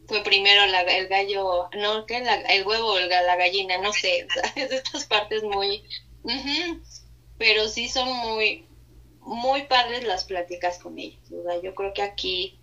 fue 0.07 0.23
primero 0.23 0.63
el 0.63 1.07
gallo, 1.07 1.69
no, 1.77 2.05
¿qué? 2.05 2.23
el 2.49 2.65
huevo 2.65 2.93
o 2.93 2.99
la 2.99 3.35
gallina, 3.35 3.77
no 3.77 3.93
sé, 3.93 4.27
es 4.55 4.69
de 4.69 4.77
estas 4.77 5.05
partes 5.05 5.43
muy... 5.43 5.83
pero 7.37 7.67
sí 7.67 7.89
son 7.89 8.11
muy, 8.11 8.67
muy 9.19 9.63
padres 9.63 10.03
las 10.03 10.23
pláticas 10.23 10.79
con 10.79 10.97
ellos, 10.97 11.21
Yo 11.61 11.75
creo 11.75 11.93
que 11.93 12.01
aquí 12.01 12.59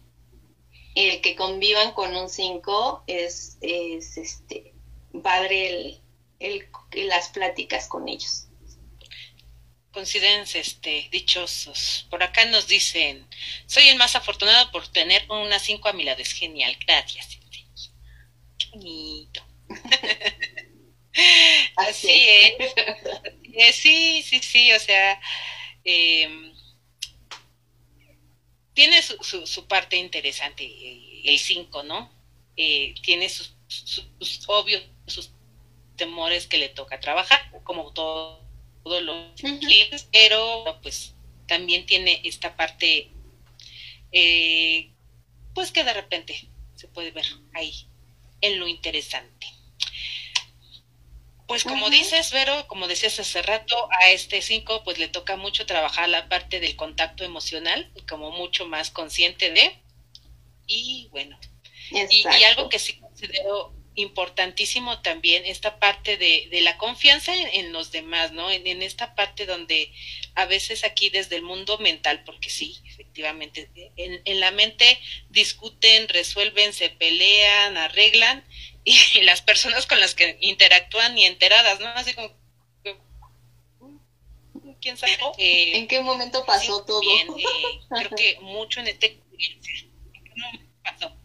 el 0.95 1.21
que 1.21 1.37
convivan 1.37 1.93
con 1.93 2.17
un 2.17 2.29
5 2.29 3.05
es, 3.07 3.59
es 3.61 4.17
este 4.17 4.72
padre 5.21 6.01
el, 6.39 6.69
las 7.09 7.29
pláticas 7.29 7.89
con 7.89 8.09
ellos. 8.09 8.47
Considérense 9.93 10.61
este, 10.61 11.09
dichosos. 11.11 12.07
Por 12.09 12.23
acá 12.23 12.47
nos 12.47 12.67
dicen, 12.67 13.29
soy 13.67 13.89
el 13.89 13.99
más 13.99 14.17
afortunado 14.17 14.71
por 14.73 14.89
tener 14.89 15.31
una 15.31 15.59
5 15.59 15.89
a 15.89 15.93
mi 15.93 16.05
lado. 16.05 16.23
Es 16.23 16.33
genial, 16.33 16.75
gracias. 16.87 17.39
Qué 18.59 18.67
bonito. 18.73 19.45
Así 21.77 22.11
es. 22.11 22.55
Sí, 23.75 24.23
sí, 24.23 24.41
sí, 24.41 24.73
o 24.73 24.81
sea, 24.81 25.21
em, 25.85 26.55
tiene 28.73 29.03
su, 29.03 29.23
su, 29.23 29.47
su, 29.47 29.67
parte 29.67 29.97
interesante 29.97 30.65
el 31.25 31.39
5, 31.39 31.83
¿no? 31.83 32.11
Eh, 32.57 32.95
tiene 33.03 33.29
sus, 33.29 33.55
sus 33.69 34.43
obvios 34.47 34.83
sus 35.07 35.32
temores 35.96 36.46
que 36.46 36.59
le 36.59 36.68
toca 36.68 37.00
trabajar, 37.00 37.40
como 37.64 37.92
todo, 37.92 38.40
todo 38.82 39.00
lo 39.00 39.32
pero 40.11 40.78
pues 40.82 41.14
también 41.46 41.86
tiene 41.86 42.20
esta 42.24 42.57
parte, 42.57 43.11
eh, 44.12 44.90
pues 45.55 45.70
que 45.70 45.84
de 45.84 45.92
repente 45.92 46.48
se 46.74 46.88
puede 46.88 47.11
ver 47.11 47.26
ahí 47.55 47.86
en 48.40 48.59
lo 48.59 48.66
interesante. 48.66 49.46
Pues 51.46 51.64
como 51.64 51.90
dices, 51.90 52.32
Vero, 52.32 52.66
como 52.66 52.88
decías 52.88 53.20
hace 53.20 53.42
rato, 53.42 53.76
a 54.00 54.09
este 54.11 54.40
5 54.40 54.84
pues 54.84 54.98
le 54.98 55.09
toca 55.09 55.36
mucho 55.36 55.66
trabajar 55.66 56.09
la 56.09 56.28
parte 56.28 56.61
del 56.61 56.76
contacto 56.76 57.24
emocional, 57.24 57.92
como 58.09 58.30
mucho 58.30 58.66
más 58.66 58.90
consciente 58.90 59.50
de, 59.50 59.82
y 60.66 61.09
bueno, 61.11 61.38
y, 61.90 62.26
y, 62.26 62.44
algo 62.44 62.70
que 62.70 62.78
sí 62.78 62.98
considero 62.98 63.74
importantísimo 63.95 65.01
también 65.01 65.45
esta 65.45 65.78
parte 65.78 66.16
de, 66.16 66.49
de 66.51 66.61
la 66.62 66.78
confianza 66.78 67.32
en, 67.34 67.72
los 67.72 67.90
demás, 67.93 68.32
¿no? 68.32 68.51
En, 68.51 68.82
esta 68.82 69.14
parte 69.14 69.47
donde 69.47 69.93
a 70.34 70.47
veces 70.47 70.84
aquí 70.84 71.11
desde 71.11 71.36
el 71.36 71.43
mundo 71.43 71.78
mental, 71.78 72.22
porque 72.24 72.51
sí, 72.51 72.78
efectivamente, 72.86 73.70
en, 73.97 74.22
en 74.24 74.40
la 74.40 74.51
mente 74.51 74.99
discuten, 75.28 76.09
resuelven, 76.09 76.72
se 76.72 76.88
pelean, 76.88 77.76
arreglan, 77.76 78.45
y, 78.84 79.22
las 79.22 79.43
personas 79.43 79.86
con 79.86 80.01
las 80.01 80.14
que 80.14 80.36
interactúan 80.40 81.14
ni 81.14 81.24
enteradas, 81.24 81.80
¿no? 81.80 81.88
Así 81.88 82.14
como... 82.14 82.30
¿Quién 84.80 84.97
sabe? 84.97 85.16
Eh, 85.38 85.76
¿En 85.78 85.86
qué 85.86 86.01
momento 86.01 86.45
pasó 86.45 86.84
todo? 86.84 87.01
Bien, 87.01 87.28
eh, 87.38 87.80
creo 87.88 88.11
que 88.16 88.38
mucho 88.40 88.80
en 88.80 88.88
este... 88.88 89.20
pasó? 90.82 91.16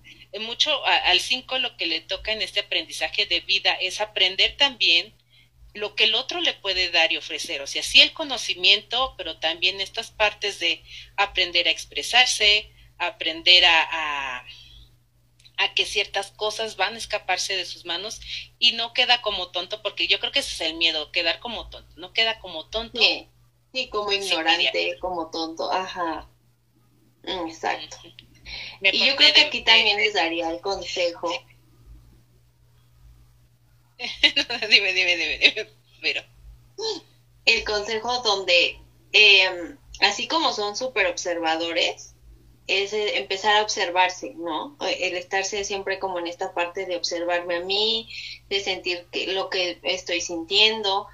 Mucho 0.42 0.86
al 0.86 1.20
5 1.20 1.58
lo 1.60 1.78
que 1.78 1.86
le 1.86 2.02
toca 2.02 2.32
en 2.32 2.42
este 2.42 2.62
aprendizaje 2.62 3.26
de 3.26 3.40
vida 3.42 3.74
es 3.74 4.02
aprender 4.02 4.58
también 4.58 5.14
lo 5.74 5.96
que 5.96 6.06
el 6.06 6.16
otro 6.16 6.42
le 6.42 6.54
puede 6.54 6.90
dar 6.90 7.12
y 7.12 7.18
ofrecer. 7.18 7.62
O 7.62 7.68
sea, 7.68 7.84
sí 7.84 8.02
el 8.02 8.14
conocimiento, 8.14 9.14
pero 9.18 9.40
también 9.40 9.80
estas 9.80 10.12
partes 10.12 10.60
de 10.60 10.84
aprender 11.16 11.68
a 11.68 11.72
expresarse, 11.72 12.72
aprender 12.98 13.64
a, 13.66 14.46
a, 15.58 15.74
que 15.76 15.86
ciertas 15.86 16.32
cosas 16.32 16.76
van 16.76 16.96
a 16.96 16.98
escaparse 16.98 17.56
de 17.56 17.66
sus 17.66 17.86
manos 17.86 18.20
y 18.58 18.72
no 18.74 18.94
queda 18.94 19.22
como 19.22 19.52
tonto, 19.52 19.82
porque 19.82 20.08
yo 20.08 20.20
creo 20.20 20.32
que 20.32 20.40
ese 20.40 20.54
es 20.54 20.62
el 20.62 20.78
miedo, 20.78 21.12
quedar 21.12 21.40
como 21.40 21.70
tonto, 21.70 21.94
no 21.96 22.14
queda 22.14 22.40
como 22.40 22.68
tonto. 22.70 23.00
Sí, 23.74 23.90
como 23.90 24.12
ignorante, 24.12 24.98
como 25.00 25.30
tonto, 25.30 25.72
ajá. 25.72 26.28
Mm, 27.24 27.52
y 28.82 29.06
yo 29.06 29.16
creo 29.16 29.34
que 29.34 29.42
aquí 29.42 29.62
también 29.64 29.98
les 29.98 30.14
daría 30.14 30.50
el 30.50 30.62
consejo. 30.62 31.30
dime, 34.70 34.94
dime, 34.94 35.16
dime, 35.16 35.40
dime, 35.40 35.70
pero. 36.02 36.22
El 37.46 37.64
consejo 37.64 38.22
donde, 38.22 38.80
em, 39.12 39.78
así 40.02 40.28
como 40.28 40.54
son 40.54 40.76
súper 40.76 41.08
observadores, 41.08 42.14
es 42.68 42.94
eh, 42.94 43.18
empezar 43.18 43.56
a 43.56 43.64
observarse, 43.64 44.34
¿no? 44.36 44.78
El 44.82 45.16
estarse 45.16 45.64
siempre 45.64 46.00
como 46.00 46.20
en 46.20 46.28
esta 46.28 46.54
parte 46.54 46.86
de 46.86 46.98
observarme 46.98 47.56
a 47.56 47.62
mí, 47.62 48.10
de 48.50 48.60
sentir 48.60 49.08
que, 49.12 49.28
lo 49.28 49.50
que 49.50 49.80
estoy 49.84 50.22
sintiendo 50.22 51.08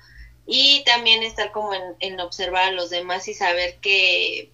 y 0.46 0.84
también 0.84 1.24
estar 1.24 1.52
como 1.52 1.74
en, 1.74 1.84
en 2.00 2.20
observar 2.20 2.70
a 2.70 2.72
los 2.72 2.90
demás 2.90 3.28
y 3.28 3.34
saber 3.34 3.78
que 3.80 4.52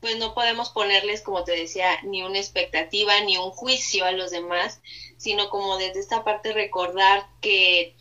pues 0.00 0.16
no 0.16 0.34
podemos 0.34 0.70
ponerles, 0.70 1.20
como 1.20 1.44
te 1.44 1.52
decía, 1.52 2.00
ni 2.02 2.22
una 2.22 2.38
expectativa, 2.38 3.20
ni 3.20 3.36
un 3.36 3.50
juicio 3.50 4.04
a 4.04 4.12
los 4.12 4.30
demás, 4.30 4.80
sino 5.18 5.50
como 5.50 5.76
desde 5.76 6.00
esta 6.00 6.24
parte 6.24 6.52
recordar 6.52 7.26
que 7.40 7.96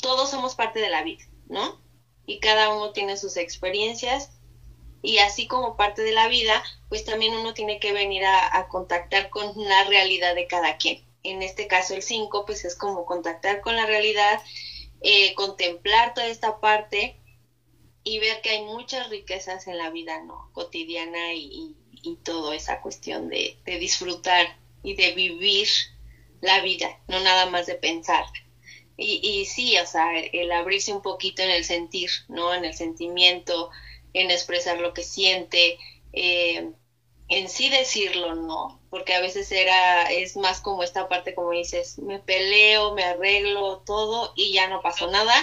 todos 0.00 0.30
somos 0.30 0.54
parte 0.54 0.80
de 0.80 0.90
la 0.90 1.02
vida, 1.02 1.24
¿no? 1.46 1.80
Y 2.26 2.40
cada 2.40 2.74
uno 2.74 2.92
tiene 2.92 3.16
sus 3.16 3.36
experiencias 3.36 4.30
y 5.02 5.18
así 5.18 5.46
como 5.46 5.76
parte 5.76 6.02
de 6.02 6.12
la 6.12 6.28
vida, 6.28 6.62
pues 6.88 7.04
también 7.04 7.34
uno 7.34 7.54
tiene 7.54 7.78
que 7.78 7.92
venir 7.92 8.24
a, 8.24 8.66
contactar 8.68 9.28
con 9.30 9.52
la 9.56 9.84
realidad 9.84 10.34
de 10.34 10.46
cada 10.46 10.78
quien. 10.78 11.04
En 11.22 11.42
este 11.42 11.68
caso 11.68 11.94
el 11.94 12.02
5, 12.02 12.46
pues 12.46 12.64
es 12.64 12.74
como 12.74 13.04
contactar 13.04 13.60
con 13.60 13.76
la 13.76 13.86
realidad, 13.86 14.42
eh, 15.02 15.34
contemplar 15.34 16.14
toda 16.14 16.26
esta 16.26 16.58
parte 16.58 17.20
y 18.04 18.18
ver 18.18 18.42
que 18.42 18.50
hay 18.50 18.62
muchas 18.62 19.08
riquezas 19.08 19.66
en 19.66 19.78
la 19.78 19.90
vida 19.90 20.22
no 20.22 20.50
cotidiana 20.52 21.32
y, 21.32 21.74
y, 21.90 22.16
toda 22.16 22.54
esa 22.54 22.82
cuestión 22.82 23.30
de, 23.30 23.58
de, 23.64 23.78
disfrutar 23.78 24.58
y 24.82 24.94
de 24.94 25.12
vivir 25.12 25.66
la 26.42 26.60
vida, 26.60 27.00
no 27.08 27.20
nada 27.20 27.46
más 27.46 27.64
de 27.66 27.76
pensar. 27.76 28.26
Y, 28.98 29.20
y 29.26 29.46
sí, 29.46 29.76
o 29.78 29.86
sea, 29.86 30.18
el 30.18 30.52
abrirse 30.52 30.92
un 30.92 31.00
poquito 31.00 31.42
en 31.42 31.50
el 31.50 31.64
sentir, 31.64 32.10
¿no? 32.28 32.54
En 32.54 32.66
el 32.66 32.74
sentimiento, 32.74 33.70
en 34.12 34.30
expresar 34.30 34.78
lo 34.78 34.92
que 34.92 35.02
siente, 35.02 35.78
eh, 36.12 36.70
en 37.28 37.48
sí 37.48 37.70
decirlo, 37.70 38.34
¿no? 38.34 38.82
Porque 38.90 39.14
a 39.14 39.20
veces 39.20 39.50
era, 39.50 40.12
es 40.12 40.36
más 40.36 40.60
como 40.60 40.82
esta 40.82 41.08
parte, 41.08 41.34
como 41.34 41.52
dices, 41.52 41.98
me 41.98 42.18
peleo, 42.18 42.94
me 42.94 43.02
arreglo 43.02 43.78
todo 43.78 44.34
y 44.36 44.52
ya 44.52 44.68
no 44.68 44.82
pasó 44.82 45.10
nada 45.10 45.34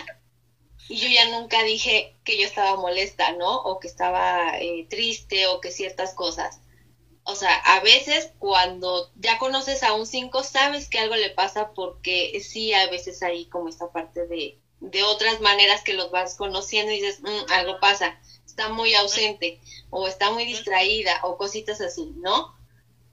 y 0.90 0.98
yo 0.98 1.08
ya 1.08 1.30
nunca 1.30 1.64
dije 1.64 2.16
que 2.24 2.38
yo 2.38 2.46
estaba 2.46 2.76
molesta, 2.76 3.32
¿no? 3.34 3.62
O 3.62 3.80
que 3.80 3.88
estaba 3.88 4.58
eh, 4.60 4.86
triste 4.90 5.48
o 5.48 5.62
que 5.62 5.72
ciertas 5.72 6.14
cosas. 6.14 6.60
O 7.24 7.36
sea, 7.36 7.56
a 7.56 7.80
veces 7.82 8.32
cuando 8.40 9.12
ya 9.16 9.38
conoces 9.38 9.84
a 9.84 9.94
un 9.94 10.06
5 10.08 10.44
sabes 10.44 10.90
que 10.90 11.00
algo 11.00 11.16
le 11.16 11.30
pasa 11.30 11.72
porque 11.74 12.40
sí, 12.42 12.74
a 12.74 12.90
veces 12.90 13.22
hay 13.22 13.46
como 13.46 13.70
esta 13.70 13.92
parte 13.92 14.28
de, 14.28 14.58
de 14.80 15.04
otras 15.04 15.40
maneras 15.40 15.84
que 15.84 15.94
los 15.94 16.10
vas 16.12 16.36
conociendo 16.36 16.92
y 16.92 17.00
dices, 17.00 17.22
mm, 17.22 17.52
algo 17.52 17.80
pasa, 17.80 18.20
está 18.46 18.70
muy 18.70 18.94
ausente 18.96 19.62
o 19.92 20.08
está 20.08 20.32
muy 20.32 20.46
distraída 20.46 21.20
o 21.24 21.38
cositas 21.38 21.80
así, 21.80 22.12
¿no? 22.18 22.56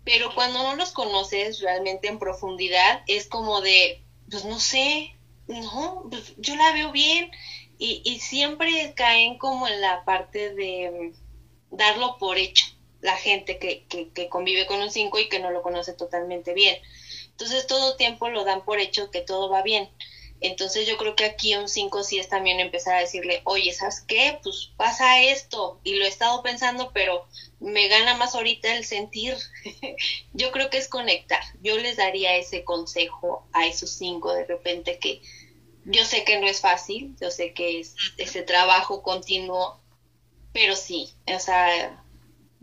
Pero 0.05 0.35
cuando 0.35 0.63
no 0.63 0.75
los 0.75 0.93
conoces 0.93 1.61
realmente 1.61 2.09
en 2.09 2.19
profundidad 2.19 3.03
es 3.07 3.29
como 3.29 3.61
de, 3.61 4.03
pues 4.31 4.47
no 4.47 4.59
sé, 4.59 5.18
no, 5.49 6.05
pues 6.11 6.35
yo 6.37 6.55
la 6.57 6.73
veo 6.73 6.91
bien 6.93 7.31
y, 7.79 8.01
y 8.05 8.19
siempre 8.21 8.93
caen 8.95 9.37
como 9.37 9.67
en 9.69 9.81
la 9.81 10.05
parte 10.05 10.51
de 10.51 11.13
mm, 11.71 11.77
darlo 11.77 12.17
por 12.19 12.39
hecho 12.39 12.67
la 13.01 13.17
gente 13.17 13.59
que, 13.59 13.85
que, 13.89 14.11
que 14.13 14.29
convive 14.29 14.67
con 14.67 14.81
un 14.81 14.91
5 14.91 15.19
y 15.21 15.29
que 15.29 15.39
no 15.41 15.51
lo 15.51 15.63
conoce 15.63 15.95
totalmente 15.95 16.53
bien. 16.55 16.77
Entonces 17.31 17.67
todo 17.67 17.97
tiempo 17.97 18.29
lo 18.29 18.45
dan 18.45 18.65
por 18.65 18.81
hecho 18.81 19.11
que 19.11 19.23
todo 19.23 19.49
va 19.49 19.63
bien. 19.63 19.89
Entonces 20.41 20.87
yo 20.87 20.97
creo 20.97 21.17
que 21.17 21.25
aquí 21.25 21.55
un 21.57 21.69
5 21.69 22.03
sí 22.05 22.19
es 22.19 22.29
también 22.29 22.61
empezar 22.61 22.95
a 22.97 23.01
decirle, 23.01 23.41
oye, 23.45 23.73
¿sabes 23.73 24.01
qué? 24.07 24.39
Pues 24.43 24.71
pasa 24.77 25.21
esto 25.21 25.81
y 25.83 25.95
lo 25.97 26.05
he 26.05 26.09
estado 26.09 26.43
pensando, 26.43 26.91
pero 26.93 27.27
me 27.61 27.89
gana 27.89 28.15
más 28.15 28.35
ahorita 28.35 28.73
el 28.75 28.85
sentir. 28.85 29.37
yo 30.33 30.51
creo 30.53 30.71
que 30.71 30.79
es 30.79 30.89
conectar. 30.89 31.41
Yo 31.61 31.77
les 31.79 31.97
daría 31.97 32.37
ese 32.37 32.63
consejo 32.65 33.45
a 33.53 33.67
esos 33.67 33.91
5 33.91 34.33
de 34.33 34.45
repente 34.45 34.99
que 34.99 35.21
yo 35.89 36.05
sé 36.05 36.25
que 36.25 36.39
no 36.39 36.47
es 36.47 36.61
fácil, 36.61 37.17
yo 37.21 37.31
sé 37.31 37.55
que 37.55 37.81
es 37.81 37.97
ese 38.19 38.43
trabajo 38.43 39.03
continuo, 39.03 39.81
pero 40.53 40.77
sí, 40.77 41.15
o 41.27 41.39
sea, 41.41 42.05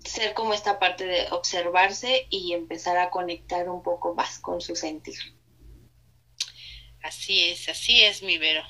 ser 0.03 0.34
como 0.36 0.53
esta 0.53 0.78
parte 0.78 1.05
de 1.05 1.28
observarse 1.32 2.28
y 2.30 2.53
empezar 2.53 2.97
a 2.97 3.09
conectar 3.09 3.67
un 3.67 3.82
poco 3.82 4.13
más 4.13 4.38
con 4.39 4.61
su 4.61 4.76
sentir. 4.76 5.17
Así 7.01 7.49
es, 7.49 7.67
así 7.67 8.03
es, 8.03 8.21
mi 8.21 8.38
Vero. 8.38 8.63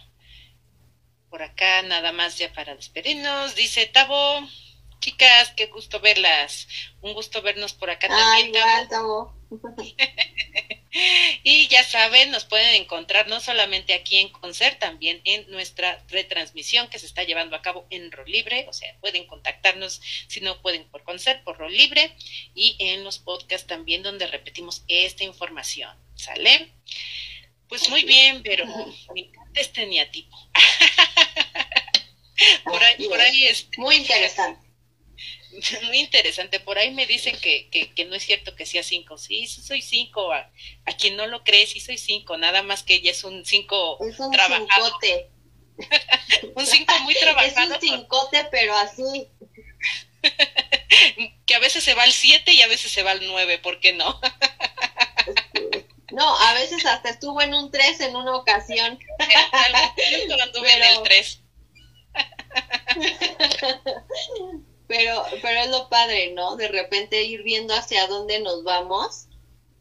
Por 1.30 1.44
acá 1.44 1.82
nada 1.82 2.14
más 2.14 2.38
ya 2.38 2.52
para 2.54 2.76
despedirnos, 2.76 3.56
dice 3.56 3.88
Tabo, 3.88 4.40
chicas, 5.00 5.52
qué 5.58 5.66
gusto 5.68 6.00
verlas. 6.00 6.68
Un 7.02 7.14
gusto 7.14 7.42
vernos 7.42 7.74
por 7.74 7.90
acá 7.90 8.08
también. 8.08 8.54
Tabo. 8.90 9.36
y 11.44 11.68
ya 11.68 11.84
saben, 11.84 12.32
nos 12.32 12.46
pueden 12.46 12.76
encontrar 12.76 13.28
no 13.28 13.40
solamente 13.40 13.94
aquí 13.94 14.18
en 14.18 14.30
Concert, 14.30 14.80
también 14.80 15.22
en 15.26 15.50
nuestra 15.52 16.04
retransmisión 16.08 16.88
que 16.88 17.00
se 17.00 17.06
está 17.06 17.24
llevando 17.24 17.56
a 17.56 17.62
cabo 17.62 17.86
en 17.90 18.12
Rol 18.12 18.30
Libre, 18.30 18.66
o 18.70 18.74
sea, 18.74 18.96
pueden 19.02 19.28
contactarnos 19.28 20.02
si 20.28 20.42
no 20.42 20.62
pueden 20.62 20.86
por 20.86 21.04
Concert, 21.04 21.44
por 21.44 21.58
Rol 21.58 21.76
Libre, 21.76 22.16
y 22.54 22.76
en 22.80 23.04
los 23.04 23.20
podcasts 23.20 23.68
también 23.68 24.04
donde 24.04 24.28
repetimos 24.28 24.84
esta 24.88 25.24
información, 25.24 25.96
¿sale? 26.16 26.72
Pues 27.68 27.90
muy 27.90 28.04
bien, 28.04 28.44
pero 28.44 28.66
me 29.14 29.22
encanta 29.22 29.60
este 29.60 29.86
niatipo. 29.88 30.38
por 32.64 32.84
ahí, 32.84 33.08
por 33.08 33.20
ahí 33.20 33.46
es. 33.46 33.62
Este, 33.62 33.82
muy 33.82 33.96
interesante. 33.96 34.65
muy 35.86 36.00
interesante. 36.00 36.60
Por 36.60 36.78
ahí 36.78 36.92
me 36.92 37.06
dicen 37.06 37.38
que, 37.40 37.70
que, 37.70 38.06
no 38.06 38.16
es 38.16 38.24
cierto 38.24 38.56
que 38.56 38.66
sea 38.66 38.84
cinco. 38.84 39.18
Sí, 39.18 39.48
soy 39.48 39.82
cinco. 39.82 40.32
A, 40.34 40.50
quien 40.98 41.16
no 41.16 41.28
lo 41.28 41.44
cree, 41.44 41.66
sí 41.68 41.80
soy 41.80 41.98
cinco. 41.98 42.38
Nada 42.38 42.64
más 42.64 42.84
que 42.84 42.96
ella 42.96 43.12
es 43.12 43.24
un 43.24 43.46
cinco 43.46 43.98
es 44.04 44.20
un 44.20 44.34
Cincote. 44.34 45.30
un 46.56 46.66
cinco 46.66 47.00
muy 47.02 47.16
trabajado. 47.16 47.76
Es 47.76 47.84
un 47.84 48.00
cincote, 48.00 48.48
pero 48.52 48.76
así. 48.76 49.28
que 51.46 51.56
a 51.56 51.60
veces 51.60 51.84
se 51.84 51.94
va 51.94 52.04
al 52.04 52.12
siete 52.12 52.54
y 52.54 52.62
a 52.62 52.68
veces 52.68 52.92
se 52.92 53.04
va 53.04 53.12
al 53.12 53.26
nueve. 53.28 53.60
¿por 53.60 53.80
qué 53.80 53.94
no? 53.94 54.20
no, 56.12 56.38
a 56.40 56.54
veces 56.54 56.86
hasta 56.86 57.10
estuvo 57.10 57.42
en 57.42 57.54
un 57.54 57.72
tres 57.72 58.00
en 58.00 58.16
una 58.16 58.36
ocasión. 58.36 59.00
pero... 59.96 60.68
en 60.68 60.84
el 60.84 61.04
tres. 61.04 61.42
Pero, 64.88 65.24
pero 65.42 65.60
es 65.62 65.70
lo 65.70 65.90
padre, 65.90 66.32
¿no? 66.32 66.56
De 66.56 66.68
repente 66.68 67.24
ir 67.24 67.44
viendo 67.44 67.74
hacia 67.74 68.08
dónde 68.08 68.40
nos 68.40 68.64
vamos 68.64 69.28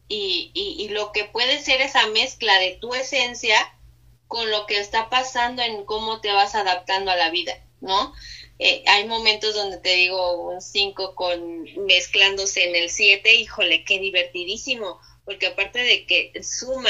y, 0.07 0.51
y, 0.53 0.83
y 0.83 0.89
lo 0.89 1.11
que 1.11 1.25
puede 1.25 1.59
ser 1.61 1.81
esa 1.81 2.07
mezcla 2.07 2.57
de 2.59 2.77
tu 2.81 2.93
esencia 2.93 3.57
con 4.27 4.49
lo 4.49 4.65
que 4.65 4.79
está 4.79 5.09
pasando 5.09 5.61
en 5.61 5.85
cómo 5.85 6.21
te 6.21 6.31
vas 6.31 6.55
adaptando 6.55 7.11
a 7.11 7.15
la 7.15 7.29
vida, 7.29 7.53
¿no? 7.81 8.13
Eh, 8.57 8.83
hay 8.87 9.05
momentos 9.05 9.53
donde 9.53 9.77
te 9.77 9.93
digo 9.95 10.49
un 10.49 10.61
5 10.61 11.13
con 11.15 11.63
mezclándose 11.85 12.63
en 12.63 12.75
el 12.75 12.89
7, 12.89 13.35
híjole, 13.35 13.83
qué 13.83 13.99
divertidísimo 13.99 14.99
porque 15.25 15.47
aparte 15.47 15.79
de 15.79 16.05
que 16.05 16.31
suma, 16.43 16.89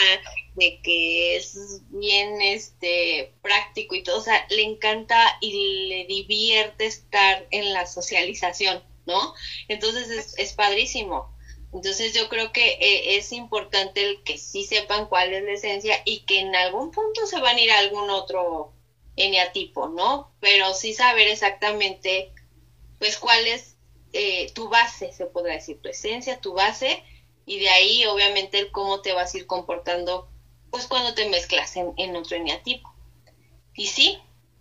de 0.55 0.81
que 0.81 1.37
es 1.37 1.81
bien 1.89 2.41
este 2.41 3.33
práctico 3.41 3.95
y 3.95 4.03
todo, 4.03 4.19
o 4.19 4.23
sea, 4.23 4.45
le 4.49 4.63
encanta 4.63 5.37
y 5.41 5.87
le 5.87 6.05
divierte 6.05 6.85
estar 6.85 7.47
en 7.51 7.73
la 7.73 7.85
socialización, 7.87 8.83
¿no? 9.05 9.33
Entonces 9.69 10.09
es, 10.09 10.37
es 10.37 10.53
padrísimo. 10.53 11.33
Entonces 11.73 12.13
yo 12.13 12.29
creo 12.29 12.53
que 12.53 12.73
eh, 12.73 13.17
es 13.17 13.33
importante 13.33 14.01
el 14.03 14.23
que 14.23 14.37
sí 14.37 14.63
sepan 14.63 15.07
cuál 15.07 15.33
es 15.33 15.43
la 15.43 15.51
esencia 15.51 16.01
y 16.05 16.21
que 16.21 16.39
en 16.39 16.55
algún 16.55 16.91
punto 16.91 17.25
se 17.25 17.39
van 17.41 17.57
a 17.57 17.61
ir 17.61 17.71
a 17.71 17.79
algún 17.79 18.09
otro 18.09 18.73
eneatipo, 19.17 19.87
¿no? 19.89 20.31
Pero 20.39 20.73
sí 20.73 20.93
saber 20.93 21.27
exactamente, 21.27 22.31
pues, 22.99 23.17
cuál 23.17 23.45
es 23.47 23.75
eh, 24.13 24.51
tu 24.53 24.69
base, 24.69 25.11
se 25.11 25.25
podrá 25.25 25.53
decir, 25.53 25.81
tu 25.81 25.89
esencia, 25.89 26.39
tu 26.39 26.53
base, 26.53 27.03
y 27.45 27.59
de 27.59 27.69
ahí 27.69 28.05
obviamente 28.05 28.59
el 28.59 28.71
cómo 28.71 29.01
te 29.01 29.13
vas 29.13 29.33
a 29.33 29.37
ir 29.37 29.47
comportando 29.47 30.29
pues 30.71 30.87
cuando 30.87 31.13
te 31.13 31.29
mezclas 31.29 31.75
en, 31.77 31.93
en 31.97 32.15
otro 32.15 32.35
eneatipo. 32.35 32.93
Y 33.75 33.87
sí, 33.87 34.19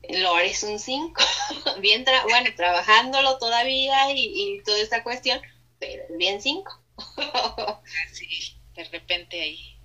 Lore 0.08 0.50
es 0.50 0.62
un 0.62 0.78
5, 0.78 1.22
bien, 1.80 2.04
bueno, 2.24 2.50
trabajándolo 2.56 3.38
todavía 3.38 4.10
y, 4.12 4.60
toda 4.64 4.78
esta 4.78 5.02
cuestión, 5.02 5.40
pero 5.78 6.04
bien 6.16 6.40
5. 6.40 6.80
sí, 8.12 8.56
de 8.74 8.84
repente 8.84 9.40
ahí, 9.40 9.76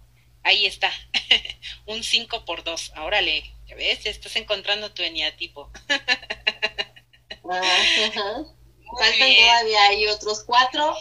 ahí 0.43 0.65
está, 0.65 0.91
un 1.85 2.03
5 2.03 2.45
por 2.45 2.63
2, 2.63 2.93
ahora 2.95 3.21
le, 3.21 3.43
ya 3.65 3.75
ves, 3.75 4.05
estás 4.05 4.35
encontrando 4.35 4.91
tu 4.91 5.03
eneatipo. 5.03 5.71
Faltan 8.97 9.35
todavía 9.35 9.87
hay 9.87 10.07
otros 10.07 10.43
cuatro, 10.43 10.95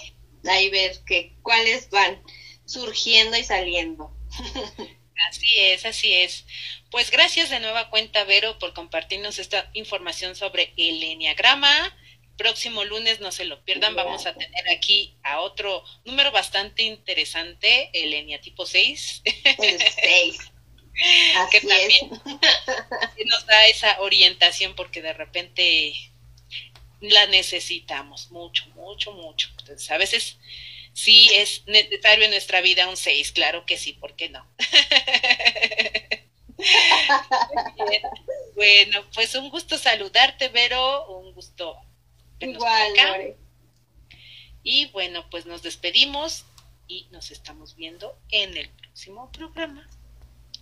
ahí 0.47 0.71
ver 0.71 0.99
que 1.07 1.35
cuáles 1.43 1.91
van 1.91 2.23
surgiendo 2.65 3.37
y 3.37 3.45
saliendo. 3.45 4.13
Así 5.29 5.59
es, 5.59 5.85
así 5.85 6.13
es. 6.13 6.45
Pues 6.91 7.11
gracias 7.11 7.51
de 7.51 7.61
nueva 7.61 7.91
cuenta, 7.91 8.25
Vero, 8.25 8.59
por 8.59 8.73
compartirnos 8.73 9.39
esta 9.39 9.71
información 9.75 10.37
sobre 10.37 10.73
el 10.77 11.03
Enneagrama. 11.03 11.97
Próximo 12.37 12.85
lunes, 12.85 13.19
no 13.19 13.33
se 13.33 13.45
lo 13.45 13.65
pierdan, 13.65 13.97
vamos 13.97 14.27
a 14.27 14.35
tener 14.35 14.71
aquí 14.71 15.17
a 15.25 15.41
otro 15.41 15.83
número 16.05 16.31
bastante 16.31 16.85
interesante, 16.85 17.91
el 17.93 18.15
Eneatipo 18.15 18.65
6. 18.65 19.23
El 19.59 19.81
6. 19.81 20.39
que 21.51 21.61
también 21.61 22.11
nos 23.27 23.47
da 23.47 23.67
esa 23.67 24.01
orientación 24.01 24.75
porque 24.75 25.03
de 25.03 25.13
repente 25.13 25.93
la 27.01 27.27
necesitamos 27.27 28.31
mucho, 28.31 28.67
mucho, 28.75 29.13
mucho. 29.13 29.49
Entonces, 29.59 29.91
a 29.91 29.99
veces 29.99 30.39
sí 30.93 31.29
es 31.35 31.67
necesario 31.67 32.25
en 32.25 32.33
nuestra 32.33 32.61
vida 32.61 32.89
un 32.89 32.97
6, 32.97 33.33
claro 33.33 33.67
que 33.67 33.77
sí, 33.77 33.93
¿por 33.93 34.17
qué 34.17 34.31
no? 34.31 34.47
bueno, 38.57 39.05
pues 39.15 39.35
un 39.35 39.51
gusto 39.51 39.79
saludarte, 39.79 40.49
Vero, 40.49 41.19
un 41.19 41.33
gusto. 41.35 41.77
Igual, 42.41 43.37
Y 44.63 44.87
bueno, 44.87 45.29
pues 45.31 45.47
nos 45.47 45.63
despedimos 45.63 46.45
y 46.89 47.07
nos 47.11 47.31
estamos 47.31 47.77
viendo 47.77 48.19
en 48.31 48.57
el 48.57 48.69
próximo 48.71 49.31
programa. 49.33 49.87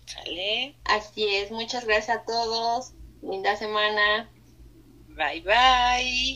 ¿Sale? 0.05 0.75
Así 0.85 1.27
es, 1.27 1.51
muchas 1.51 1.85
gracias 1.85 2.17
a 2.17 2.25
todos. 2.25 2.93
Linda 3.21 3.55
semana. 3.57 4.29
Bye 5.17 5.41
bye. 5.45 6.35